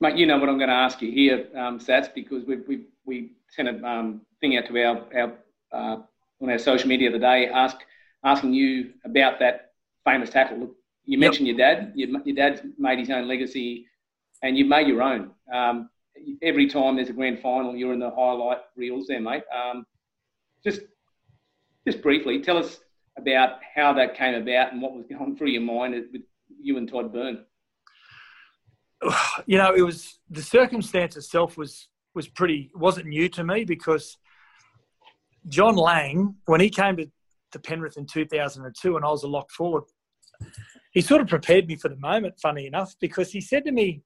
Mate, 0.00 0.16
you 0.16 0.26
know 0.26 0.38
what 0.38 0.48
I'm 0.48 0.58
going 0.58 0.70
to 0.70 0.74
ask 0.74 1.02
you 1.02 1.12
here, 1.12 1.46
um, 1.56 1.78
Sats, 1.78 2.12
because 2.14 2.44
we 2.44 2.56
we 2.56 2.84
we 3.04 3.32
sent 3.50 3.68
a 3.68 3.86
um, 3.86 4.22
thing 4.40 4.56
out 4.56 4.66
to 4.66 4.82
our 4.82 5.04
our 5.14 5.32
uh, 5.72 6.02
on 6.40 6.50
our 6.50 6.58
social 6.58 6.88
media 6.88 7.10
the 7.10 7.18
day, 7.18 7.48
ask 7.48 7.76
asking 8.24 8.54
you 8.54 8.92
about 9.04 9.38
that 9.40 9.72
famous 10.04 10.30
tackle. 10.30 10.58
Look, 10.58 10.76
you 11.04 11.18
mentioned 11.18 11.48
yep. 11.48 11.56
your 11.56 11.74
dad. 11.74 11.92
Your, 11.94 12.08
your 12.24 12.36
dad's 12.36 12.62
made 12.78 12.98
his 13.00 13.10
own 13.10 13.26
legacy, 13.26 13.86
and 14.42 14.56
you've 14.56 14.68
made 14.68 14.86
your 14.86 15.02
own. 15.02 15.32
Um, 15.52 15.90
every 16.42 16.68
time 16.68 16.96
there's 16.96 17.08
a 17.08 17.14
grand 17.14 17.40
final, 17.40 17.76
you're 17.76 17.92
in 17.92 17.98
the 17.98 18.10
highlight 18.10 18.58
reels 18.76 19.06
there, 19.06 19.20
mate. 19.20 19.44
Um, 19.54 19.84
just, 20.64 20.80
just 21.86 22.02
briefly, 22.02 22.42
tell 22.42 22.58
us 22.58 22.80
about 23.18 23.58
how 23.74 23.92
that 23.94 24.16
came 24.16 24.34
about 24.34 24.72
and 24.72 24.80
what 24.80 24.94
was 24.94 25.06
going 25.06 25.36
through 25.36 25.50
your 25.50 25.62
mind 25.62 25.94
with 26.12 26.22
you 26.60 26.76
and 26.78 26.88
Todd 26.88 27.12
Byrne. 27.12 27.44
You 29.46 29.58
know, 29.58 29.74
it 29.74 29.82
was 29.82 30.20
the 30.30 30.42
circumstance 30.42 31.16
itself 31.16 31.56
was 31.56 31.88
was 32.14 32.28
pretty 32.28 32.70
wasn't 32.74 33.06
new 33.06 33.28
to 33.30 33.42
me 33.42 33.64
because 33.64 34.16
John 35.48 35.74
Lang, 35.74 36.36
when 36.46 36.60
he 36.60 36.70
came 36.70 36.96
to, 36.98 37.10
to 37.50 37.58
Penrith 37.58 37.96
in 37.96 38.06
2002, 38.06 38.96
and 38.96 39.04
I 39.04 39.08
was 39.08 39.24
a 39.24 39.28
lock 39.28 39.50
forward, 39.50 39.84
he 40.92 41.00
sort 41.00 41.20
of 41.20 41.26
prepared 41.26 41.66
me 41.66 41.76
for 41.76 41.88
the 41.88 41.96
moment, 41.96 42.38
funny 42.40 42.66
enough, 42.66 42.94
because 43.00 43.32
he 43.32 43.40
said 43.40 43.64
to 43.64 43.72
me 43.72 44.02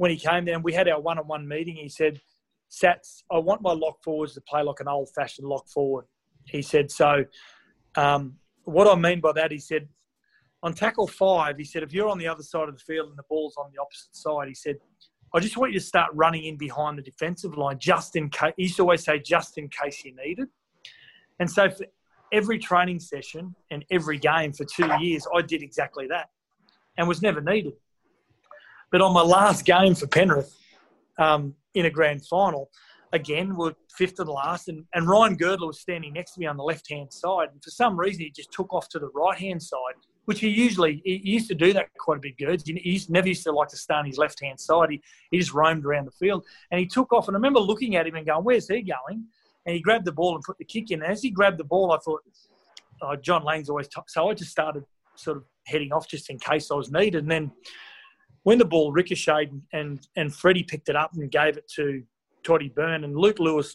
when 0.00 0.10
he 0.10 0.16
came 0.16 0.46
down, 0.46 0.62
we 0.62 0.72
had 0.72 0.88
our 0.88 0.98
one 0.98 1.18
on 1.18 1.28
one 1.28 1.46
meeting. 1.46 1.76
He 1.76 1.90
said, 1.90 2.22
Sats, 2.70 3.22
I 3.30 3.36
want 3.36 3.60
my 3.60 3.72
lock 3.72 4.02
forwards 4.02 4.32
to 4.32 4.40
play 4.40 4.62
like 4.62 4.80
an 4.80 4.88
old 4.88 5.10
fashioned 5.14 5.46
lock 5.46 5.68
forward. 5.68 6.06
He 6.46 6.62
said, 6.62 6.90
So, 6.90 7.26
um, 7.96 8.36
what 8.64 8.88
I 8.88 8.94
mean 8.94 9.20
by 9.20 9.32
that, 9.32 9.50
he 9.50 9.58
said, 9.58 9.88
on 10.62 10.72
tackle 10.72 11.06
five, 11.06 11.58
he 11.58 11.64
said, 11.64 11.82
if 11.82 11.92
you're 11.92 12.08
on 12.08 12.16
the 12.16 12.28
other 12.28 12.42
side 12.42 12.66
of 12.66 12.78
the 12.78 12.82
field 12.82 13.10
and 13.10 13.18
the 13.18 13.24
ball's 13.28 13.58
on 13.58 13.70
the 13.74 13.78
opposite 13.78 14.16
side, 14.16 14.48
he 14.48 14.54
said, 14.54 14.76
I 15.34 15.40
just 15.40 15.58
want 15.58 15.74
you 15.74 15.78
to 15.78 15.84
start 15.84 16.10
running 16.14 16.46
in 16.46 16.56
behind 16.56 16.96
the 16.96 17.02
defensive 17.02 17.58
line 17.58 17.78
just 17.78 18.16
in 18.16 18.30
case. 18.30 18.54
He 18.56 18.62
used 18.62 18.76
to 18.76 18.82
always 18.82 19.04
say, 19.04 19.18
just 19.18 19.58
in 19.58 19.68
case 19.68 20.02
you 20.02 20.14
need 20.16 20.38
it. 20.38 20.48
And 21.40 21.50
so 21.50 21.68
for 21.68 21.84
every 22.32 22.58
training 22.58 23.00
session 23.00 23.54
and 23.70 23.84
every 23.90 24.16
game 24.16 24.54
for 24.54 24.64
two 24.64 24.90
years, 24.98 25.26
I 25.36 25.42
did 25.42 25.62
exactly 25.62 26.06
that 26.06 26.30
and 26.96 27.06
was 27.06 27.20
never 27.20 27.42
needed. 27.42 27.74
But 28.90 29.00
on 29.00 29.12
my 29.12 29.22
last 29.22 29.64
game 29.64 29.94
for 29.94 30.06
Penrith 30.06 30.56
um, 31.18 31.54
in 31.74 31.86
a 31.86 31.90
grand 31.90 32.26
final, 32.26 32.70
again, 33.12 33.56
we're 33.56 33.74
fifth 33.94 34.18
and 34.18 34.28
last, 34.28 34.68
and, 34.68 34.84
and 34.94 35.08
Ryan 35.08 35.36
Girdler 35.36 35.66
was 35.66 35.80
standing 35.80 36.12
next 36.12 36.34
to 36.34 36.40
me 36.40 36.46
on 36.46 36.56
the 36.56 36.62
left 36.62 36.88
hand 36.90 37.12
side. 37.12 37.48
And 37.52 37.62
for 37.62 37.70
some 37.70 37.98
reason, 37.98 38.22
he 38.22 38.30
just 38.30 38.52
took 38.52 38.72
off 38.72 38.88
to 38.90 38.98
the 38.98 39.10
right 39.14 39.38
hand 39.38 39.62
side, 39.62 39.94
which 40.24 40.40
he 40.40 40.48
usually 40.48 41.02
he 41.04 41.20
used 41.24 41.48
to 41.48 41.54
do 41.54 41.72
that 41.72 41.88
quite 41.98 42.18
a 42.18 42.20
bit. 42.20 42.38
Good, 42.38 42.62
he 42.66 43.02
never 43.08 43.28
used 43.28 43.44
to 43.44 43.52
like 43.52 43.68
to 43.68 43.76
stay 43.76 43.94
on 43.94 44.06
his 44.06 44.18
left 44.18 44.40
hand 44.42 44.58
side. 44.58 44.90
He, 44.90 45.02
he 45.30 45.38
just 45.38 45.52
roamed 45.52 45.84
around 45.84 46.06
the 46.06 46.12
field, 46.12 46.44
and 46.70 46.80
he 46.80 46.86
took 46.86 47.12
off. 47.12 47.28
And 47.28 47.36
I 47.36 47.38
remember 47.38 47.60
looking 47.60 47.96
at 47.96 48.06
him 48.06 48.14
and 48.14 48.26
going, 48.26 48.44
"Where's 48.44 48.68
he 48.68 48.82
going?" 48.82 49.26
And 49.66 49.74
he 49.74 49.80
grabbed 49.80 50.06
the 50.06 50.12
ball 50.12 50.34
and 50.34 50.42
put 50.42 50.58
the 50.58 50.64
kick 50.64 50.90
in. 50.90 51.02
And 51.02 51.12
as 51.12 51.22
he 51.22 51.30
grabbed 51.30 51.58
the 51.58 51.64
ball, 51.64 51.92
I 51.92 51.98
thought, 51.98 52.22
oh, 53.02 53.16
John 53.16 53.44
Lang's 53.44 53.68
always 53.68 53.88
top. 53.88 54.08
So 54.08 54.30
I 54.30 54.34
just 54.34 54.50
started 54.50 54.84
sort 55.16 55.36
of 55.36 55.44
heading 55.66 55.92
off 55.92 56.08
just 56.08 56.30
in 56.30 56.38
case 56.38 56.70
I 56.70 56.74
was 56.74 56.90
needed. 56.90 57.24
And 57.24 57.30
then 57.30 57.52
when 58.42 58.58
the 58.58 58.64
ball 58.64 58.92
ricocheted 58.92 59.60
and 59.72 60.06
and 60.16 60.34
Freddie 60.34 60.62
picked 60.62 60.88
it 60.88 60.96
up 60.96 61.12
and 61.14 61.30
gave 61.30 61.56
it 61.56 61.68
to 61.76 62.02
Toddy 62.42 62.68
Byrne 62.68 63.04
and 63.04 63.16
Luke 63.16 63.38
Lewis 63.38 63.74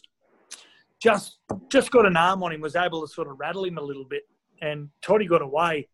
just 1.00 1.38
just 1.68 1.90
got 1.90 2.06
an 2.06 2.16
arm 2.16 2.42
on 2.42 2.52
him, 2.52 2.60
was 2.60 2.76
able 2.76 3.06
to 3.06 3.12
sort 3.12 3.28
of 3.28 3.38
rattle 3.38 3.64
him 3.64 3.78
a 3.78 3.82
little 3.82 4.04
bit, 4.04 4.22
and 4.62 4.88
Toddy 5.02 5.26
got 5.26 5.42
away. 5.42 5.88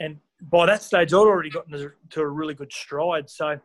And 0.00 0.18
by 0.50 0.66
that 0.66 0.82
stage, 0.82 1.12
I'd 1.12 1.16
already 1.16 1.50
gotten 1.50 1.90
to 2.10 2.20
a 2.20 2.26
really 2.26 2.54
good 2.54 2.72
stride. 2.72 3.28
So, 3.28 3.58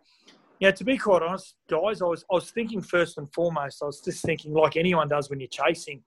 yeah, 0.60 0.72
to 0.72 0.84
be 0.84 0.98
quite 0.98 1.22
honest, 1.22 1.56
guys, 1.70 2.02
I 2.02 2.06
was 2.06 2.26
I 2.32 2.36
was 2.36 2.52
thinking 2.52 2.82
first 2.82 3.18
and 3.18 3.32
foremost, 3.34 3.82
I 3.82 3.86
was 3.86 4.02
just 4.02 4.24
thinking 4.24 4.54
like 4.54 4.76
anyone 4.76 5.08
does 5.08 5.30
when 5.30 5.40
you're 5.40 5.50
chasing. 5.50 6.02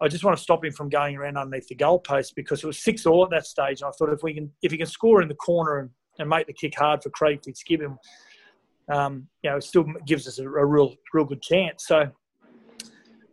I 0.00 0.06
just 0.06 0.22
want 0.22 0.36
to 0.36 0.42
stop 0.42 0.64
him 0.64 0.72
from 0.72 0.88
going 0.88 1.16
around 1.16 1.36
underneath 1.36 1.66
the 1.66 1.74
goalpost 1.74 2.36
because 2.36 2.62
it 2.62 2.66
was 2.66 2.78
six 2.78 3.04
all 3.04 3.24
at 3.24 3.30
that 3.30 3.46
stage. 3.46 3.80
And 3.80 3.88
I 3.88 3.92
thought 3.92 4.12
if 4.12 4.22
we 4.22 4.34
can 4.34 4.50
if 4.62 4.72
he 4.72 4.78
can 4.78 4.86
score 4.86 5.22
in 5.22 5.28
the 5.28 5.34
corner 5.34 5.78
and, 5.78 5.90
and 6.18 6.28
make 6.28 6.46
the 6.46 6.52
kick 6.52 6.76
hard 6.76 7.02
for 7.02 7.10
Craig 7.10 7.40
Fitzgibbon, 7.44 7.98
um, 8.90 9.28
you 9.42 9.50
know, 9.50 9.56
it 9.56 9.64
still 9.64 9.84
gives 10.06 10.26
us 10.26 10.38
a, 10.38 10.44
a, 10.44 10.64
real, 10.64 10.94
real 11.12 11.24
good 11.24 11.42
chance. 11.42 11.86
So, 11.86 12.10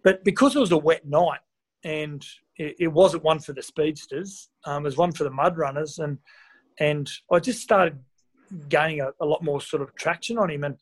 but 0.03 0.23
because 0.23 0.55
it 0.55 0.59
was 0.59 0.71
a 0.71 0.77
wet 0.77 1.05
night 1.05 1.39
and 1.83 2.25
it, 2.57 2.75
it 2.79 2.87
wasn't 2.87 3.23
one 3.23 3.39
for 3.39 3.53
the 3.53 3.63
speedsters, 3.63 4.49
um, 4.65 4.83
it 4.83 4.89
was 4.89 4.97
one 4.97 5.11
for 5.11 5.23
the 5.23 5.29
mud 5.29 5.57
runners, 5.57 5.99
and 5.99 6.17
and 6.79 7.09
I 7.31 7.39
just 7.39 7.61
started 7.61 7.97
gaining 8.69 9.01
a, 9.01 9.11
a 9.21 9.25
lot 9.25 9.43
more 9.43 9.61
sort 9.61 9.81
of 9.81 9.95
traction 9.95 10.37
on 10.37 10.49
him, 10.49 10.63
and 10.63 10.75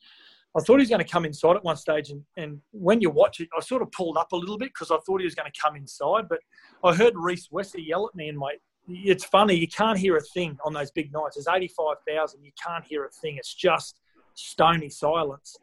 I 0.55 0.61
thought 0.61 0.75
he 0.75 0.81
was 0.81 0.89
going 0.89 1.03
to 1.03 1.11
come 1.11 1.25
inside 1.25 1.55
at 1.55 1.63
one 1.63 1.77
stage, 1.77 2.09
and, 2.09 2.23
and 2.37 2.59
when 2.71 3.01
you 3.01 3.09
watch 3.09 3.39
it, 3.39 3.49
I 3.57 3.61
sort 3.61 3.81
of 3.81 3.91
pulled 3.91 4.17
up 4.17 4.31
a 4.31 4.35
little 4.35 4.57
bit 4.57 4.69
because 4.73 4.91
I 4.91 4.97
thought 5.05 5.19
he 5.19 5.25
was 5.25 5.35
going 5.35 5.51
to 5.51 5.59
come 5.59 5.75
inside, 5.75 6.27
but 6.29 6.39
I 6.83 6.93
heard 6.93 7.13
Rhys 7.15 7.47
Wesser 7.51 7.85
yell 7.85 8.07
at 8.07 8.15
me, 8.15 8.29
and 8.29 8.37
my 8.37 8.55
it's 8.87 9.23
funny 9.25 9.55
you 9.55 9.67
can't 9.67 9.97
hear 9.97 10.17
a 10.17 10.21
thing 10.21 10.57
on 10.65 10.73
those 10.73 10.91
big 10.91 11.11
nights. 11.13 11.35
There's 11.35 11.47
eighty 11.47 11.67
five 11.67 11.97
thousand, 12.07 12.43
you 12.43 12.51
can't 12.61 12.83
hear 12.85 13.05
a 13.05 13.09
thing. 13.09 13.37
It's 13.37 13.53
just 13.53 13.95
stony 14.35 14.89
silence. 14.89 15.55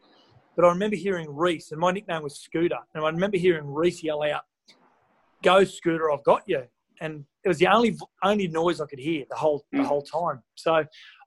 But 0.57 0.65
I 0.65 0.69
remember 0.69 0.97
hearing 0.97 1.29
Rhys, 1.29 1.71
and 1.71 1.81
my 1.81 1.93
nickname 1.93 2.23
was 2.23 2.39
Scooter, 2.39 2.79
and 2.95 3.05
I 3.05 3.09
remember 3.09 3.37
hearing 3.37 3.67
Rhys 3.67 4.03
yell 4.03 4.23
out, 4.23 4.43
"Go, 5.43 5.65
Scooter! 5.65 6.11
I've 6.11 6.25
got 6.25 6.43
you!" 6.47 6.65
And 7.01 7.25
it 7.45 7.49
was 7.49 7.59
the 7.59 7.69
only 7.69 7.97
only 8.23 8.49
noise 8.49 8.81
I 8.81 8.87
could 8.87 8.99
hear 8.99 9.25
the 9.31 9.37
whole 9.37 9.65
the 9.73 9.79
mm. 9.79 9.87
whole 9.87 10.03
time. 10.03 10.43
So 10.57 10.75
I 10.75 10.87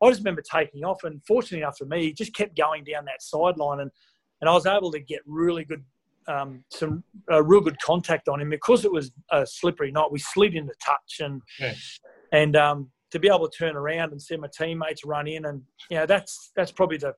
just 0.10 0.20
remember 0.20 0.42
taking 0.42 0.84
off, 0.84 1.04
and 1.04 1.22
fortunately 1.26 1.60
enough 1.60 1.78
for 1.78 1.86
me, 1.86 2.04
he 2.04 2.14
just 2.14 2.36
kept 2.36 2.56
going 2.56 2.84
down 2.84 3.06
that 3.06 3.22
sideline, 3.22 3.80
and 3.80 3.92
and 4.42 4.50
I 4.50 4.54
was 4.54 4.66
able 4.66 4.92
to 4.92 5.00
get 5.00 5.22
really 5.26 5.64
good. 5.64 5.84
Um, 6.28 6.64
some 6.70 7.04
uh, 7.32 7.44
real 7.44 7.62
good 7.62 7.78
contact 7.82 8.30
on 8.30 8.40
him 8.40 8.50
because 8.50 8.86
it 8.86 8.92
was 8.92 9.12
a 9.32 9.46
slippery 9.46 9.92
night. 9.92 10.12
We 10.12 10.20
slid 10.20 10.56
into 10.56 10.74
touch 10.86 11.20
and 11.20 11.42
yeah. 11.60 11.74
and 12.32 12.56
um, 12.56 12.92
to 13.12 13.20
be 13.20 13.28
able 13.28 13.48
to 13.50 13.58
turn 13.58 13.76
around 13.76 14.12
and 14.12 14.22
see 14.22 14.38
my 14.38 14.48
teammates 14.58 15.04
run 15.04 15.28
in 15.28 15.46
and 15.46 15.62
you 15.90 15.98
know 15.98 16.06
that's 16.06 16.52
that's 16.56 16.72
probably 16.72 16.98
the 16.98 17.14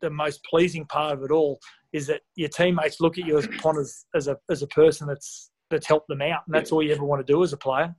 the 0.00 0.10
most 0.10 0.42
pleasing 0.44 0.84
part 0.86 1.12
of 1.12 1.22
it 1.22 1.30
all 1.30 1.60
is 1.92 2.06
that 2.06 2.20
your 2.34 2.48
teammates 2.48 3.00
look 3.00 3.18
at 3.18 3.26
you 3.26 3.38
as 3.38 3.46
upon 3.46 3.78
as, 3.78 4.04
as 4.14 4.28
a 4.28 4.36
as 4.50 4.62
a 4.62 4.66
person 4.68 5.06
that's 5.06 5.50
that's 5.70 5.86
helped 5.86 6.08
them 6.08 6.22
out, 6.22 6.42
and 6.46 6.54
that's 6.54 6.72
all 6.72 6.82
you 6.82 6.92
ever 6.92 7.04
want 7.04 7.26
to 7.26 7.32
do 7.32 7.42
as 7.42 7.52
a 7.52 7.56
player. 7.56 7.94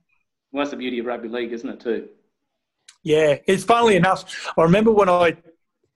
Well, 0.52 0.62
that's 0.62 0.70
the 0.70 0.76
beauty 0.76 0.98
of 1.00 1.06
rugby 1.06 1.28
league, 1.28 1.52
isn't 1.52 1.68
it? 1.68 1.80
Too. 1.80 2.08
Yeah, 3.02 3.38
it's 3.46 3.64
funnily 3.64 3.96
enough. 3.96 4.50
I 4.56 4.62
remember 4.62 4.92
when 4.92 5.08
I 5.08 5.36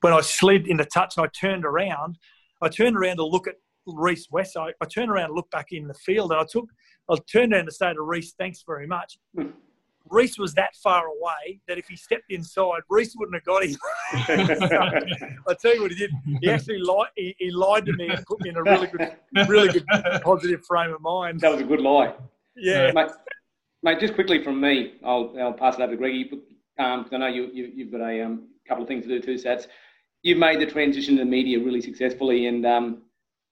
when 0.01 0.13
I 0.13 0.21
slid 0.21 0.67
into 0.67 0.85
touch 0.85 1.17
and 1.17 1.27
I 1.27 1.29
turned 1.29 1.65
around, 1.65 2.19
I 2.61 2.69
turned 2.69 2.97
around 2.97 3.17
to 3.17 3.25
look 3.25 3.47
at 3.47 3.55
Rhys 3.87 4.29
West. 4.31 4.57
I, 4.57 4.73
I 4.81 4.87
turned 4.87 5.11
around 5.11 5.27
and 5.27 5.35
looked 5.35 5.51
back 5.51 5.73
in 5.73 5.89
the 5.89 5.95
field, 5.95 6.33
and 6.33 6.41
I 6.41 6.45
took 6.45 6.69
I 7.11 7.17
turned 7.31 7.53
around 7.53 7.67
to 7.67 7.73
say 7.73 7.93
to 7.93 8.03
Rhys, 8.03 8.35
"Thanks 8.39 8.65
very 8.67 8.87
much." 8.87 9.19
Hmm. 9.37 9.49
Rhys 10.11 10.39
was 10.39 10.55
that 10.55 10.75
far 10.77 11.07
away 11.07 11.61
that 11.69 11.79
if 11.79 11.87
he 11.87 11.97
stepped 11.97 12.31
inside, 12.31 12.81
Reese 12.91 13.15
wouldn't 13.17 13.37
have 13.37 13.45
got 13.45 13.65
him. 13.65 13.77
I 15.49 15.55
tell 15.61 15.75
you 15.75 15.83
what 15.83 15.93
he 15.93 15.97
did. 15.97 16.11
He 16.41 16.51
actually 16.51 16.79
lied. 16.79 17.09
He, 17.17 17.35
he, 17.39 17.51
lied 17.51 17.87
to 17.87 17.93
me 17.93 18.09
and 18.09 18.25
put 18.27 18.41
me 18.41 18.51
in 18.51 18.57
a 18.57 18.63
really 18.63 18.89
good, 18.89 19.17
really 19.49 19.69
good, 19.69 19.87
positive 20.23 20.65
frame 20.67 20.93
of 20.93 21.01
mind. 21.01 21.41
That 21.41 21.53
was 21.53 21.61
a 21.61 21.65
good 21.65 21.81
lie. 21.81 22.15
Yeah, 22.57 22.91
mate. 22.93 23.11
mate 23.83 24.01
just 24.01 24.15
quickly 24.15 24.43
from 24.43 24.61
me, 24.61 24.95
I'll, 25.05 25.35
I'll 25.41 25.53
pass 25.53 25.77
it 25.77 25.83
over 25.83 25.93
to 25.93 25.97
Greggy. 25.97 26.31
Um, 26.79 27.09
I 27.13 27.17
know 27.17 27.27
you, 27.29 27.45
you, 27.53 27.85
have 27.85 27.93
got 27.93 28.01
a 28.01 28.23
um, 28.23 28.49
couple 28.67 28.83
of 28.83 28.89
things 28.89 29.05
to 29.05 29.09
do 29.09 29.21
too, 29.21 29.35
Sats. 29.35 29.67
You've 30.23 30.39
made 30.39 30.61
the 30.61 30.67
transition 30.67 31.17
to 31.17 31.25
the 31.25 31.31
media 31.31 31.59
really 31.59 31.81
successfully, 31.81 32.47
and 32.47 32.65
um, 32.67 33.03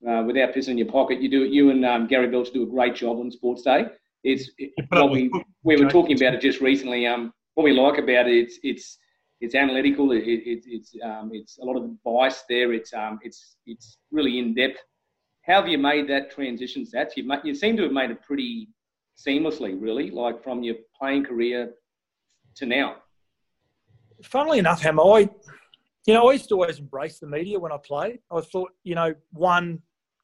uh, 0.08 0.22
without 0.26 0.54
pissing 0.54 0.70
in 0.70 0.78
your 0.78 0.90
pocket, 0.90 1.20
you 1.20 1.28
do. 1.28 1.44
it. 1.44 1.50
You 1.50 1.70
and 1.70 1.84
um, 1.84 2.06
Gary 2.06 2.28
Belch 2.28 2.50
do 2.52 2.62
a 2.62 2.66
great 2.66 2.94
job 2.94 3.18
on 3.18 3.30
Sports 3.30 3.62
Day. 3.62 3.86
It's 4.24 4.50
it, 4.58 4.72
what 4.88 5.10
we 5.10 5.30
we 5.62 5.76
were 5.76 5.90
talking 5.90 6.16
about 6.16 6.34
it 6.34 6.40
just 6.40 6.60
recently. 6.60 7.06
Um, 7.06 7.32
what 7.54 7.64
we 7.64 7.72
like 7.72 7.98
about 7.98 8.26
it, 8.28 8.36
it's 8.36 8.58
it's 8.62 8.98
it's 9.40 9.54
analytical. 9.54 10.12
It, 10.12 10.24
it, 10.24 10.64
it's 10.66 10.94
um, 11.02 11.30
it's 11.32 11.58
a 11.58 11.64
lot 11.64 11.76
of 11.76 11.84
advice 11.84 12.44
there. 12.48 12.72
It's 12.72 12.92
um, 12.92 13.18
it's 13.22 13.56
it's 13.66 13.98
really 14.10 14.38
in 14.38 14.54
depth. 14.54 14.78
How 15.42 15.62
have 15.62 15.68
you 15.68 15.78
made 15.78 16.08
that 16.08 16.30
transition, 16.30 16.84
Sats? 16.84 17.16
You 17.16 17.30
you 17.44 17.54
seem 17.54 17.76
to 17.76 17.84
have 17.84 17.92
made 17.92 18.10
it 18.10 18.22
pretty 18.22 18.68
seamlessly, 19.16 19.80
really, 19.80 20.10
like 20.10 20.42
from 20.42 20.62
your 20.62 20.76
playing 20.98 21.24
career 21.24 21.72
to 22.56 22.66
now. 22.66 22.96
Funnily 24.22 24.58
enough, 24.58 24.82
Ham, 24.82 25.00
I 25.00 25.28
you 26.06 26.14
know 26.14 26.28
I 26.28 26.32
used 26.32 26.48
to 26.50 26.54
always 26.54 26.78
embrace 26.78 27.18
the 27.18 27.26
media 27.26 27.58
when 27.58 27.72
I 27.72 27.78
played. 27.78 28.18
I 28.30 28.40
thought, 28.40 28.70
you 28.84 28.94
know, 28.94 29.14
one, 29.32 29.80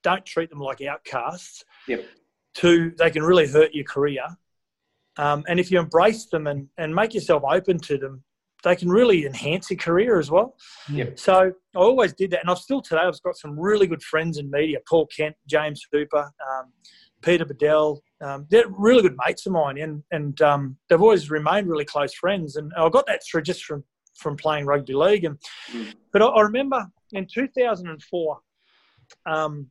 don't 0.06 0.24
treat 0.24 0.50
them 0.50 0.60
like 0.60 0.80
outcasts. 0.82 1.64
Yep. 1.88 2.04
Two, 2.54 2.92
they 2.96 3.10
can 3.10 3.24
really 3.24 3.48
hurt 3.48 3.74
your 3.74 3.84
career. 3.84 4.22
Um, 5.16 5.42
and 5.48 5.58
if 5.58 5.72
you 5.72 5.80
embrace 5.80 6.26
them 6.26 6.46
and, 6.46 6.68
and 6.78 6.94
make 6.94 7.12
yourself 7.12 7.42
open 7.44 7.80
to 7.80 7.98
them, 7.98 8.22
they 8.62 8.76
can 8.76 8.88
really 8.88 9.26
enhance 9.26 9.68
your 9.68 9.78
career 9.78 10.20
as 10.20 10.30
well. 10.30 10.54
Yep. 10.92 11.18
So 11.18 11.34
I 11.34 11.78
always 11.78 12.12
did 12.12 12.30
that. 12.30 12.40
And 12.42 12.50
I've 12.50 12.58
still 12.58 12.80
today, 12.80 13.00
I've 13.00 13.20
got 13.22 13.36
some 13.36 13.58
really 13.58 13.88
good 13.88 14.02
friends 14.02 14.38
in 14.38 14.48
media 14.48 14.78
Paul 14.88 15.08
Kent, 15.08 15.34
James 15.48 15.84
Hooper, 15.92 16.30
um, 16.48 16.72
Peter 17.20 17.44
Badel. 17.44 17.98
Um, 18.22 18.46
they're 18.48 18.68
really 18.68 19.02
good 19.02 19.16
mates 19.26 19.44
of 19.46 19.54
mine. 19.54 19.78
And, 19.78 20.04
and 20.12 20.40
um, 20.40 20.76
they've 20.88 21.02
always 21.02 21.32
remained 21.32 21.68
really 21.68 21.84
close 21.84 22.14
friends. 22.14 22.54
And 22.54 22.72
I 22.78 22.88
got 22.90 23.06
that 23.08 23.22
through 23.28 23.42
just 23.42 23.64
from, 23.64 23.82
from 24.14 24.36
playing 24.36 24.66
rugby 24.66 24.94
league. 24.94 25.24
And, 25.24 25.36
mm. 25.72 25.92
But 26.12 26.22
I, 26.22 26.26
I, 26.26 26.42
remember 26.42 26.86
in 27.12 27.26
2004, 27.26 28.38
um, 29.26 29.70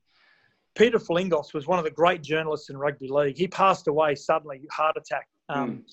Peter 0.75 0.99
Frilingos 0.99 1.53
was 1.53 1.67
one 1.67 1.79
of 1.79 1.85
the 1.85 1.91
great 1.91 2.21
journalists 2.21 2.69
in 2.69 2.77
rugby 2.77 3.07
league. 3.09 3.37
He 3.37 3.47
passed 3.47 3.87
away 3.87 4.15
suddenly, 4.15 4.61
heart 4.71 4.97
attack. 4.97 5.27
Um, 5.49 5.71
mm. 5.71 5.83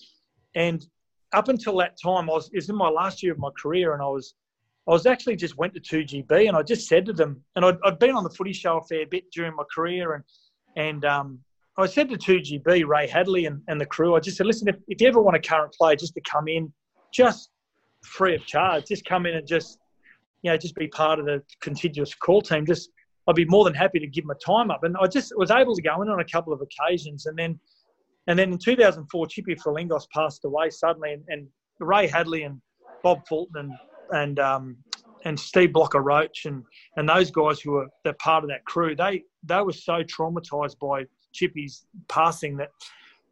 And 0.55 0.87
up 1.33 1.49
until 1.49 1.77
that 1.79 1.97
time, 2.03 2.29
I 2.29 2.33
was, 2.35 2.49
it 2.49 2.57
was 2.57 2.69
in 2.69 2.77
my 2.77 2.89
last 2.89 3.23
year 3.23 3.33
of 3.33 3.39
my 3.39 3.51
career, 3.61 3.95
and 3.95 4.03
I 4.03 4.07
was, 4.07 4.35
I 4.89 4.91
was 4.91 5.07
actually 5.07 5.37
just 5.37 5.57
went 5.57 5.75
to 5.75 5.81
2GB, 5.81 6.49
and 6.49 6.57
I 6.57 6.63
just 6.63 6.89
said 6.89 7.07
to 7.07 7.13
them, 7.13 7.43
and 7.55 7.65
I'd, 7.65 7.79
I'd 7.85 7.99
been 7.99 8.17
on 8.17 8.25
the 8.25 8.31
footy 8.31 8.53
show 8.53 8.79
a 8.79 8.83
fair 8.83 9.07
bit 9.07 9.31
during 9.33 9.55
my 9.55 9.65
career, 9.73 10.15
and 10.15 10.25
and 10.75 11.05
um, 11.05 11.39
I 11.79 11.87
said 11.87 12.09
to 12.11 12.17
2GB, 12.17 12.87
Ray 12.87 13.07
Hadley 13.07 13.47
and, 13.47 13.63
and 13.69 13.81
the 13.81 13.87
crew, 13.87 14.15
I 14.15 14.21
just 14.21 14.37
said, 14.37 14.47
listen, 14.47 14.69
if, 14.69 14.77
if 14.89 15.01
you 15.01 15.09
ever 15.09 15.21
want 15.21 15.37
a 15.37 15.41
current 15.41 15.73
player 15.73 15.97
just 15.97 16.15
to 16.15 16.21
come 16.21 16.49
in, 16.49 16.73
just 17.13 17.51
free 18.05 18.35
of 18.35 18.45
charge, 18.47 18.87
just 18.87 19.05
come 19.05 19.27
in 19.27 19.37
and 19.37 19.47
just, 19.47 19.79
you 20.43 20.51
know, 20.51 20.57
just 20.57 20.75
be 20.75 20.89
part 20.89 21.19
of 21.19 21.27
the 21.27 21.43
continuous 21.61 22.15
call 22.15 22.43
team, 22.43 22.67
just 22.67 22.91
I'd 23.29 23.37
be 23.37 23.45
more 23.45 23.65
than 23.65 23.75
happy 23.75 23.99
to 24.01 24.07
give 24.07 24.25
my 24.25 24.35
time 24.45 24.71
up. 24.71 24.85
And 24.85 24.97
I 25.01 25.07
just 25.07 25.33
was 25.37 25.51
able 25.51 25.77
to 25.77 25.83
go 25.83 26.03
in 26.03 26.09
on 26.09 26.21
a 26.21 26.25
couple 26.25 26.53
of 26.53 26.61
occasions. 26.61 27.27
And 27.27 27.39
then, 27.39 27.59
and 28.27 28.39
then 28.39 28.53
in 28.53 28.59
2004, 28.59 29.27
Chippy 29.29 29.55
Frilingos 29.55 30.05
passed 30.13 30.45
away 30.45 30.71
suddenly, 30.71 31.13
and, 31.13 31.23
and 31.29 31.47
Ray 31.79 32.07
Hadley 32.07 32.43
and 32.43 32.61
Bob 33.03 33.27
Fulton 33.29 33.57
and 33.57 33.73
and 34.11 34.39
um, 34.39 34.77
and 35.25 35.39
Steve 35.39 35.73
Blocker 35.73 36.01
Roach 36.01 36.47
and 36.47 36.63
and 36.97 37.09
those 37.09 37.31
guys 37.31 37.61
who 37.61 37.73
were 37.73 37.89
that 38.05 38.19
part 38.19 38.45
of 38.45 38.51
that 38.51 38.65
crew, 38.65 38.95
they 38.95 39.23
they 39.43 39.61
were 39.61 39.73
so 39.73 40.03
traumatized 40.03 40.79
by 40.79 41.05
Chippy's 41.33 41.87
passing 42.09 42.57
that 42.59 42.69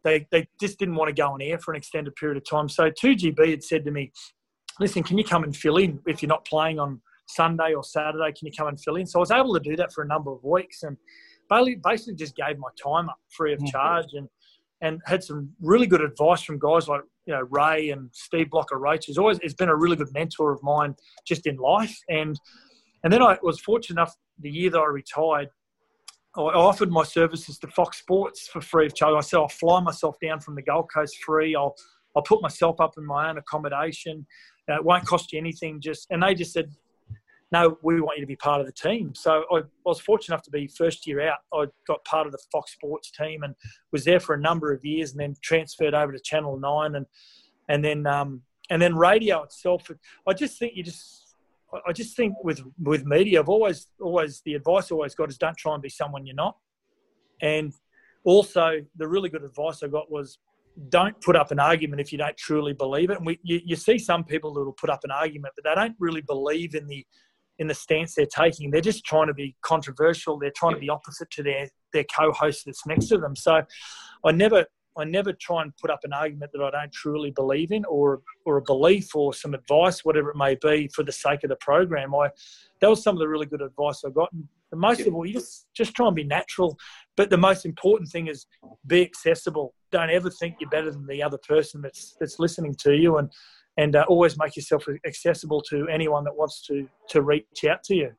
they 0.03 0.27
they 0.31 0.47
just 0.59 0.79
didn't 0.79 0.95
want 0.95 1.09
to 1.09 1.13
go 1.13 1.31
on 1.31 1.41
air 1.41 1.59
for 1.59 1.73
an 1.73 1.77
extended 1.77 2.15
period 2.15 2.37
of 2.37 2.49
time. 2.49 2.67
So 2.69 2.89
2GB 2.89 3.49
had 3.49 3.63
said 3.63 3.85
to 3.85 3.91
me, 3.91 4.11
"Listen, 4.79 5.03
can 5.03 5.17
you 5.17 5.23
come 5.23 5.43
and 5.43 5.55
fill 5.55 5.77
in 5.77 5.99
if 6.07 6.21
you're 6.21 6.29
not 6.29 6.45
playing 6.45 6.79
on 6.79 7.01
Sunday 7.35 7.73
or 7.73 7.83
Saturday? 7.83 8.31
Can 8.37 8.47
you 8.47 8.51
come 8.57 8.67
and 8.67 8.79
fill 8.79 8.95
in?" 8.95 9.05
So 9.05 9.19
I 9.19 9.21
was 9.21 9.31
able 9.31 9.53
to 9.53 9.59
do 9.59 9.75
that 9.77 9.93
for 9.93 10.03
a 10.03 10.07
number 10.07 10.31
of 10.31 10.43
weeks 10.43 10.83
and 10.83 10.97
basically 11.83 12.15
just 12.15 12.35
gave 12.35 12.57
my 12.57 12.69
time 12.81 13.09
up 13.09 13.19
free 13.29 13.53
of 13.53 13.59
mm-hmm. 13.59 13.67
charge 13.67 14.13
and 14.13 14.27
and 14.81 14.99
had 15.05 15.23
some 15.23 15.49
really 15.61 15.85
good 15.85 16.01
advice 16.01 16.41
from 16.41 16.57
guys 16.57 16.87
like 16.87 17.01
you 17.25 17.33
know 17.33 17.41
Ray 17.49 17.91
and 17.91 18.09
Steve 18.13 18.49
Blocker 18.49 18.79
Roach. 18.79 19.05
He's 19.05 19.17
always 19.17 19.39
has 19.43 19.53
been 19.53 19.69
a 19.69 19.75
really 19.75 19.95
good 19.95 20.11
mentor 20.13 20.51
of 20.51 20.61
mine 20.63 20.95
just 21.25 21.45
in 21.47 21.57
life. 21.57 21.97
And 22.09 22.39
and 23.03 23.11
then 23.11 23.21
I 23.21 23.37
was 23.41 23.59
fortunate 23.59 23.95
enough 23.99 24.15
the 24.39 24.49
year 24.49 24.69
that 24.71 24.79
I 24.79 24.87
retired, 24.87 25.49
I 26.35 26.41
offered 26.41 26.91
my 26.91 27.03
services 27.03 27.59
to 27.59 27.67
Fox 27.67 27.99
Sports 27.99 28.47
for 28.47 28.61
free 28.61 28.85
of 28.85 28.95
charge. 28.95 29.15
I 29.17 29.21
said 29.21 29.37
I'll 29.37 29.49
fly 29.49 29.81
myself 29.81 30.15
down 30.21 30.39
from 30.39 30.55
the 30.55 30.61
Gold 30.61 30.89
Coast 30.93 31.17
free. 31.25 31.55
I'll 31.55 31.75
I'll 32.15 32.23
put 32.23 32.41
myself 32.41 32.79
up 32.79 32.93
in 32.97 33.05
my 33.05 33.29
own 33.29 33.37
accommodation. 33.37 34.25
Uh, 34.69 34.75
it 34.75 34.85
won't 34.85 35.05
cost 35.05 35.31
you 35.33 35.39
anything. 35.39 35.81
Just 35.81 36.07
and 36.09 36.23
they 36.23 36.33
just 36.33 36.53
said 36.53 36.71
no, 37.51 37.77
we 37.81 37.99
want 37.99 38.17
you 38.17 38.23
to 38.23 38.27
be 38.27 38.37
part 38.37 38.61
of 38.61 38.65
the 38.65 38.71
team. 38.71 39.13
So 39.13 39.43
I 39.51 39.61
was 39.85 39.99
fortunate 39.99 40.35
enough 40.35 40.43
to 40.43 40.51
be 40.51 40.67
first 40.67 41.05
year 41.05 41.27
out. 41.27 41.39
I 41.53 41.65
got 41.85 42.03
part 42.05 42.25
of 42.25 42.31
the 42.31 42.39
Fox 42.51 42.71
Sports 42.71 43.11
team 43.11 43.43
and 43.43 43.55
was 43.91 44.05
there 44.05 44.21
for 44.21 44.35
a 44.35 44.39
number 44.39 44.71
of 44.71 44.85
years, 44.85 45.11
and 45.11 45.19
then 45.19 45.35
transferred 45.41 45.93
over 45.93 46.13
to 46.13 46.19
Channel 46.19 46.57
Nine, 46.57 46.95
and 46.95 47.05
and 47.67 47.83
then 47.83 48.07
um, 48.07 48.41
and 48.69 48.81
then 48.81 48.95
radio 48.95 49.43
itself. 49.43 49.89
I 50.27 50.33
just 50.33 50.57
think 50.57 50.73
you 50.75 50.83
just. 50.83 51.19
I 51.87 51.93
just 51.93 52.17
think 52.17 52.33
with 52.43 52.61
with 52.83 53.05
media, 53.05 53.39
I've 53.39 53.47
always 53.47 53.87
always 54.01 54.41
the 54.41 54.55
advice 54.55 54.91
I 54.91 54.95
always 54.95 55.15
got 55.15 55.29
is 55.29 55.37
don't 55.37 55.55
try 55.55 55.73
and 55.73 55.81
be 55.81 55.87
someone 55.87 56.25
you're 56.25 56.35
not, 56.35 56.57
and 57.41 57.73
also 58.25 58.81
the 58.97 59.07
really 59.07 59.29
good 59.29 59.45
advice 59.45 59.81
I 59.81 59.87
got 59.87 60.11
was 60.11 60.37
don't 60.89 61.19
put 61.21 61.37
up 61.37 61.51
an 61.51 61.59
argument 61.59 62.01
if 62.01 62.11
you 62.11 62.17
don't 62.17 62.35
truly 62.35 62.73
believe 62.73 63.09
it. 63.09 63.17
And 63.17 63.25
we, 63.25 63.39
you, 63.43 63.61
you 63.63 63.75
see 63.75 63.97
some 63.97 64.23
people 64.23 64.53
that 64.53 64.63
will 64.63 64.73
put 64.73 64.89
up 64.89 65.03
an 65.03 65.11
argument, 65.11 65.53
but 65.55 65.63
they 65.63 65.75
don't 65.75 65.95
really 65.99 66.21
believe 66.21 66.75
in 66.75 66.87
the 66.87 67.05
in 67.61 67.67
the 67.67 67.75
stance 67.75 68.15
they're 68.15 68.25
taking. 68.25 68.71
They're 68.71 68.81
just 68.81 69.05
trying 69.05 69.27
to 69.27 69.33
be 69.33 69.55
controversial. 69.61 70.37
They're 70.37 70.51
trying 70.55 70.73
to 70.73 70.79
be 70.79 70.89
opposite 70.89 71.29
to 71.31 71.43
their 71.43 71.69
their 71.93 72.05
co-host 72.05 72.63
that's 72.65 72.85
next 72.85 73.07
to 73.07 73.17
them. 73.17 73.35
So 73.35 73.61
I 74.25 74.31
never 74.31 74.65
I 74.97 75.05
never 75.05 75.31
try 75.31 75.61
and 75.61 75.71
put 75.77 75.89
up 75.89 75.99
an 76.03 76.11
argument 76.11 76.51
that 76.53 76.61
I 76.61 76.71
don't 76.71 76.91
truly 76.91 77.31
believe 77.31 77.71
in 77.71 77.85
or 77.85 78.21
or 78.45 78.57
a 78.57 78.61
belief 78.63 79.15
or 79.15 79.33
some 79.33 79.53
advice, 79.53 80.03
whatever 80.03 80.31
it 80.31 80.37
may 80.37 80.55
be, 80.55 80.89
for 80.93 81.03
the 81.03 81.11
sake 81.11 81.43
of 81.43 81.49
the 81.49 81.55
program. 81.57 82.15
I 82.15 82.29
that 82.81 82.89
was 82.89 83.03
some 83.03 83.15
of 83.15 83.19
the 83.19 83.29
really 83.29 83.45
good 83.45 83.61
advice 83.61 84.01
I 84.03 84.09
got. 84.09 84.31
And 84.33 84.47
most 84.73 85.01
of 85.01 85.13
all, 85.13 85.25
you 85.25 85.33
just 85.33 85.67
just 85.73 85.93
try 85.93 86.07
and 86.07 86.15
be 86.15 86.23
natural. 86.23 86.77
But 87.15 87.29
the 87.29 87.37
most 87.37 87.65
important 87.65 88.09
thing 88.09 88.27
is 88.27 88.47
be 88.87 89.03
accessible. 89.03 89.75
Don't 89.91 90.09
ever 90.09 90.31
think 90.31 90.55
you're 90.59 90.69
better 90.69 90.91
than 90.91 91.05
the 91.05 91.21
other 91.21 91.37
person 91.47 91.81
that's 91.81 92.15
that's 92.19 92.39
listening 92.39 92.73
to 92.79 92.95
you. 92.95 93.17
And 93.17 93.31
and 93.81 93.95
uh, 93.95 94.05
always 94.07 94.37
make 94.37 94.55
yourself 94.55 94.85
accessible 95.05 95.61
to 95.63 95.87
anyone 95.87 96.23
that 96.23 96.35
wants 96.35 96.65
to 96.67 96.87
to 97.09 97.21
reach 97.21 97.65
out 97.69 97.83
to 97.83 97.95
you. 97.95 98.11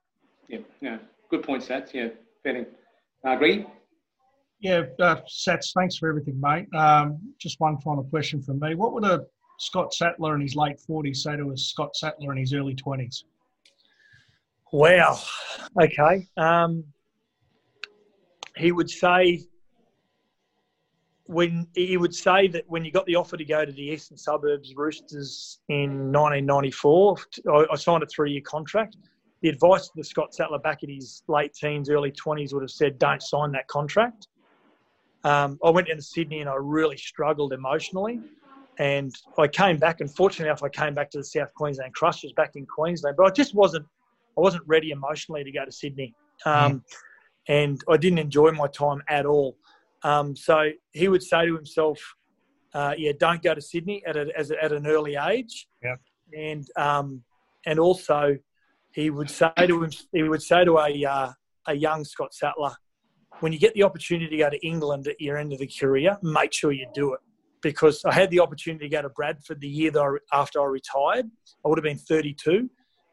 Yeah, 0.48 0.58
yeah, 0.80 0.98
good 1.30 1.42
point, 1.42 1.62
Sats. 1.62 1.92
Yeah, 1.94 2.08
fair 2.42 2.66
uh, 3.26 3.30
Agree. 3.30 3.66
Yeah, 4.60 4.82
uh, 5.00 5.16
Sats, 5.28 5.72
thanks 5.74 5.96
for 5.96 6.08
everything, 6.08 6.40
mate. 6.40 6.66
Um, 6.74 7.18
just 7.38 7.58
one 7.60 7.78
final 7.78 8.04
question 8.04 8.42
from 8.42 8.60
me. 8.60 8.74
What 8.74 8.92
would 8.92 9.04
a 9.04 9.24
Scott 9.58 9.94
Sattler 9.94 10.34
in 10.34 10.40
his 10.40 10.56
late 10.56 10.80
40s 10.88 11.16
say 11.16 11.36
to 11.36 11.50
a 11.50 11.56
Scott 11.56 11.94
Sattler 11.94 12.32
in 12.32 12.38
his 12.38 12.52
early 12.52 12.74
20s? 12.74 13.24
Wow. 14.72 15.20
Okay. 15.80 16.28
Um, 16.36 16.84
he 18.56 18.72
would 18.72 18.90
say 18.90 19.42
when 21.26 21.66
he 21.74 21.96
would 21.96 22.14
say 22.14 22.48
that 22.48 22.64
when 22.68 22.84
you 22.84 22.90
got 22.90 23.06
the 23.06 23.16
offer 23.16 23.36
to 23.36 23.44
go 23.44 23.64
to 23.64 23.72
the 23.72 23.82
eastern 23.82 24.16
suburbs 24.16 24.74
Roosters 24.74 25.60
in 25.68 26.12
1994, 26.12 27.16
I, 27.48 27.66
I 27.70 27.76
signed 27.76 28.02
a 28.02 28.06
three-year 28.06 28.42
contract. 28.44 28.96
The 29.42 29.48
advice 29.48 29.86
to 29.86 29.92
the 29.96 30.04
Scott 30.04 30.34
Sattler 30.34 30.58
back 30.58 30.82
in 30.82 30.90
his 30.90 31.22
late 31.28 31.52
teens, 31.52 31.90
early 31.90 32.12
20s 32.12 32.52
would 32.52 32.62
have 32.62 32.70
said, 32.70 32.98
"Don't 32.98 33.22
sign 33.22 33.52
that 33.52 33.66
contract." 33.68 34.28
Um, 35.24 35.58
I 35.64 35.70
went 35.70 35.88
into 35.88 36.02
Sydney 36.02 36.40
and 36.40 36.50
I 36.50 36.54
really 36.58 36.96
struggled 36.96 37.52
emotionally, 37.52 38.20
and 38.78 39.14
I 39.38 39.48
came 39.48 39.78
back. 39.78 40.00
And 40.00 40.12
fortunately 40.14 40.48
enough, 40.48 40.62
I 40.62 40.68
came 40.68 40.94
back 40.94 41.10
to 41.10 41.18
the 41.18 41.24
South 41.24 41.52
Queensland 41.54 41.94
Crushers 41.94 42.32
back 42.32 42.52
in 42.54 42.66
Queensland, 42.66 43.16
but 43.16 43.26
I 43.26 43.30
just 43.30 43.54
wasn't 43.54 43.86
I 44.36 44.40
wasn't 44.40 44.64
ready 44.66 44.90
emotionally 44.90 45.44
to 45.44 45.52
go 45.52 45.64
to 45.64 45.72
Sydney, 45.72 46.14
um, 46.46 46.72
mm. 46.72 46.82
and 47.48 47.82
I 47.88 47.96
didn't 47.96 48.18
enjoy 48.18 48.50
my 48.52 48.66
time 48.68 49.02
at 49.08 49.26
all. 49.26 49.56
Um, 50.04 50.36
so 50.36 50.70
he 50.92 51.08
would 51.08 51.22
say 51.22 51.46
to 51.46 51.54
himself, 51.54 51.98
uh, 52.74 52.94
"Yeah, 52.96 53.12
don't 53.18 53.42
go 53.42 53.54
to 53.54 53.60
Sydney 53.60 54.02
at, 54.06 54.16
a, 54.16 54.28
a, 54.36 54.64
at 54.64 54.72
an 54.72 54.86
early 54.86 55.16
age." 55.16 55.68
Yeah. 55.82 55.96
And 56.36 56.66
um, 56.76 57.22
and 57.66 57.78
also, 57.78 58.36
he 58.92 59.10
would 59.10 59.30
say 59.30 59.52
to 59.56 59.84
him, 59.84 59.90
he 60.12 60.22
would 60.22 60.42
say 60.42 60.64
to 60.64 60.78
a 60.78 61.04
uh, 61.04 61.32
a 61.66 61.74
young 61.74 62.04
Scott 62.04 62.34
Sattler, 62.34 62.72
when 63.40 63.52
you 63.52 63.58
get 63.58 63.74
the 63.74 63.82
opportunity 63.82 64.30
to 64.30 64.36
go 64.36 64.50
to 64.50 64.66
England 64.66 65.06
at 65.06 65.20
your 65.20 65.36
end 65.36 65.52
of 65.52 65.58
the 65.58 65.70
career, 65.80 66.16
make 66.22 66.52
sure 66.52 66.72
you 66.72 66.86
do 66.94 67.14
it. 67.14 67.20
Because 67.60 68.04
I 68.04 68.12
had 68.12 68.30
the 68.30 68.40
opportunity 68.40 68.88
to 68.88 68.96
go 68.96 69.02
to 69.02 69.08
Bradford 69.10 69.60
the 69.60 69.68
year 69.68 69.92
that 69.92 70.00
I, 70.00 70.36
after 70.36 70.60
I 70.60 70.64
retired. 70.64 71.26
I 71.64 71.68
would 71.68 71.78
have 71.78 71.84
been 71.84 71.98
32, 71.98 72.68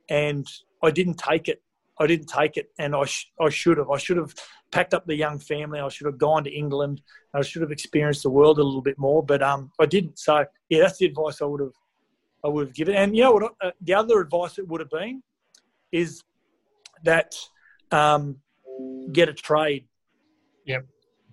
and 0.10 0.47
I 0.82 0.89
didn't 0.89 1.19
take 1.19 1.47
it 1.47 1.62
I 1.99 2.08
didn't 2.08 2.28
take 2.28 2.58
it, 2.58 2.67
and 2.80 2.95
I 2.95 3.04
sh- 3.06 3.32
I 3.39 3.49
should 3.49 3.78
have. 3.78 3.89
I 3.89 3.97
should 3.97 4.17
have 4.17 4.34
packed 4.72 4.94
up 4.94 5.06
the 5.06 5.16
young 5.16 5.40
family. 5.40 5.80
I 5.80 5.90
should 5.90 6.06
have 6.06 6.18
gone 6.18 6.44
to 6.44 6.52
England. 6.52 7.02
I 7.34 7.42
should 7.42 7.62
have 7.62 7.72
experienced 7.72 8.24
the 8.24 8.30
world 8.30 8.60
a 8.60 8.64
little 8.64 8.82
bit 8.82 8.98
more, 8.98 9.24
but 9.24 9.42
um, 9.42 9.72
I 9.80 9.86
didn't. 9.86 10.20
So 10.20 10.46
yeah, 10.70 10.82
that's 10.82 10.98
the 10.98 11.06
advice 11.06 11.42
I 11.42 11.46
would 11.46 11.62
have 11.62 11.74
I 12.44 12.48
would 12.48 12.68
have 12.68 12.76
given. 12.76 12.96
And 12.96 13.16
you 13.16 13.24
know 13.24 13.34
what? 13.34 13.54
Uh, 13.62 13.72
the 13.82 13.94
other 13.94 14.20
advice 14.22 14.58
it 14.60 14.68
would 14.68 14.80
have 14.80 14.90
been 14.90 15.22
is 15.92 16.24
that 17.04 17.36
um, 17.92 18.38
get 19.12 19.30
a 19.30 19.34
trade. 19.34 19.86
Yep. 20.66 20.86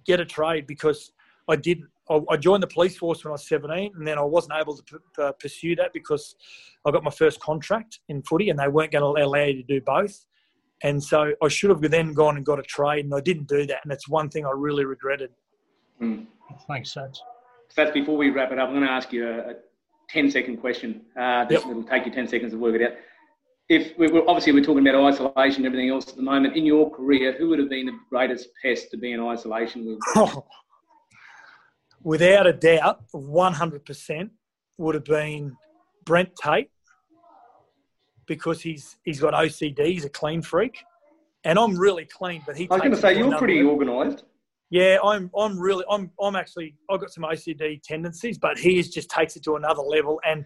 Get 0.05 0.21
a 0.21 0.25
trade 0.25 0.67
because 0.67 1.13
I 1.49 1.57
didn't. 1.57 1.89
I 2.31 2.37
joined 2.37 2.63
the 2.63 2.69
police 2.69 2.97
force 2.97 3.25
when 3.25 3.31
I 3.31 3.33
was 3.33 3.49
17, 3.49 3.95
and 3.97 4.07
then 4.07 4.17
I 4.17 4.23
wasn't 4.23 4.55
able 4.55 4.77
to 4.77 4.83
p- 4.85 4.97
uh, 5.21 5.33
pursue 5.33 5.75
that 5.75 5.93
because 5.93 6.37
I 6.87 6.93
got 6.93 7.03
my 7.03 7.11
first 7.11 7.41
contract 7.41 7.99
in 8.09 8.23
footy, 8.23 8.49
and 8.49 8.57
they 8.57 8.69
weren't 8.69 8.93
going 8.93 9.03
to 9.03 9.25
allow 9.25 9.43
you 9.43 9.55
to 9.55 9.63
do 9.65 9.81
both. 9.81 10.25
And 10.83 11.03
so 11.03 11.33
I 11.43 11.49
should 11.49 11.71
have 11.71 11.81
then 11.91 12.13
gone 12.13 12.37
and 12.37 12.45
got 12.45 12.59
a 12.59 12.63
trade, 12.63 13.05
and 13.05 13.15
I 13.15 13.21
didn't 13.21 13.49
do 13.49 13.67
that. 13.67 13.79
And 13.83 13.91
that's 13.91 14.09
one 14.09 14.29
thing 14.29 14.45
I 14.45 14.51
really 14.55 14.85
regretted. 14.85 15.31
Mm. 16.01 16.27
Thanks, 16.69 16.95
Sats. 16.95 17.19
Sats, 17.77 17.93
before 17.93 18.17
we 18.17 18.31
wrap 18.31 18.53
it 18.53 18.59
up, 18.59 18.69
I'm 18.69 18.75
going 18.75 18.87
to 18.87 18.91
ask 18.91 19.13
you 19.13 19.29
a, 19.29 19.39
a 19.39 19.55
10 20.11 20.31
second 20.31 20.59
question. 20.59 21.03
Uh, 21.19 21.45
just, 21.47 21.65
yep. 21.65 21.71
It'll 21.71 21.85
take 21.85 22.07
you 22.07 22.13
10 22.13 22.29
seconds 22.29 22.53
to 22.53 22.59
work 22.59 22.75
it 22.75 22.83
out. 22.83 22.93
If 23.69 23.99
we 23.99 24.07
are 24.07 24.29
obviously 24.29 24.53
we're 24.53 24.63
talking 24.63 24.87
about 24.87 25.13
isolation 25.13 25.65
and 25.65 25.67
everything 25.67 25.91
else 25.91 26.09
at 26.09 26.17
the 26.17 26.23
moment, 26.23 26.57
in 26.57 26.65
your 26.65 26.89
career, 26.89 27.35
who 27.37 27.49
would 27.49 27.59
have 27.59 27.69
been 27.69 27.87
the 27.87 27.99
greatest 28.09 28.49
pest 28.63 28.93
to 28.93 28.97
be 28.97 29.13
in 29.13 29.21
isolation 29.21 29.85
with? 29.85 29.99
Oh, 30.15 30.45
without 32.05 32.47
a 32.47 32.53
doubt, 32.53 33.01
100% 33.13 34.31
would 34.79 34.95
have 34.95 35.05
been 35.05 35.57
Brent 36.05 36.31
Tate 36.41 36.71
because 38.27 38.61
he's 38.61 38.97
he's 39.05 39.21
got 39.21 39.35
OCD. 39.35 39.87
He's 39.87 40.05
a 40.05 40.11
clean 40.11 40.43
freak, 40.43 40.85
and 41.45 41.59
I'm 41.59 41.77
really 41.77 42.05
clean. 42.05 42.43
But 42.47 42.57
he. 42.57 42.69
I 42.71 42.75
was 42.75 42.83
going 42.83 42.93
to 42.93 42.99
say 42.99 43.19
you're 43.19 43.37
pretty 43.39 43.63
organised. 43.63 44.25
Yeah, 44.71 44.99
I'm. 45.03 45.31
I'm 45.37 45.59
really. 45.59 45.85
I'm. 45.91 46.11
I'm 46.21 46.37
actually. 46.37 46.75
I've 46.91 47.01
got 47.01 47.11
some 47.11 47.25
OCD 47.25 47.83
tendencies, 47.83 48.39
but 48.39 48.59
he 48.59 48.83
just 48.83 49.09
takes 49.09 49.37
it 49.37 49.45
to 49.45 49.57
another 49.57 49.83
level, 49.83 50.21
and 50.25 50.45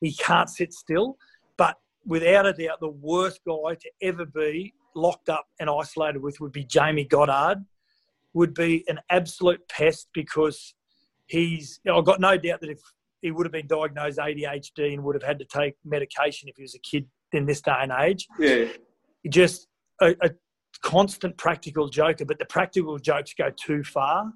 he 0.00 0.12
can't 0.12 0.50
sit 0.50 0.72
still. 0.72 1.16
But 1.56 1.76
without 2.04 2.46
a 2.46 2.52
doubt, 2.52 2.80
the 2.80 2.88
worst 2.88 3.40
guy 3.46 3.74
to 3.74 3.90
ever 4.02 4.26
be 4.26 4.74
locked 4.94 5.28
up 5.28 5.46
and 5.60 5.70
isolated 5.70 6.20
with 6.20 6.40
would 6.40 6.52
be 6.52 6.64
Jamie 6.64 7.04
Goddard. 7.04 7.64
Would 8.32 8.54
be 8.54 8.84
an 8.88 9.00
absolute 9.10 9.68
pest 9.68 10.08
because 10.14 10.74
he's. 11.26 11.80
I've 11.90 12.04
got 12.04 12.20
no 12.20 12.36
doubt 12.36 12.60
that 12.60 12.70
if 12.70 12.80
he 13.22 13.30
would 13.30 13.46
have 13.46 13.52
been 13.52 13.66
diagnosed 13.66 14.18
ADHD 14.18 14.94
and 14.94 15.04
would 15.04 15.14
have 15.14 15.22
had 15.22 15.38
to 15.38 15.44
take 15.44 15.74
medication 15.84 16.48
if 16.48 16.56
he 16.56 16.62
was 16.62 16.74
a 16.74 16.78
kid 16.78 17.06
in 17.32 17.46
this 17.46 17.60
day 17.60 17.76
and 17.80 17.92
age. 17.92 18.26
Yeah. 18.38 18.66
Just 19.28 19.68
a, 20.00 20.14
a 20.22 20.30
constant 20.82 21.36
practical 21.36 21.88
joker, 21.88 22.24
but 22.24 22.38
the 22.38 22.44
practical 22.44 22.98
jokes 22.98 23.34
go 23.36 23.50
too 23.50 23.84
far. 23.84 24.32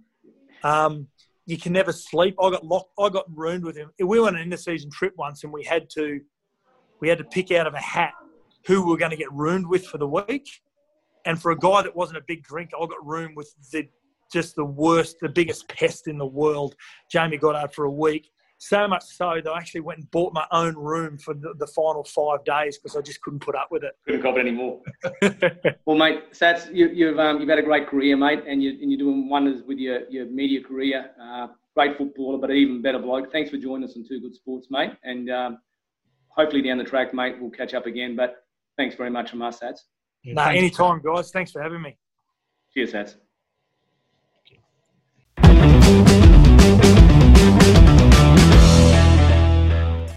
Um, 0.63 1.09
you 1.47 1.59
can 1.59 1.73
never 1.73 1.93
sleep. 1.93 2.37
I 2.41 2.51
got 2.51 2.65
locked. 2.65 2.91
I 2.99 3.09
got 3.11 3.27
ruined 3.35 3.65
with 3.65 3.77
him. 3.77 3.91
We 3.99 4.21
went 4.21 4.37
on 4.37 4.43
an 4.43 4.51
interseason 4.51 4.91
trip 4.91 5.13
once, 5.17 5.45
and 5.45 5.53
we 5.53 5.65
had 5.65 5.91
to 5.91 6.21
we 7.01 7.09
had 7.09 7.19
to 7.19 7.25
pick 7.25 7.51
out 7.51 7.67
of 7.67 7.75
a 7.75 7.81
hat 7.81 8.13
who 8.67 8.83
we 8.83 8.93
were 8.93 8.97
going 8.97 9.11
to 9.11 9.17
get 9.17 9.31
ruined 9.33 9.69
with 9.69 9.87
for 9.87 9.99
the 9.99 10.09
week. 10.09 10.49
And 11.27 11.41
for 11.41 11.51
a 11.51 11.59
guy 11.59 11.83
that 11.83 11.95
wasn't 11.95 12.19
a 12.19 12.23
big 12.27 12.43
drinker, 12.43 12.77
I 12.81 12.87
got 12.87 13.05
ruined 13.05 13.37
with 13.37 13.55
the 13.73 13.89
just 14.33 14.57
the 14.57 14.65
worst, 14.65 15.17
the 15.21 15.29
biggest 15.29 15.69
pest 15.69 16.09
in 16.09 16.19
the 16.19 16.27
world, 16.27 16.75
Jamie 17.11 17.37
Goddard 17.37 17.73
for 17.73 17.85
a 17.85 17.91
week. 17.91 18.31
So 18.59 18.89
much 18.89 19.05
so 19.05 19.41
that 19.43 19.51
I 19.51 19.59
actually 19.59 19.81
went 19.81 19.99
and 19.99 20.11
bought 20.11 20.33
my 20.33 20.47
own 20.51 20.75
room 20.75 21.19
for 21.19 21.35
the, 21.35 21.55
the 21.59 21.67
final 21.67 22.05
five 22.05 22.45
days 22.45 22.79
because 22.79 22.97
I 22.97 23.03
just 23.03 23.21
couldn't 23.21 23.41
put 23.41 23.55
up 23.55 23.69
with 23.71 23.85
it. 23.85 23.93
Couldn't 24.07 24.23
cop 24.23 24.37
it 24.37 24.41
anymore. 24.41 24.81
well, 25.85 25.97
mate, 25.97 26.33
Sats, 26.33 26.73
you, 26.75 26.89
have 26.89 26.97
you've, 26.97 27.19
um, 27.19 27.41
you've 27.41 27.49
had 27.49 27.59
a 27.59 27.63
great 27.63 27.89
career, 27.89 28.17
mate, 28.17 28.45
and, 28.47 28.63
you, 28.63 28.71
and 28.71 28.91
you're 28.91 28.99
doing 28.99 29.29
wonders 29.29 29.63
with 29.67 29.79
your, 29.79 30.09
your 30.09 30.27
media 30.27 30.63
career. 30.63 31.11
Uh, 31.21 31.49
great 31.75 31.99
footballer, 31.99 32.39
but 32.39 32.51
even 32.51 32.81
better 32.81 32.99
bloke. 32.99 33.31
Thanks 33.33 33.51
for 33.51 33.59
joining 33.59 33.89
us 33.89 33.97
on 33.97 34.05
Two 34.09 34.21
Good 34.21 34.35
Sports, 34.35 34.69
mate. 34.71 34.93
And 35.03 35.31
um, 35.31 35.59
hopefully 36.29 36.63
down 36.63 36.79
the 36.79 36.85
track, 36.85 37.13
mate, 37.13 37.37
we'll 37.41 37.51
catch 37.51 37.75
up 37.75 37.87
again. 37.87 38.17
But 38.17 38.45
thanks 38.77 38.95
very 38.95 39.11
much 39.11 39.31
from 39.31 39.43
us, 39.43 39.61
Sats. 39.61 39.81
Yeah, 40.23 40.35
no, 40.35 40.45
anytime, 40.45 41.03
guys. 41.05 41.31
Thanks 41.31 41.51
for 41.51 41.61
having 41.61 41.83
me. 41.83 41.99
Cheers, 42.73 42.93
Sats. 42.93 43.15